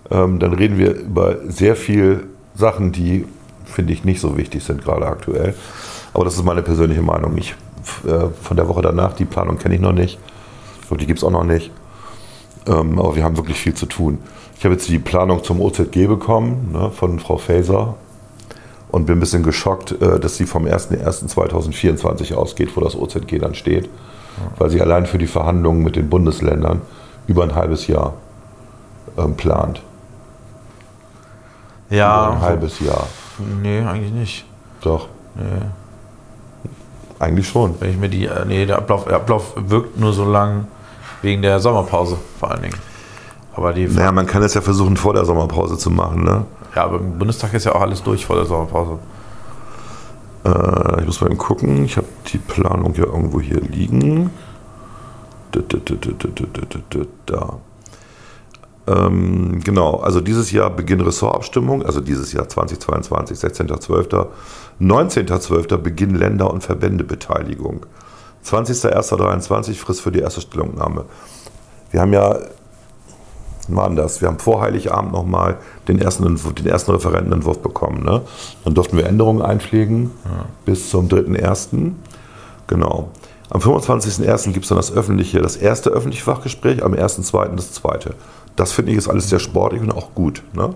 [0.10, 3.26] ähm, dann reden wir über sehr viel Sachen, die,
[3.66, 5.54] finde ich, nicht so wichtig sind, gerade aktuell.
[6.14, 7.38] Aber das ist meine persönliche Meinung.
[7.38, 7.56] Ich,
[8.06, 10.20] äh, von der Woche danach, die Planung kenne ich noch nicht.
[10.90, 11.72] Und die gibt es auch noch nicht.
[12.68, 14.20] Ähm, aber wir haben wirklich viel zu tun.
[14.58, 17.96] Ich habe jetzt die Planung zum OZG bekommen ne, von Frau Faeser
[18.92, 23.56] und bin ein bisschen geschockt, äh, dass sie vom 01.01.2024 ausgeht, wo das OZG dann
[23.56, 23.90] steht,
[24.58, 26.82] weil sie allein für die Verhandlungen mit den Bundesländern
[27.28, 28.14] über ein halbes Jahr
[29.18, 29.82] ähm, plant.
[31.90, 32.28] Ja.
[32.28, 33.08] Über ein halbes Jahr.
[33.62, 34.46] Nee, eigentlich nicht.
[34.82, 35.08] Doch.
[35.36, 35.44] Nee.
[37.20, 37.76] Eigentlich schon.
[37.80, 40.66] Wenn ich mir die, äh, nee, der Ablauf, der Ablauf wirkt nur so lang
[41.22, 42.78] wegen der Sommerpause vor allen Dingen.
[43.54, 46.46] Aber die naja, man kann es ja versuchen, vor der Sommerpause zu machen, ne?
[46.76, 49.00] Ja, aber im Bundestag ist ja auch alles durch vor der Sommerpause.
[50.46, 51.86] Äh, ich muss mal eben gucken.
[51.86, 54.32] Ich habe die Planung ja irgendwo hier liegen.
[57.26, 57.60] Da.
[58.88, 64.28] Ähm, genau, also dieses Jahr Beginn Ressortabstimmung, also dieses Jahr 2022, 16.12.
[64.80, 65.78] 19.12.
[65.78, 67.86] Beginn Länder- und Verbändebeteiligung.
[68.46, 71.06] 20.01.23 Frist für die erste Stellungnahme.
[71.92, 72.38] Wir haben ja
[73.68, 74.22] waren das.
[74.22, 75.58] Wir haben vor Heiligabend nochmal
[75.88, 78.04] den ersten, den ersten Referentenentwurf bekommen.
[78.04, 78.22] Ne?
[78.64, 80.46] Dann durften wir Änderungen einpflegen ja.
[80.66, 81.92] bis zum 3.1.
[82.68, 83.10] Genau.
[83.50, 84.54] Am 25.01.
[84.54, 87.56] gibt es dann das öffentliche, das erste öffentliche Fachgespräch, am 1.2.
[87.56, 88.16] das zweite.
[88.56, 90.42] Das finde ich ist alles sehr sportlich und auch gut.
[90.54, 90.64] Ne?
[90.64, 90.74] Ja.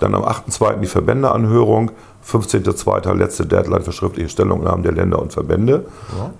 [0.00, 0.80] Dann am 8.2.
[0.80, 1.92] die Verbändeanhörung,
[2.28, 3.14] 15.2.
[3.14, 5.86] letzte Deadline für schriftliche Stellungnahmen der Länder und Verbände,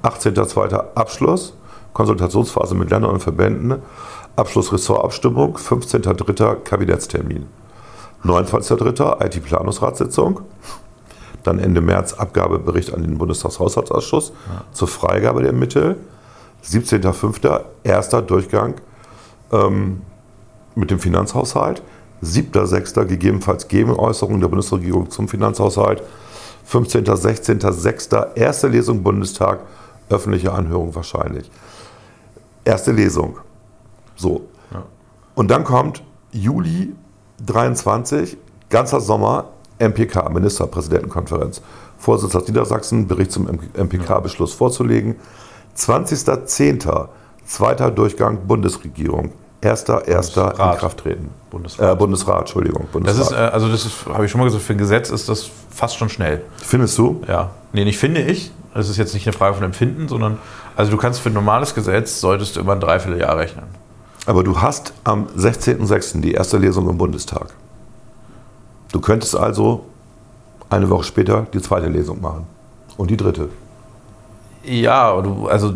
[0.02, 0.10] ja.
[0.10, 0.94] 18.2.
[0.94, 1.54] Abschluss,
[1.92, 3.76] Konsultationsphase mit Ländern und Verbänden,
[4.36, 6.56] Abschlussressortabstimmung, 15.03.
[6.56, 7.46] Kabinettstermin.
[8.24, 9.24] 29.03.
[9.24, 10.40] IT-Planungsratssitzung.
[11.42, 14.64] Dann Ende März Abgabebericht an den Bundestagshaushaltsausschuss ja.
[14.72, 15.96] zur Freigabe der Mittel.
[16.64, 17.60] 17.05.
[17.84, 18.74] erster Durchgang
[19.52, 20.02] ähm,
[20.74, 21.82] mit dem Finanzhaushalt.
[22.22, 23.04] 7.6.
[23.04, 26.02] gegebenenfalls Gegenäußerung der Bundesregierung zum Finanzhaushalt.
[26.64, 28.08] 15., 16., 6.
[28.34, 29.60] erste Lesung Bundestag,
[30.10, 31.48] öffentliche Anhörung wahrscheinlich.
[32.64, 33.38] Erste Lesung.
[34.16, 34.42] So.
[35.34, 36.02] Und dann kommt
[36.32, 36.94] Juli
[37.44, 38.36] 23,
[38.70, 39.44] ganzer Sommer,
[39.78, 41.62] MPK, Ministerpräsidentenkonferenz.
[41.98, 45.16] Vorsitz aus Niedersachsen, Bericht zum MPK-Beschluss vorzulegen.
[45.76, 47.08] 20.10.,
[47.44, 49.32] zweiter Durchgang Bundesregierung.
[49.60, 50.74] Erster, erster Bundesrat.
[50.74, 51.30] in Kraft treten.
[51.50, 51.92] Bundesrat.
[51.92, 52.82] Äh, Bundesrat, Entschuldigung.
[52.82, 53.26] Das Bundesrat.
[53.26, 55.48] ist, äh, also das ist, habe ich schon mal gesagt, für ein Gesetz ist das
[55.70, 56.42] fast schon schnell.
[56.62, 57.22] Findest du?
[57.26, 57.50] Ja.
[57.72, 58.52] Nee, nicht finde ich.
[58.74, 60.38] Das ist jetzt nicht eine Frage von Empfinden, sondern,
[60.76, 63.64] also du kannst für ein normales Gesetz, solltest du immer ein Dreivierteljahr rechnen.
[64.26, 66.20] Aber du hast am 16.06.
[66.20, 67.54] die erste Lesung im Bundestag.
[68.92, 69.84] Du könntest also
[70.68, 72.46] eine Woche später die zweite Lesung machen.
[72.96, 73.48] Und die dritte.
[74.64, 75.14] Ja,
[75.48, 75.74] also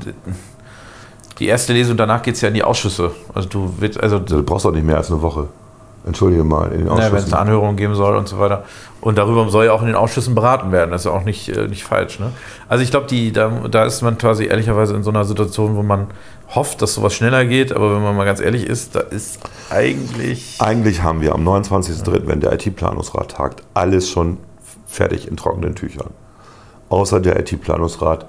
[1.39, 3.13] die erste Lesung, danach geht es ja in die Ausschüsse.
[3.33, 5.49] Also du wird, also Du brauchst doch nicht mehr als eine Woche.
[6.07, 7.33] Entschuldige mal, in den Ja, wenn es Ausschüssen.
[7.35, 8.65] eine Anhörung geben soll und so weiter.
[9.03, 10.91] Und darüber soll ja auch in den Ausschüssen beraten werden.
[10.91, 12.19] Das ist ja auch nicht, äh, nicht falsch.
[12.19, 12.33] Ne?
[12.69, 16.07] Also ich glaube, da, da ist man quasi ehrlicherweise in so einer Situation, wo man
[16.55, 17.73] hofft, dass sowas schneller geht.
[17.73, 20.57] Aber wenn man mal ganz ehrlich ist, da ist eigentlich...
[20.59, 24.39] Eigentlich haben wir am 29.03., wenn der IT-Planungsrat tagt, alles schon
[24.87, 26.11] fertig in trockenen Tüchern.
[26.89, 28.27] Außer der IT-Planungsrat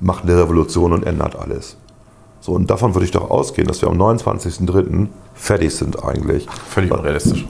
[0.00, 1.76] macht eine Revolution und ändert alles.
[2.44, 5.06] So, und davon würde ich doch ausgehen, dass wir am 29.03.
[5.32, 6.46] fertig sind eigentlich.
[6.68, 7.46] Völlig unrealistisch.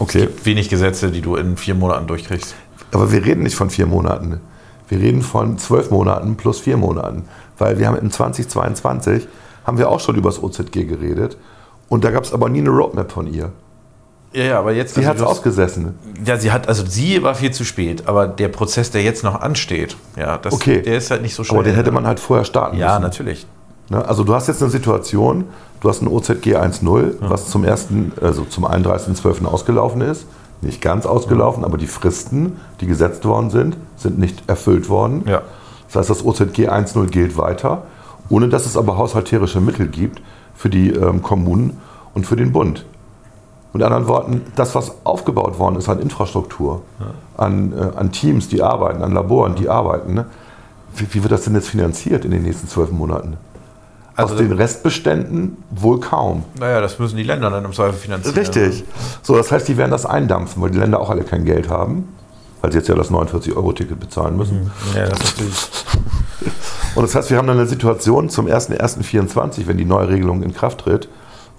[0.00, 0.28] Okay.
[0.42, 2.56] Wenig Gesetze, die du in vier Monaten durchkriegst.
[2.92, 4.40] Aber wir reden nicht von vier Monaten.
[4.88, 7.28] Wir reden von zwölf Monaten plus vier Monaten.
[7.58, 9.28] Weil wir haben in 2022
[9.64, 11.36] haben wir auch schon über das OZG geredet.
[11.88, 13.52] Und da gab es aber nie eine Roadmap von ihr.
[14.32, 14.94] Ja, ja, aber jetzt...
[14.96, 15.96] Sie also hat es ausgesessen.
[16.24, 19.40] Ja, sie hat, also sie war viel zu spät, aber der Prozess, der jetzt noch
[19.40, 20.82] ansteht, ja, das, Okay.
[20.82, 21.58] der ist halt nicht so schnell.
[21.60, 23.02] Aber den hätte man halt vorher starten Ja, müssen.
[23.02, 23.46] natürlich.
[23.88, 24.06] Ne?
[24.06, 25.44] Also du hast jetzt eine Situation,
[25.80, 29.44] du hast ein OZG 1.0, was zum ersten, also zum 31.12.
[29.44, 30.26] ausgelaufen ist.
[30.60, 35.22] Nicht ganz ausgelaufen, aber die Fristen, die gesetzt worden sind, sind nicht erfüllt worden.
[35.26, 35.42] Ja.
[35.86, 37.82] Das heißt, das OZG 1.0 gilt weiter,
[38.28, 40.20] ohne dass es aber haushalterische Mittel gibt
[40.54, 41.80] für die ähm, Kommunen
[42.14, 42.84] und für den Bund.
[43.72, 46.82] Mit anderen Worten, das, was aufgebaut worden ist an Infrastruktur,
[47.36, 50.26] an, äh, an Teams, die arbeiten, an Laboren, die arbeiten, ne?
[50.96, 53.36] wie, wie wird das denn jetzt finanziert in den nächsten zwölf Monaten?
[54.18, 56.42] Also- Aus den Restbeständen wohl kaum.
[56.58, 58.34] Naja, das müssen die Länder dann im Zweifel finanzieren.
[58.36, 58.84] Richtig.
[59.22, 62.08] So, das heißt, die werden das eindampfen, weil die Länder auch alle kein Geld haben,
[62.60, 64.72] weil sie jetzt ja das 49-Euro-Ticket bezahlen müssen.
[64.96, 65.70] Ja, das ist natürlich.
[66.96, 70.52] Und das heißt, wir haben dann eine Situation zum 01.01.24, wenn die neue Regelung in
[70.52, 71.08] Kraft tritt,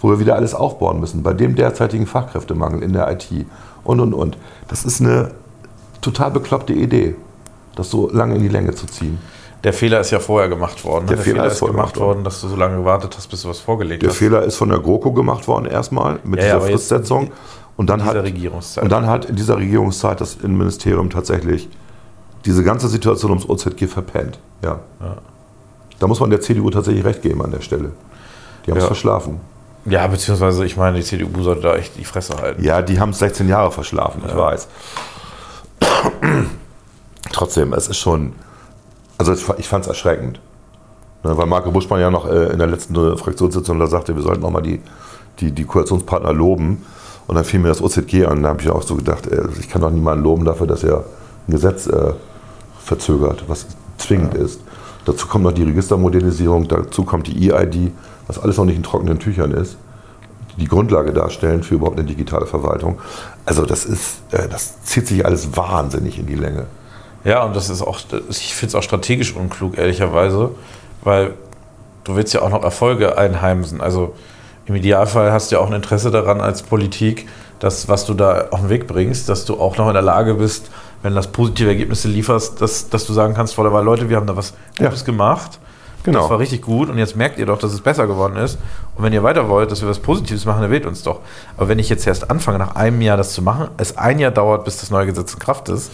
[0.02, 3.30] wo wir wieder alles aufbauen müssen, bei dem derzeitigen Fachkräftemangel in der IT
[3.86, 4.38] und, und, und.
[4.68, 5.32] Das ist eine
[6.02, 7.16] total bekloppte Idee,
[7.78, 9.18] das so lange in die Länge zu ziehen.
[9.64, 11.06] Der Fehler ist ja vorher gemacht worden.
[11.06, 11.16] ne?
[11.16, 13.50] Der Fehler ist vorher gemacht gemacht worden, dass du so lange gewartet hast, bis du
[13.50, 14.18] was vorgelegt Der hast.
[14.18, 17.32] Fehler ist von der GroKo gemacht worden erstmal mit Ja, ja, dieser jetzt Fristsetzung.
[17.76, 21.70] Und dann, hat, und dann hat in dieser Regierungszeit das Innenministerium tatsächlich
[22.46, 24.40] diese ganze Situation ums OZG verpennt.
[24.64, 24.80] Ja.
[26.00, 27.92] Da muss man der CDU tatsächlich recht geben an der Stelle.
[28.66, 28.88] Die haben es Ja.
[28.88, 29.40] verschlafen.
[29.86, 32.62] Ja, beziehungsweise, ich meine, die CDU sollte da echt die Fresse halten.
[32.64, 34.68] Ja, die haben es 16 Jahre verschlafen, ich weiß.
[37.32, 38.34] Trotzdem, es ist schon,
[39.20, 40.40] also ich, fand es erschreckend.
[41.24, 44.44] Ne, weil Marco Buschmann ja noch äh, in der letzten Fraktionssitzung da sagte, wir sollten
[44.44, 44.82] auch mal die,
[45.40, 46.84] die, die Koalitionspartner loben.
[47.28, 48.42] Und dann fiel mir das OZG an.
[48.42, 51.04] Da habe ich auch so gedacht, äh, ich kann doch niemanden loben dafür, dass er
[51.48, 52.14] ein Gesetz äh,
[52.80, 53.68] verzögert, was
[53.98, 54.62] zwingend ist.
[55.06, 57.92] Dazu kommt noch die Registermodernisierung, dazu kommt die EID,
[58.28, 59.78] was alles noch nicht in trockenen Tüchern ist
[60.60, 63.00] die Grundlage darstellen für überhaupt eine digitale Verwaltung.
[63.46, 66.66] Also das ist, äh, das zieht sich alles wahnsinnig in die Länge.
[67.24, 70.52] Ja, und das ist auch, ich finde es auch strategisch unklug, ehrlicherweise,
[71.04, 71.34] weil
[72.04, 73.82] du willst ja auch noch Erfolge einheimsen.
[73.82, 74.16] Also
[74.66, 77.28] im Idealfall hast du ja auch ein Interesse daran als Politik,
[77.60, 80.36] dass was du da auf den Weg bringst, dass du auch noch in der Lage
[80.36, 80.70] bist,
[81.02, 84.18] wenn das positive Ergebnisse lieferst, dass, dass du sagen kannst vor der Wahl, Leute, wir
[84.18, 84.86] haben da was Ja.
[84.88, 85.60] Gutes gemacht.
[86.04, 86.22] Genau.
[86.22, 88.58] Das war richtig gut und jetzt merkt ihr doch, dass es besser geworden ist.
[88.96, 91.20] Und wenn ihr weiter wollt, dass wir was Positives machen, dann wählt uns doch.
[91.58, 94.32] Aber wenn ich jetzt erst anfange, nach einem Jahr das zu machen, es ein Jahr
[94.32, 95.92] dauert, bis das neue Gesetz in Kraft ist,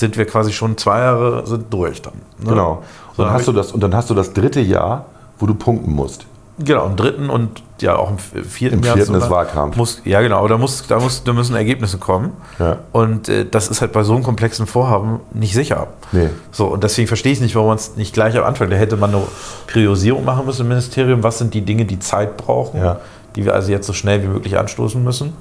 [0.00, 2.14] sind wir quasi schon zwei Jahre sind durch dann.
[2.38, 2.50] ne?
[2.50, 2.82] Genau.
[3.16, 5.04] So, Und, dann hast du das, und dann hast du das dritte Jahr,
[5.38, 6.26] wo du punkten musst.
[6.58, 8.96] genau, im dritten und ja auch im vierten Im Jahr.
[8.96, 9.76] vierten ist Wahlkampf.
[9.76, 12.32] Muss, ja, genau, aber da, muss, da, muss, da müssen Ergebnisse kommen.
[12.58, 12.76] Ja.
[12.92, 15.86] Und äh, das ist halt bei so einem komplexen Vorhaben nicht sicher.
[16.12, 16.28] Nee.
[16.52, 18.96] So, und deswegen verstehe ich nicht, warum man es nicht gleich am Anfang, da hätte
[18.98, 19.22] man eine
[19.66, 21.22] Priorisierung machen müssen im Ministerium.
[21.22, 23.00] Was sind die Dinge, die Zeit brauchen, Ja.
[23.36, 25.32] die wir also jetzt so schnell wie möglich anstoßen müssen?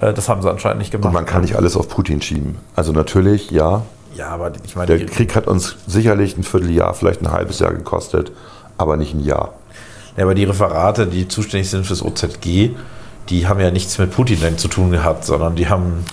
[0.00, 1.06] Äh, das haben sie anscheinend nicht gemacht.
[1.08, 2.56] Und man kann nicht alles auf Putin schieben.
[2.76, 3.82] Also natürlich, ja,
[4.16, 7.58] Ja, aber ich meine, der die- Krieg hat uns sicherlich ein Vierteljahr, vielleicht ein halbes
[7.60, 8.32] Jahr gekostet,
[8.78, 9.54] aber nicht ein Jahr.
[10.16, 12.74] Ja, aber die Referate, die zuständig sind fürs OZG,
[13.28, 16.04] die haben ja nichts mit Putin denn zu tun gehabt, sondern die haben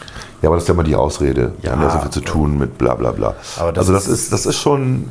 [0.44, 1.54] Ja, aber das ist ja immer die Ausrede.
[1.64, 3.34] Die Ja, haben ja so viel zu tun mit bla bla bla.
[3.58, 5.10] Aber das also das ist- ist, das ist schon.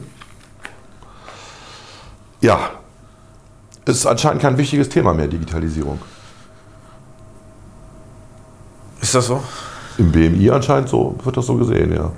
[2.40, 2.58] Ja.
[3.84, 5.98] Es ist anscheinend kein wichtiges Thema mehr, Digitalisierung.
[9.00, 9.40] Ist das so?
[9.98, 12.10] Im BMI anscheinend so, wird das so gesehen, ja.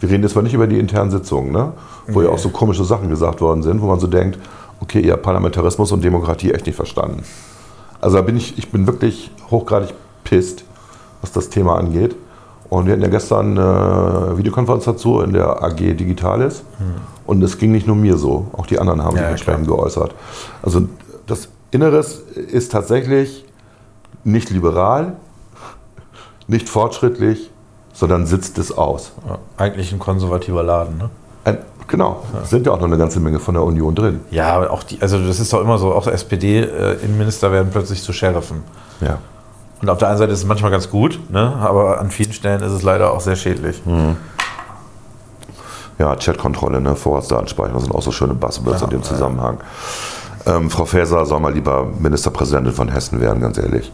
[0.00, 1.72] Wir reden jetzt mal nicht über die internen Sitzungen, ne?
[2.06, 4.38] wo ja auch so komische Sachen gesagt worden sind, wo man so denkt,
[4.80, 7.24] okay, ihr habt Parlamentarismus und Demokratie echt nicht verstanden.
[8.00, 10.64] Also da bin ich, ich bin wirklich hochgradig pisst,
[11.20, 12.14] was das Thema angeht.
[12.70, 16.62] Und wir hatten ja gestern eine Videokonferenz dazu in der AG Digitalis.
[17.26, 19.66] Und es ging nicht nur mir so, auch die anderen haben Ja, sich ja, entsprechend
[19.66, 20.14] geäußert.
[20.62, 20.82] Also
[21.26, 23.44] das Inneres ist tatsächlich
[24.24, 25.16] nicht liberal,
[26.46, 27.50] nicht fortschrittlich,
[27.92, 29.12] sondern sitzt es aus.
[29.26, 31.10] Ja, eigentlich ein konservativer Laden, ne?
[31.44, 34.20] Ein, genau, es sind ja auch noch eine ganze Menge von der Union drin.
[34.30, 38.12] Ja, aber auch die, also das ist doch immer so, auch SPD-Innenminister werden plötzlich zu
[38.12, 38.62] Sheriffen.
[39.00, 39.18] Ja.
[39.80, 41.54] Und auf der einen Seite ist es manchmal ganz gut, ne?
[41.60, 43.80] aber an vielen Stellen ist es leider auch sehr schädlich.
[45.98, 49.58] Ja, Chatkontrolle, ne, Vorratsdatenspeicherung sind auch so schöne Buzzwords in dem Zusammenhang.
[50.46, 53.90] Ähm, Frau Faeser soll mal lieber Ministerpräsidentin von Hessen werden, ganz ehrlich.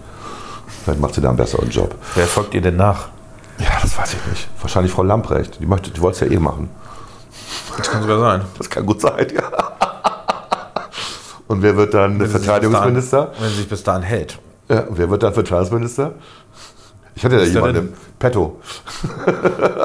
[0.84, 1.94] Vielleicht macht sie da einen besseren Job.
[2.14, 3.08] Wer folgt ihr denn nach?
[3.58, 4.48] Ja, das weiß ich nicht.
[4.60, 5.60] Wahrscheinlich Frau Lamprecht.
[5.60, 6.68] Die, möchte, die wollte es ja eh machen.
[7.76, 8.42] Das kann sogar sein.
[8.58, 9.42] Das kann gut sein, ja.
[11.46, 13.26] Und wer wird dann Wenn Verteidigungsminister?
[13.26, 14.38] dahin- Wenn sie sich bis dahin hält.
[14.68, 16.12] Ja, und wer wird dann Verteidigungsminister?
[17.16, 18.60] Ich hatte der jemanden im Petto.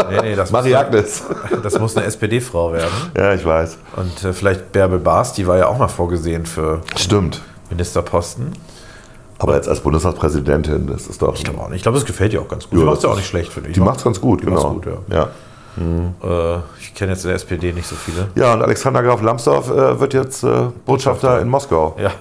[0.10, 1.24] Nee, nee, das, Marie muss, Agnes.
[1.52, 2.90] eine- das muss eine SPD-Frau werden.
[3.16, 3.78] Ja, ich weiß.
[3.98, 7.42] Und äh, vielleicht Bärbel Baas, die war ja auch mal vorgesehen für Stimmt.
[7.70, 8.54] Ministerposten.
[9.40, 11.34] Aber jetzt als Bundestagspräsidentin, das ist doch.
[11.36, 11.78] Ich glaube auch nicht.
[11.78, 12.74] Ich glaube, es gefällt ihr auch ganz gut.
[12.74, 13.74] Ja, die macht es ja das auch nicht schlecht, finde ich.
[13.76, 14.74] Die macht's ganz gut, genau.
[14.74, 15.30] gut, ja.
[15.78, 18.28] Äh, ich kenne jetzt in der SPD nicht so viele.
[18.36, 21.96] Ja, und Alexander Graf Lambsdorff äh, wird jetzt äh, Botschafter in Moskau.
[22.02, 22.12] Ja.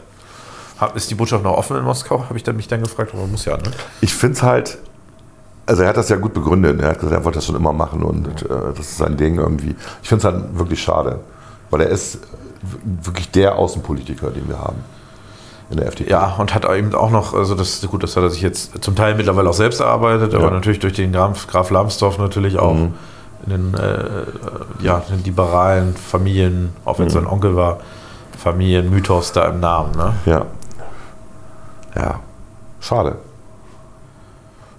[0.78, 2.22] Hab- Ist die Botschaft noch offen in Moskau?
[2.24, 3.64] Habe ich dann mich dann gefragt, aber muss ja, ne?
[4.00, 4.78] Ich finde es halt,
[5.66, 6.80] also er hat das ja gut begründet.
[6.80, 9.38] Er hat gesagt, er wollte das schon immer machen und äh, das ist sein Ding
[9.38, 9.74] irgendwie.
[10.04, 11.18] Ich finde es halt wirklich schade,
[11.70, 12.18] weil er ist
[13.02, 14.76] wirklich der Außenpolitiker, den wir haben
[15.70, 16.10] in der FDP.
[16.10, 18.96] Ja, und hat eben auch noch, also das gut, das hat er sich jetzt zum
[18.96, 20.50] Teil mittlerweile auch selbst erarbeitet, aber Ja.
[20.50, 22.94] natürlich durch den Graf, Graf Lambsdorff natürlich auch Mhm.
[23.46, 24.04] in den, äh,
[24.80, 27.18] ja, den liberalen Familien, auch wenn es Mhm.
[27.20, 27.78] sein Onkel war,
[28.38, 29.92] Familienmythos da im Namen.
[29.96, 30.12] Ne?
[30.26, 30.46] Ja.
[31.96, 32.20] Ja.
[32.80, 33.16] Schade.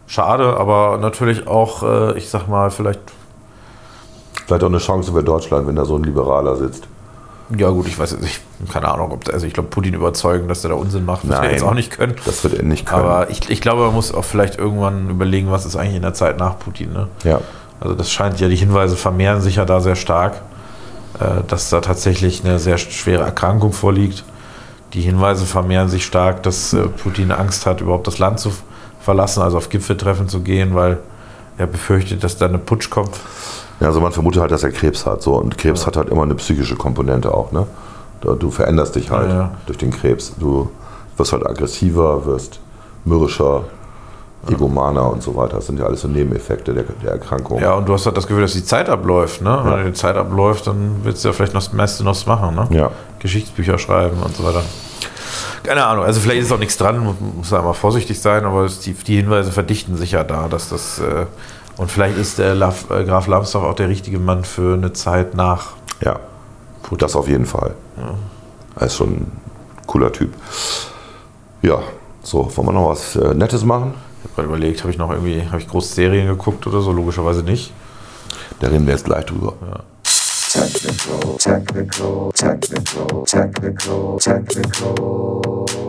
[0.07, 2.99] Schade, aber natürlich auch, äh, ich sag mal, vielleicht,
[4.47, 6.87] Vielleicht auch eine Chance für Deutschland, wenn da so ein Liberaler sitzt.
[7.57, 10.61] Ja gut, ich weiß jetzt nicht, keine Ahnung, ob, also ich glaube, Putin überzeugen, dass
[10.61, 12.15] der da Unsinn macht, wird er jetzt auch nicht können.
[12.25, 13.03] Das wird er nicht können.
[13.03, 16.13] Aber ich, ich glaube, man muss auch vielleicht irgendwann überlegen, was ist eigentlich in der
[16.13, 16.93] Zeit nach Putin.
[16.93, 17.07] Ne?
[17.23, 17.41] ja.
[17.81, 20.41] Also das scheint ja, die Hinweise vermehren sich ja da sehr stark,
[21.19, 24.23] äh, dass da tatsächlich eine sehr schwere Erkrankung vorliegt.
[24.93, 28.51] Die Hinweise vermehren sich stark, dass äh, Putin Angst hat, überhaupt das Land zu
[28.99, 30.97] verlassen, also auf Gipfeltreffen zu gehen, weil
[31.57, 33.15] er befürchtet, dass da eine Putsch kommt.
[33.79, 35.21] Ja, also man vermutet halt, dass er Krebs hat.
[35.21, 35.35] So.
[35.35, 37.51] Und Krebs hat halt immer eine psychische Komponente auch.
[37.51, 37.65] Ne?
[38.21, 39.51] Du, veränderst dich halt Ja, ja.
[39.65, 40.33] durch den Krebs.
[40.37, 40.69] Du
[41.17, 42.59] wirst halt aggressiver, wirst
[43.05, 43.63] mürrischer,
[44.49, 45.57] egomaner und so weiter.
[45.57, 47.61] Das sind ja alles so Nebeneffekte der, der Erkrankung.
[47.61, 49.41] Ja, und du hast halt das Gefühl, dass die Zeit abläuft.
[49.41, 49.59] Ne?
[49.63, 52.55] Wenn die Zeit abläuft, dann willst du ja vielleicht noch das meiste noch machen.
[52.55, 52.67] Ne?
[52.71, 52.91] Ja.
[53.19, 54.63] Geschichtsbücher schreiben und so weiter.
[55.63, 58.67] Keine Ahnung, also vielleicht ist auch nichts dran, muss- muss da mal vorsichtig sein, aber
[58.67, 60.99] die, die Hinweise verdichten sich ja da, dass das.
[60.99, 61.25] Äh,
[61.79, 65.33] und vielleicht ist der Laf, äh, Graf Lambsdorff auch der richtige Mann für eine Zeit
[65.33, 65.71] nach.
[66.01, 66.19] Ja,
[66.97, 67.73] das auf jeden Fall.
[68.75, 69.31] Er ist schon ein
[69.87, 70.33] cooler Typ.
[71.61, 71.79] Ja,
[72.21, 73.93] so, wollen wir noch was äh, Nettes machen?
[74.17, 76.91] Ich habe gerade überlegt, habe ich noch irgendwie, habe ich groß Serien geguckt oder so?
[76.91, 77.71] Logischerweise nicht.
[78.59, 79.53] Da reden wir jetzt gleich drüber.
[80.51, 84.17] Technical, technical, technical, technical, technical.
[84.17, 85.88] Technical,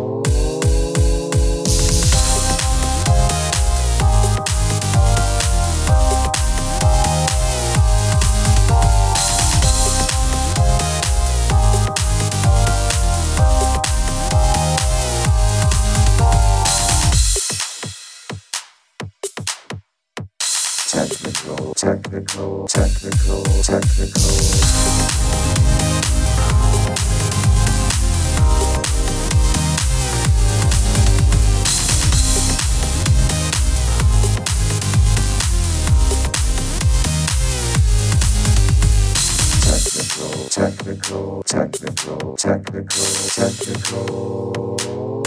[21.80, 24.20] technical, technical, technical.
[40.50, 45.19] Technical, technical, technical, technical, technical.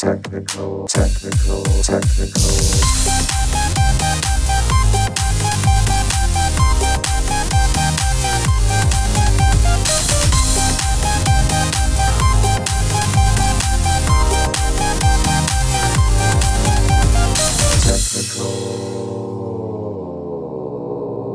[0.00, 2.40] Technical, technical, technical.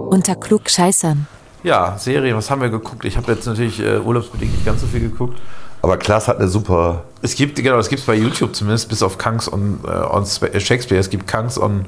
[0.09, 1.27] Unter Klugscheißern.
[1.61, 3.05] Ja, Serie, was haben wir geguckt?
[3.05, 5.39] Ich habe jetzt natürlich äh, urlaubsbedingt nicht ganz so viel geguckt.
[5.85, 7.03] Aber Klaas hat eine super.
[7.21, 10.23] Es gibt, genau, es gibt es bei YouTube zumindest, bis auf Kangs on, äh, on
[10.23, 10.99] äh, Shakespeare.
[10.99, 11.85] Es gibt Kangs on,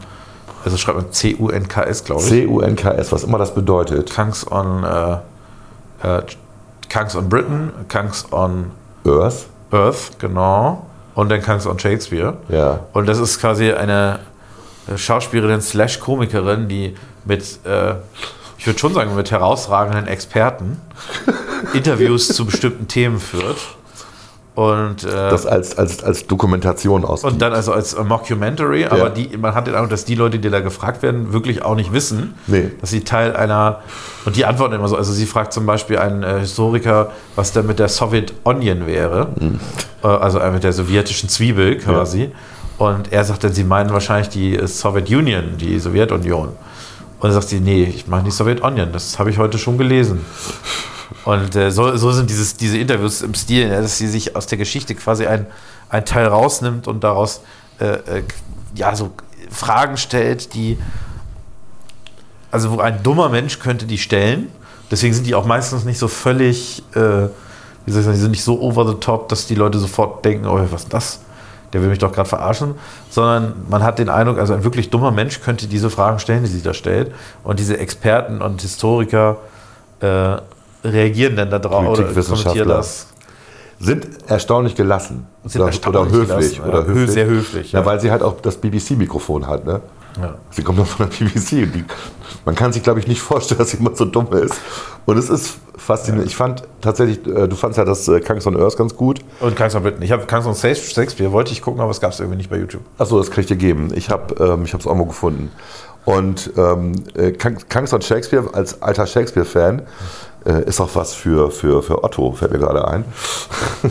[0.64, 2.28] also schreibt man C-U-N-K-S, glaube ich.
[2.28, 4.14] C-U-N-K-S, was immer das bedeutet.
[4.14, 5.14] Kangs on, äh,
[6.08, 6.22] äh,
[6.90, 8.70] Kangs on Britain, Kangs on
[9.04, 9.48] Earth.
[9.72, 10.86] Earth, genau.
[11.16, 12.38] Und dann Kangs on Shakespeare.
[12.50, 12.82] Ja.
[12.94, 14.20] Und das ist quasi eine
[14.88, 16.96] äh, Schauspielerin slash Komikerin, die
[17.26, 17.96] mit, äh,
[18.60, 20.80] ich würde schon sagen, mit herausragenden Experten
[21.74, 23.58] Interviews zu bestimmten Themen führt.
[24.58, 27.24] Und, äh, Das als, als, als Dokumentation aus.
[27.24, 29.10] und dann also als Mockumentary, aber Ja.
[29.10, 31.94] die, man hat den Eindruck, dass die Leute, die da gefragt werden, wirklich auch nicht
[31.94, 32.72] wissen, Nee.
[32.82, 33.82] dass sie Teil einer,
[34.26, 37.68] und die antworten immer so, also sie fragt zum Beispiel einen äh, Historiker, was denn
[37.68, 39.60] mit der Soviet Onion wäre, Mhm.
[40.04, 42.32] äh, also äh, mit der sowjetischen Zwiebel quasi.
[42.80, 46.48] Und er sagt dann, sie meinen wahrscheinlich die äh, Soviet Union, die Sowjetunion.
[46.48, 46.56] Und
[47.22, 50.26] dann sagt sie, nee, ich meine die Soviet Onion, das habe ich heute schon gelesen.
[51.28, 54.48] Und äh, so, so sind dieses, diese Interviews im Stil, ja, dass sie sich aus
[54.48, 55.46] der Geschichte quasi ein,
[55.90, 57.42] ein Teil rausnimmt und daraus
[57.82, 57.86] äh,
[58.20, 58.24] äh,
[58.76, 59.12] ja, so
[59.52, 60.78] Fragen stellt, die,
[62.50, 64.48] also wo ein dummer Mensch könnte die stellen.
[64.90, 68.32] Deswegen sind die auch meistens nicht so völlig, äh, wie soll ich sagen, die sind
[68.32, 71.20] nicht so over the top, dass die Leute sofort denken, oh, was ist das?
[71.74, 72.76] Der will mich doch gerade verarschen,
[73.10, 76.50] sondern man hat den Eindruck, also ein wirklich dummer Mensch könnte diese Fragen stellen, die
[76.50, 77.14] sie da stellt.
[77.44, 79.40] Und diese Experten und Historiker
[80.00, 80.38] äh,
[80.88, 82.66] reagieren dann darauf oder Politikwissenschaftler.
[82.66, 83.08] das.
[83.80, 85.28] sind erstaunlich gelassen.
[85.46, 86.56] Sind oder, erstaunlich oder höflich.
[86.56, 86.86] gelassen, oder ja.
[86.88, 87.12] höflich.
[87.12, 87.86] Sehr höflich, Ja, ja.
[87.86, 89.66] weil sie halt auch das BBC-Mikrofon hat.
[89.66, 89.82] Ne?
[90.22, 90.36] Ja.
[90.50, 91.72] Sie kommt doch von der BBC.
[91.72, 91.86] Die,
[92.44, 94.56] man kann sich, glaube ich, nicht vorstellen, dass jemand so dumm ist.
[95.06, 96.28] Und es ist faszinierend.
[96.28, 99.20] Ich fand tatsächlich, äh, du fandst ja das äh, Kangs on Earth ganz gut.
[99.40, 100.02] Und Kangs on Britain.
[100.02, 102.58] Ich habe Kangs on Shakespeare, wollte ich gucken, aber es gab es irgendwie nicht bei
[102.58, 102.82] YouTube.
[102.98, 103.92] Achso, das ich dir geben.
[103.94, 105.52] Ich habe ähm, es auch mal gefunden.
[106.04, 109.84] Und ähm, äh, Kang- Kangs on Shakespeare als alter Shakespeare-Fan
[110.48, 113.06] äh, ist auch was für, für, für Otto, fällt mir gerade ein.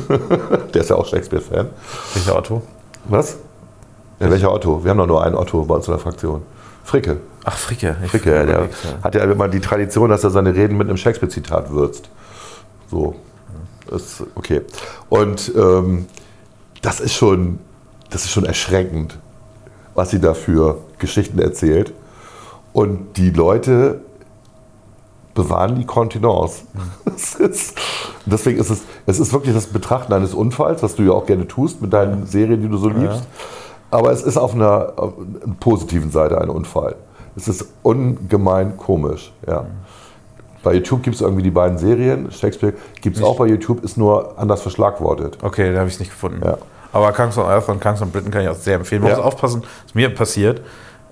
[0.74, 1.68] Der ist ja auch Shakespeare-Fan.
[2.14, 2.62] Welcher Otto?
[3.04, 3.36] Was?
[4.18, 4.82] Ja, welcher Otto?
[4.82, 6.42] Wir haben doch nur einen Otto bei uns in der Fraktion.
[6.84, 7.18] Fricke.
[7.44, 7.96] Ach, Fricke.
[8.04, 8.68] Ich Fricke, der
[9.02, 12.08] hat ja immer die Tradition, dass er seine Reden mit einem Shakespeare-Zitat würzt.
[12.90, 13.16] So.
[13.90, 14.62] Ist okay.
[15.08, 16.06] Und ähm,
[16.82, 17.58] das ist schon,
[18.10, 19.18] das ist schon erschreckend,
[19.94, 21.92] was sie da für Geschichten erzählt.
[22.72, 24.00] Und die Leute
[25.36, 26.62] bewahren die Kontenance.
[27.16, 27.78] Es ist,
[28.26, 31.46] deswegen ist es, es ist wirklich das Betrachten eines Unfalls, was du ja auch gerne
[31.48, 33.22] tust mit deinen Serien, die du so liebst.
[33.90, 36.96] Aber es ist auf einer, auf einer positiven Seite ein Unfall.
[37.36, 39.32] Es ist ungemein komisch.
[39.46, 39.64] Ja.
[40.62, 42.30] Bei YouTube gibt es irgendwie die beiden Serien.
[42.32, 45.38] Shakespeare gibt es auch bei YouTube, ist nur anders verschlagwortet.
[45.42, 46.40] Okay, da habe ich es nicht gefunden.
[46.44, 46.58] Ja.
[46.92, 49.02] Aber Kangs on Earth und Kangs on Britain kann ich auch sehr empfehlen.
[49.02, 49.16] Man Ja.
[49.18, 50.60] muss aufpassen, was mir passiert,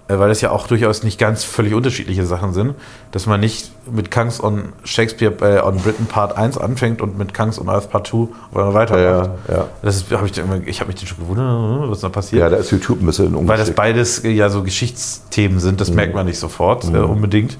[0.09, 2.75] weil das ja auch durchaus nicht ganz völlig unterschiedliche Sachen sind,
[3.11, 7.33] dass man nicht mit Kangs on Shakespeare äh, on Britain Part 1 anfängt und mit
[7.33, 9.31] Kangs on Earth Part 2 und dann weitermacht.
[9.49, 9.67] Ja, ja.
[9.83, 10.33] Das ist, hab ich,
[10.67, 12.43] ich habe mich dann schon gewundert, was da passiert.
[12.43, 15.91] Ja, da ist YouTube ein bisschen Weil das beides äh, ja so Geschichtsthemen sind, das
[15.91, 17.57] merkt man nicht sofort äh, unbedingt.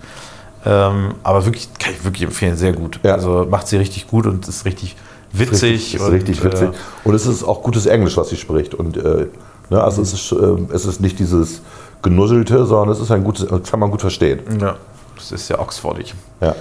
[0.67, 3.01] Ähm, aber wirklich, kann ich wirklich empfehlen, sehr gut.
[3.03, 3.15] Ja.
[3.15, 4.97] Also macht sie richtig gut und ist richtig
[5.33, 5.63] witzig.
[5.63, 6.69] Richtig, ist und, richtig witzig.
[6.69, 8.75] Äh, Und es ist auch gutes Englisch, was sie spricht.
[8.75, 9.27] Und äh,
[9.71, 11.61] ne, also es, ist, ähm, es ist nicht dieses
[12.05, 14.41] Genusselte, sondern es ist ein gutes, das kann man gut verstehen.
[14.61, 14.77] ja,
[15.17, 16.15] das ist ja oxfordig.
[16.41, 16.55] Ja.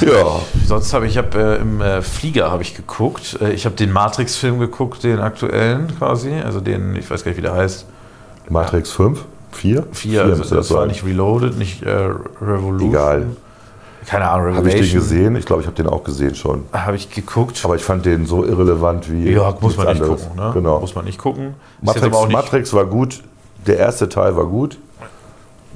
[0.00, 3.38] Ja, Sonst habe ich, ich hab, äh, im äh, Flieger habe ich geguckt.
[3.40, 6.32] Äh, ich habe den Matrix-Film geguckt, den aktuellen quasi.
[6.32, 7.86] Also den, ich weiß gar nicht, wie der heißt.
[8.48, 9.84] Matrix 5, 4?
[9.92, 11.90] Vier, also müsste das war nicht Reloaded, nicht äh,
[12.40, 12.90] Revolution.
[12.90, 13.26] Egal.
[14.06, 15.36] Keine Ahnung, Habe ich den gesehen?
[15.36, 16.64] Ich glaube, ich habe den auch gesehen schon.
[16.72, 17.60] Habe ich geguckt.
[17.64, 19.30] Aber ich fand den so irrelevant wie.
[19.30, 20.22] ja, muss man nicht anderes.
[20.22, 20.36] gucken.
[20.36, 20.50] Ne?
[20.54, 20.80] Genau.
[20.80, 21.54] Muss man nicht gucken.
[21.82, 23.22] Matrix, nicht, Matrix war gut.
[23.66, 24.78] Der erste Teil war gut.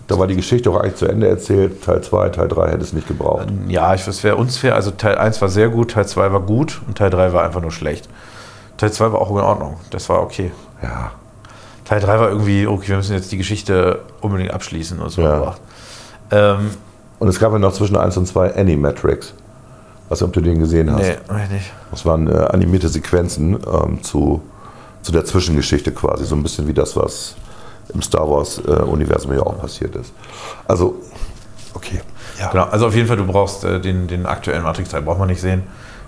[0.06, 1.82] Da war die Geschichte auch eigentlich zu Ende erzählt.
[1.82, 3.47] Teil 2, Teil 3 hätte es nicht gebraucht.
[3.69, 4.74] Ja, ich, es wäre unfair.
[4.74, 7.62] Also Teil 1 war sehr gut, Teil 2 war gut und Teil 3 war einfach
[7.62, 8.09] nur schlecht.
[8.77, 9.77] Teil 2 war auch in Ordnung.
[9.90, 10.51] Das war okay.
[10.82, 11.12] Ja.
[11.86, 15.23] Teil 3 war irgendwie, okay, wir müssen jetzt die Geschichte unbedingt abschließen und so.
[15.23, 15.55] Ja.
[16.31, 16.70] Ähm,
[17.19, 19.32] Und es gab ja noch zwischen 1 und 2 Animatrix.
[20.11, 21.01] Was ob du den gesehen hast.
[21.01, 21.73] nee, nicht.
[21.90, 24.43] Das waren äh, animierte Sequenzen ähm, zu,
[25.01, 26.27] zu der Zwischengeschichte quasi.
[26.27, 27.36] So ein bisschen wie das, was
[27.93, 30.12] im Star Wars-Universum ja auch passiert ist.
[30.66, 30.97] Also,
[31.74, 32.01] okay.
[32.39, 32.51] Ja.
[32.51, 35.40] Genau, also auf jeden Fall, du brauchst äh, den, den aktuellen Matrix-Teil, braucht man nicht
[35.40, 35.62] sehen.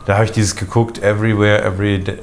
[0.06, 2.18] Da habe ich dieses geguckt, Everywhere, Every, Day-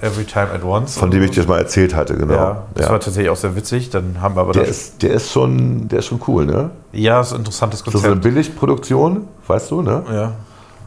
[0.00, 0.96] Every Time at Once.
[0.98, 2.34] Von dem ich dir mal erzählt hatte, genau.
[2.34, 2.92] Ja, das Ja.
[2.92, 3.90] war tatsächlich auch sehr witzig.
[3.90, 4.70] Dann haben wir aber Der das.
[4.70, 6.70] ist, der ist schon, der ist schon cool, ne?
[6.92, 8.34] ja, ist ein interessantes Das ist eine Konzept.
[8.34, 10.02] Billigproduktion, weißt du, ne?
[10.12, 10.32] ja.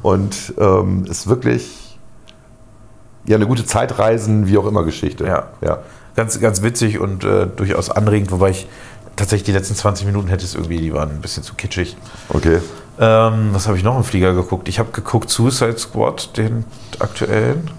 [0.01, 1.97] Und ähm, ist wirklich
[3.25, 5.25] ja eine gute Zeitreisen, wie auch immer Geschichte.
[5.25, 5.43] Ja.
[5.61, 5.79] ja.
[6.21, 8.67] Ganz, ganz witzig und äh, durchaus anregend, wobei ich
[9.15, 11.97] tatsächlich die letzten 20 Minuten hätte es irgendwie, die waren ein bisschen zu kitschig.
[12.29, 12.59] Okay.
[12.99, 14.69] Ähm, was habe ich noch im Flieger geguckt?
[14.69, 16.63] Ich habe geguckt Suicide Squad, den
[16.99, 17.71] aktuellen.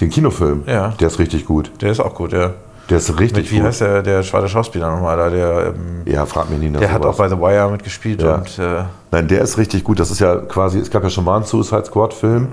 [0.00, 0.88] Den Kinofilm, Ja.
[0.98, 1.70] der ist richtig gut.
[1.80, 2.54] Der ist auch gut, ja.
[2.88, 3.66] Der ist richtig Mit, wie gut.
[3.66, 5.30] heißt der, der schwarze Schauspieler nochmal da?
[5.30, 8.36] Der, ähm, Ja, frag mich nie nach der hat auch bei The Wire mitgespielt Ja.
[8.36, 8.82] und äh,
[9.12, 10.00] Nein, der ist richtig gut.
[10.00, 12.48] Das ist ja quasi, es gab ja schon mal einen Suicide Squad-Film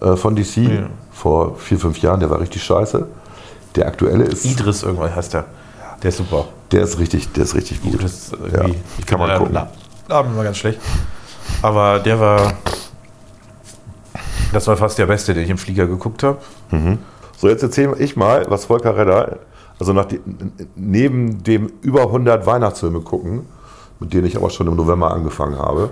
[0.00, 0.70] äh, von DC Ja.
[1.12, 3.06] vor vier, fünf Jahren, der war richtig scheiße.
[3.76, 5.44] Der aktuelle ist, Idris irgendwas heißt der.
[6.02, 6.46] Der ist super.
[6.70, 7.94] der ist richtig, der ist richtig gut.
[7.94, 8.66] Irgendwie, Ja,
[8.98, 9.58] ich kann man gucken.
[10.08, 10.80] Namen immer ganz schlecht.
[11.62, 12.52] Aber der war.
[14.52, 16.38] Das war fast der beste, den ich im Flieger geguckt habe.
[17.36, 19.38] So, jetzt erzähle ich mal, was Volker Redder,
[19.78, 20.20] also nach die,
[20.74, 23.46] neben dem über 100 Weihnachtsfilme gucken,
[24.00, 25.90] mit denen ich aber schon im November angefangen habe.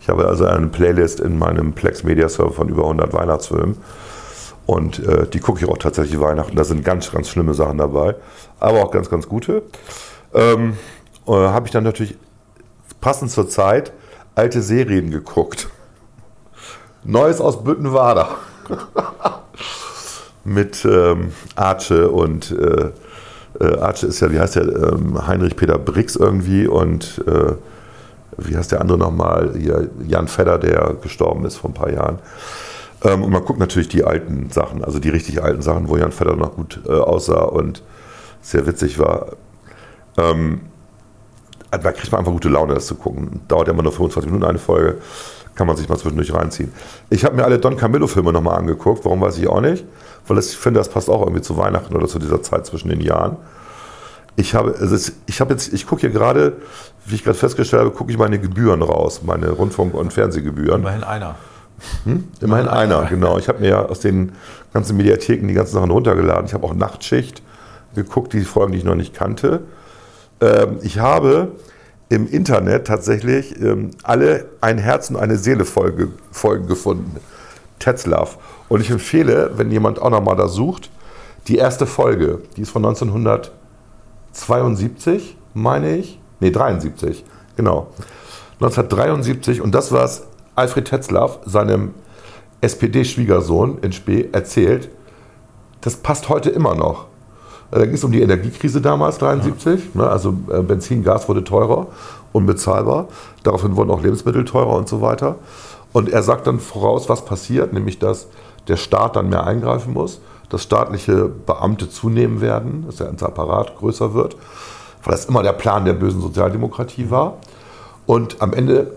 [0.00, 3.76] Ich habe also eine Playlist in meinem Plex Media Server von über 100 Weihnachtsfilmen.
[4.66, 6.56] Und äh, die gucke ich auch tatsächlich Weihnachten.
[6.56, 8.14] Da sind ganz, ganz schlimme Sachen dabei,
[8.60, 9.62] aber auch ganz, ganz gute.
[10.34, 10.76] Ähm,
[11.26, 12.16] äh, habe ich dann natürlich
[13.00, 13.92] passend zur Zeit
[14.34, 15.68] alte Serien geguckt.
[17.04, 18.28] Neues aus Büttenwader
[20.44, 22.90] mit ähm, Arche und äh,
[23.60, 27.52] äh, Arche ist ja, wie heißt der, ähm, Heinrich Peter Brix irgendwie und äh,
[28.38, 29.52] wie heißt der andere nochmal,
[30.06, 32.18] Jan Fedder, der gestorben ist vor ein paar Jahren.
[33.04, 36.12] Ähm, und man guckt natürlich die alten Sachen, also die richtig alten Sachen, wo Jan
[36.12, 37.82] Fedder noch gut äh, aussah und
[38.40, 39.32] sehr witzig war.
[40.16, 40.60] Ähm,
[41.70, 43.40] da kriegt man einfach gute Laune, das zu gucken.
[43.48, 44.98] Dauert ja immer nur 25 Minuten eine Folge.
[45.54, 46.72] Kann man sich mal zwischendurch reinziehen.
[47.10, 49.04] Ich habe mir alle Don Camillo-Filme nochmal angeguckt.
[49.04, 49.84] Warum weiß ich auch nicht.
[50.26, 53.00] Weil ich finde, das passt auch irgendwie zu Weihnachten oder zu dieser Zeit zwischen den
[53.00, 53.36] Jahren.
[54.36, 56.56] Ich habe, also ich habe jetzt, ich gucke hier gerade,
[57.04, 60.80] wie ich gerade festgestellt habe, gucke ich meine Gebühren raus, meine Rundfunk- und Fernsehgebühren.
[60.80, 61.36] Immerhin einer.
[62.40, 63.38] Immerhin einer, genau.
[63.38, 64.32] Ich habe mir ja aus den
[64.72, 66.46] ganzen Mediatheken die ganzen Sachen runtergeladen.
[66.46, 67.42] Ich habe auch Nachtschicht
[67.94, 69.60] geguckt, die Folgen, die ich noch nicht kannte.
[70.40, 71.52] Ähm, ich habe
[72.08, 77.16] im Internet tatsächlich ähm, alle ein Herz und eine Seele Folge, Folgen gefunden.
[77.78, 78.38] Tetzlaff.
[78.68, 80.90] Und ich empfehle, wenn jemand auch noch mal da sucht,
[81.48, 86.20] die erste Folge, die ist von 1972, meine ich.
[86.40, 87.24] Nee, 73,
[87.56, 87.88] genau.
[88.60, 91.94] 1973 und das, was Alfred Tetzlaff seinem
[92.60, 94.90] SPD-Schwiegersohn in Spee erzählt,
[95.80, 97.06] das passt heute immer noch.
[97.70, 99.94] Äh, Da ging es um die Energiekrise damals, 73.
[99.94, 101.88] Ne, also äh, Benzin, Gas wurde teurer,
[102.32, 103.08] unbezahlbar.
[103.42, 105.36] Daraufhin wurden auch Lebensmittel teurer und so weiter.
[105.92, 108.28] Und er sagt dann voraus, was passiert, nämlich dass
[108.68, 113.76] der Staat dann mehr eingreifen muss, dass staatliche Beamte zunehmen werden, dass der ganze Apparat
[113.76, 114.36] größer wird,
[115.02, 117.38] weil das immer der Plan der bösen Sozialdemokratie war.
[118.06, 118.92] Und am Ende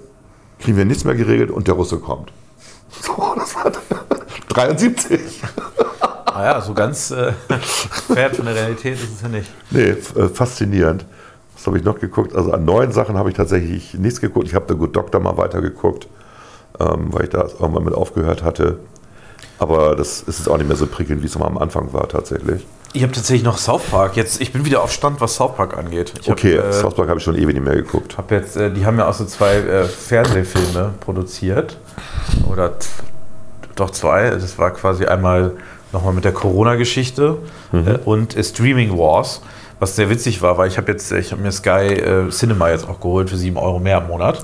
[0.66, 2.32] kriegen wir nichts mehr geregelt und der Russe kommt.
[3.02, 3.72] So, das war
[4.50, 5.20] 73.
[6.26, 7.34] Naja, so ganz äh,
[8.14, 9.50] fern von der Realität ist es ja nicht.
[9.70, 11.06] Nee, äh, faszinierend.
[11.56, 12.36] Was habe ich noch geguckt?
[12.36, 14.48] Also an neuen Sachen habe ich tatsächlich nichts geguckt.
[14.48, 16.08] Ich habe The Good Doctor mal weitergeguckt,
[16.80, 18.80] ähm, weil ich da irgendwann mit aufgehört hatte.
[19.60, 22.10] Aber das ist jetzt auch nicht mehr so prickelnd, wie es mal am Anfang war
[22.10, 22.66] tatsächlich.
[22.96, 24.16] Ich habe tatsächlich noch South Park.
[24.16, 26.14] Jetzt, ich bin wieder auf Stand, was South Park angeht.
[26.22, 28.18] Ich hab, Okay, äh, South Park habe ich schon ewig nicht mehr geguckt.
[28.18, 31.78] Hab jetzt, äh, die haben ja auch so zwei äh, Fernsehfilme produziert.
[32.50, 32.72] Oder
[33.76, 34.30] doch zwei.
[34.30, 35.52] Das war quasi einmal
[35.92, 37.38] nochmal mit der Corona-Geschichte
[37.74, 39.42] äh, und Streaming Wars.
[39.80, 42.88] Was sehr witzig war, weil ich habe jetzt, ich habe mir Sky äh, Cinema jetzt
[42.88, 44.40] auch geholt für 7 Euro mehr im Monat.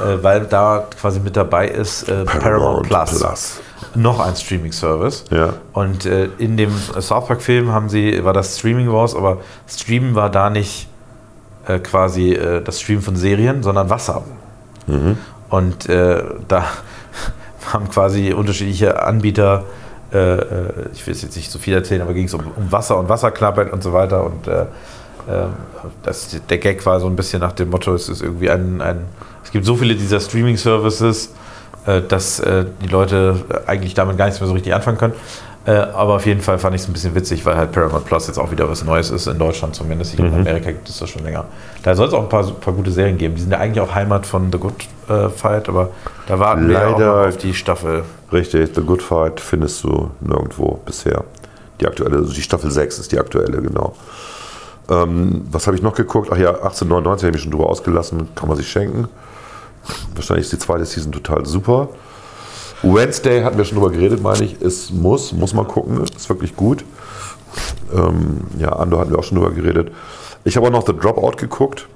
[0.00, 3.18] Äh, weil da quasi mit dabei ist äh, Paramount, Plus.
[3.18, 3.60] Plus.
[3.94, 5.24] Noch ein Streaming-Service.
[5.30, 5.54] Ja.
[5.72, 9.38] Und äh, in dem South Park-Film haben sie, war das Streaming Wars, aber
[9.68, 10.88] Streamen war da nicht
[11.66, 14.22] äh, quasi äh, das Streamen von Serien, sondern Wasser.
[15.48, 16.64] Und äh, da
[17.72, 19.64] haben quasi unterschiedliche Anbieter,
[20.12, 22.98] äh, äh, ich will jetzt nicht so viel erzählen, aber ging es um, um Wasser
[22.98, 24.24] und Wasserklappern und so weiter.
[24.24, 25.46] Und äh, äh,
[26.02, 29.04] das, der Gag war so ein bisschen nach dem Motto, es ist irgendwie ein, ein
[29.44, 31.34] es gibt so viele dieser Streaming-Services,
[31.84, 33.36] dass äh, die Leute
[33.66, 35.14] eigentlich damit gar nichts mehr so richtig anfangen können.
[35.64, 38.26] Äh, aber auf jeden Fall fand ich es ein bisschen witzig, weil halt Paramount Plus
[38.26, 40.16] jetzt auch wieder was Neues ist, in Deutschland zumindest.
[40.16, 41.44] Glaube, in Amerika gibt es das schon länger.
[41.84, 43.36] Da soll es auch ein paar, paar gute Serien geben.
[43.36, 44.74] Die sind ja eigentlich auch Heimat von The Good
[45.08, 45.90] äh, Fight, aber
[46.26, 48.02] da warten wir ja auch Leider- noch auf die Staffel.
[48.32, 51.22] Richtig, The Good Fight findest du nirgendwo bisher.
[51.80, 53.94] Die aktuelle, also die Staffel 6 ist die aktuelle, genau.
[54.90, 56.28] Ähm, was habe ich noch geguckt?
[56.32, 59.06] Ach ja, 1899 habe ich mich schon drüber ausgelassen, kann man sich schenken.
[60.14, 61.88] Wahrscheinlich ist die zweite Season total super.
[62.82, 64.60] Wednesday hatten wir schon drüber geredet, meine ich.
[64.60, 66.02] Es muss, muss man gucken.
[66.02, 66.84] Ist wirklich gut.
[67.94, 69.92] Ähm, ja, Ando hatten wir auch schon drüber geredet.
[70.44, 71.86] Ich habe auch noch The Dropout geguckt.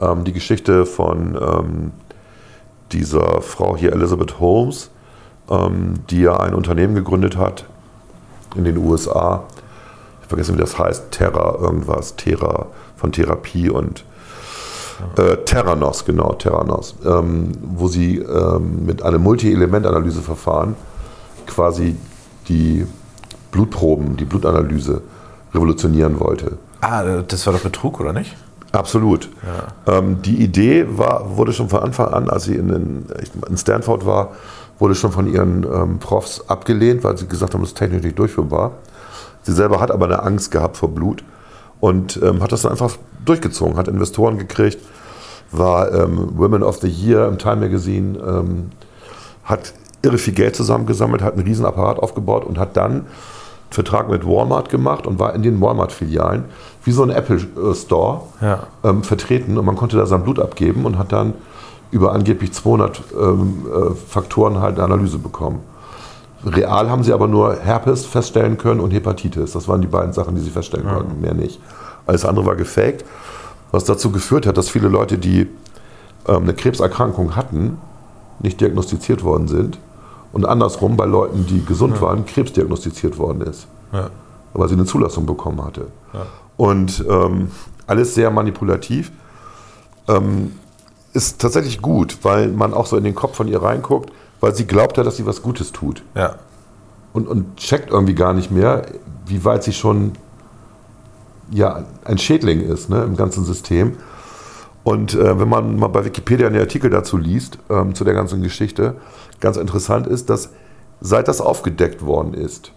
[0.00, 1.92] Ähm, die Geschichte von ähm,
[2.92, 4.90] dieser Frau hier, Elizabeth Holmes,
[5.50, 7.64] ähm, die ja ein Unternehmen gegründet hat
[8.54, 9.44] in den USA.
[10.22, 11.10] Ich vergesse, wie das heißt.
[11.10, 12.14] Terra irgendwas.
[12.16, 12.66] Terra
[12.96, 14.04] von Therapie und
[15.16, 20.76] äh, Terranos, genau, Terranos, ähm, wo sie ähm, mit einem Multi-Element-Analyseverfahren
[21.46, 21.96] quasi
[22.48, 22.86] die
[23.50, 25.02] Blutproben, die Blutanalyse
[25.54, 26.58] revolutionieren wollte.
[26.80, 28.36] Ah, das war doch Betrug, oder nicht?
[28.72, 29.30] Absolut.
[29.86, 33.06] Ähm, die Idee war, wurde schon von Anfang an, als sie in, den,
[33.48, 34.32] in Stanford war,
[34.78, 38.18] wurde schon von ihren ähm, Profs abgelehnt, weil sie gesagt haben, das ist technisch nicht
[38.18, 38.72] durchführbar.
[39.42, 41.24] Sie selber hat aber eine Angst gehabt vor Blut
[41.80, 44.78] und ähm, hat das dann einfach durchgezogen, hat Investoren gekriegt,
[45.52, 48.70] war ähm, Women of the Year im Time Magazine, ähm,
[49.44, 53.06] hat irre viel Geld zusammengesammelt, hat einen riesen Apparat aufgebaut und hat dann einen
[53.70, 56.44] Vertrag mit Walmart gemacht und war in den Walmart-Filialen
[56.84, 58.66] wie so ein Apple äh, Store Ja.
[58.84, 61.34] ähm, vertreten und man konnte da sein Blut abgeben und hat dann
[61.90, 65.60] über angeblich 200 ähm, äh, Faktoren halt eine Analyse bekommen.
[66.46, 69.52] Real haben sie aber nur Herpes feststellen können und Hepatitis.
[69.52, 71.60] Das waren die beiden Sachen, die sie feststellen konnten, mehr nicht.
[72.06, 73.04] Alles andere war gefaked,
[73.72, 75.48] was dazu geführt hat, dass viele Leute, die
[76.28, 77.78] ähm, eine Krebserkrankung hatten,
[78.40, 79.78] nicht diagnostiziert worden sind
[80.32, 84.10] und andersrum bei Leuten, die gesund waren, Krebs diagnostiziert worden ist, Ja.
[84.52, 85.86] weil sie eine Zulassung bekommen hatte.
[86.56, 87.50] Und ähm,
[87.86, 89.10] alles sehr manipulativ.
[90.08, 90.52] Ähm,
[91.12, 94.66] ist tatsächlich gut, weil man auch so in den Kopf von ihr reinguckt, weil sie
[94.66, 96.36] glaubt ja, dass sie was Gutes tut Ja.
[97.12, 98.82] und, und checkt irgendwie gar nicht mehr,
[99.26, 100.12] wie weit sie schon
[101.50, 103.96] ja, ein Schädling ist ne, im ganzen System.
[104.82, 108.42] Und äh, wenn man mal bei Wikipedia einen Artikel dazu liest, ähm, zu der ganzen
[108.42, 108.96] Geschichte,
[109.40, 110.50] ganz interessant ist, dass
[111.00, 112.72] seit das aufgedeckt worden ist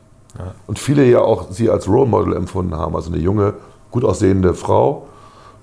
[0.67, 3.55] und viele ja auch sie als Role Model empfunden haben, also eine junge,
[3.91, 5.07] gut aussehende Frau,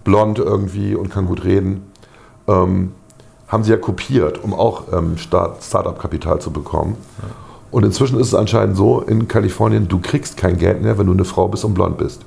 [0.04, 1.90] blond irgendwie und kann gut reden,
[2.48, 2.92] ähm,
[3.48, 6.96] haben sie ja kopiert, um auch ähm, Start- Start-up-Kapital zu bekommen.
[7.70, 11.12] Und inzwischen ist es anscheinend so in Kalifornien, du kriegst kein Geld mehr, wenn du
[11.12, 12.22] eine Frau bist und blond bist.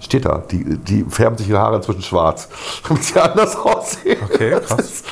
[0.00, 0.42] Steht da.
[0.50, 2.48] Die, die färben sich ihre Haare inzwischen schwarz,
[2.88, 4.18] damit sie anders aussehen.
[4.24, 4.80] Okay, Das krass.
[4.80, 5.04] ist,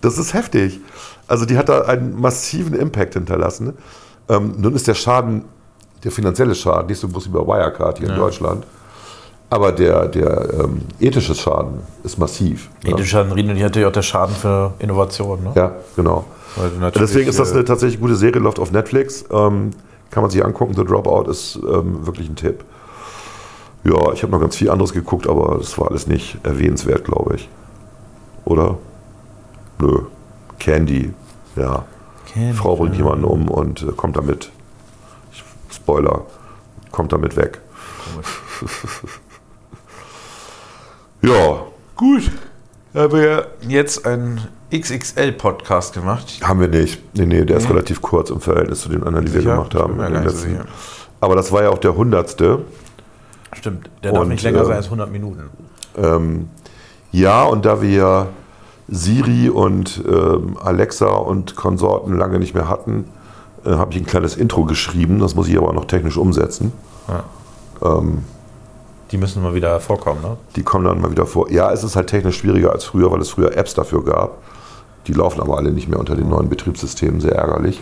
[0.00, 0.80] das ist heftig.
[1.26, 3.72] Also die hat da einen massiven Impact hinterlassen.
[4.28, 5.44] Ähm, nun ist der Schaden,
[6.04, 8.66] der finanzielle Schaden, nicht so groß wie bei Wirecard hier in Deutschland.
[9.52, 12.70] Aber der, der ähm, ethische Schaden ist massiv.
[12.82, 12.92] ne?
[12.92, 15.44] Ethischer Schaden reden die natürlich auch der Schaden für Innovation.
[15.44, 15.52] Ne?
[15.54, 16.24] Ja, genau.
[16.94, 19.26] Deswegen ist das äh, eine tatsächlich gute Serie, läuft auf Netflix.
[19.30, 19.72] Ähm,
[20.10, 20.72] kann man sich angucken.
[20.74, 22.64] The Dropout ist ähm, wirklich ein Tipp.
[23.84, 27.34] Ja, ich habe noch ganz viel anderes geguckt, aber das war alles nicht erwähnenswert, glaube
[27.34, 27.50] ich.
[28.46, 28.78] Oder?
[29.78, 29.98] Nö.
[30.58, 31.12] Candy,
[31.56, 31.84] ja.
[32.32, 34.50] Candy, Frau bringt jemanden um und äh, kommt damit,
[35.70, 36.22] Spoiler,
[36.90, 37.60] kommt damit weg.
[41.22, 41.62] ja,
[41.96, 42.30] Gut.
[42.94, 44.40] Haben wir jetzt einen
[44.74, 46.40] XXL-Podcast gemacht.
[46.42, 47.00] haben wir nicht.
[47.16, 49.98] Nee, nee, der ist relativ kurz im Verhältnis zu den anderen, die wir gemacht haben.
[50.28, 50.46] so.
[51.20, 52.64] Aber das war ja auch der hundertste.
[53.52, 53.88] Stimmt.
[54.02, 55.50] Der darf Und, nicht länger äh, sein als 100 Minuten.
[55.96, 56.48] Ähm,
[57.12, 58.28] ja, und da wir
[58.88, 63.04] Siri und ähm, Alexa und Konsorten lange nicht mehr hatten,
[63.64, 65.18] äh, habe ich ein kleines Intro geschrieben.
[65.18, 66.72] Das muss ich aber noch technisch umsetzen.
[67.82, 68.24] Ähm,
[69.12, 70.36] Die müssen mal wieder vorkommen, ne?
[70.56, 71.50] die kommen dann mal wieder vor.
[71.50, 74.38] Ja, es ist halt technisch schwieriger als früher, weil es früher Apps dafür gab.
[75.06, 77.78] Die laufen aber alle nicht mehr unter den neuen Betriebssystemen, sehr ärgerlich.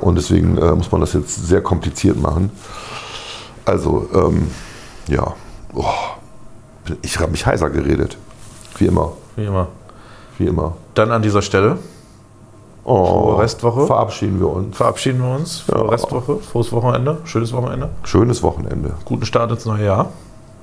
[0.00, 2.50] Und deswegen äh, muss man das jetzt sehr kompliziert machen.
[3.64, 4.48] Also, ähm,
[5.08, 5.34] ja,
[5.74, 5.84] oh,
[7.02, 8.16] ich habe mich heiser geredet.
[8.76, 9.66] Wie immer, Wie immer.
[10.38, 10.76] wie immer.
[10.94, 11.78] Dann an dieser Stelle
[12.84, 13.86] Oh, Frohe Restwoche.
[13.86, 14.76] Verabschieden wir uns.
[14.76, 15.60] verabschieden wir uns.
[15.60, 15.90] Frohe Ja.
[15.90, 17.90] Restwoche, frohes Wochenende, schönes Wochenende.
[18.04, 18.94] Schönes Wochenende.
[19.04, 20.10] Guten Start ins neue Jahr.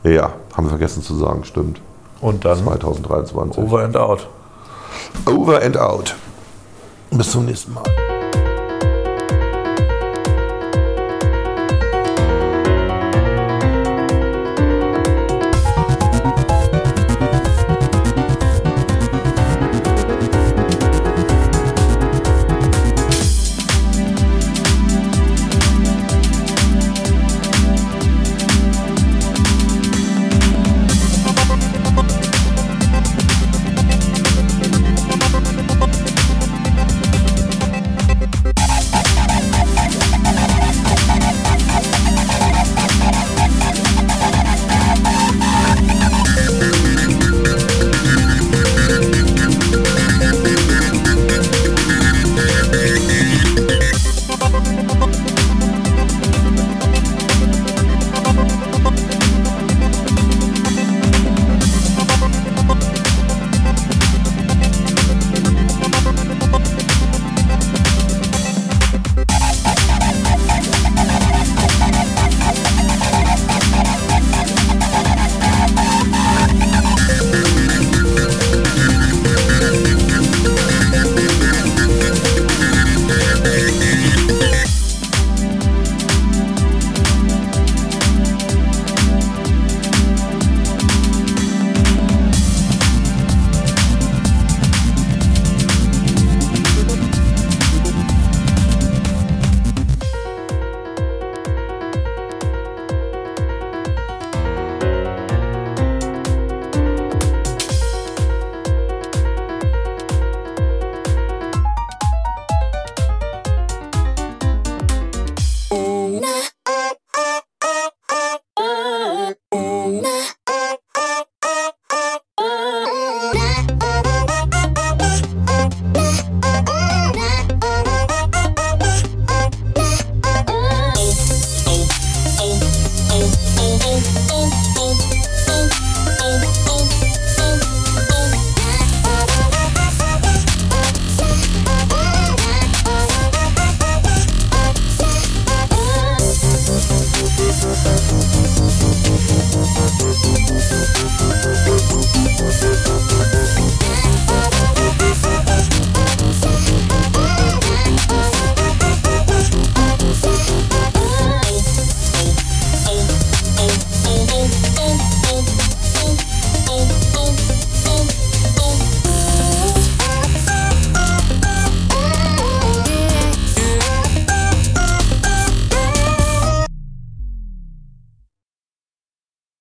[0.05, 1.81] Ja, haben wir vergessen zu sagen, stimmt.
[2.21, 3.63] Und dann 2023.
[3.63, 4.27] over and out.
[5.25, 6.15] Over and out.
[7.09, 8.04] Bis zum nächsten Mal.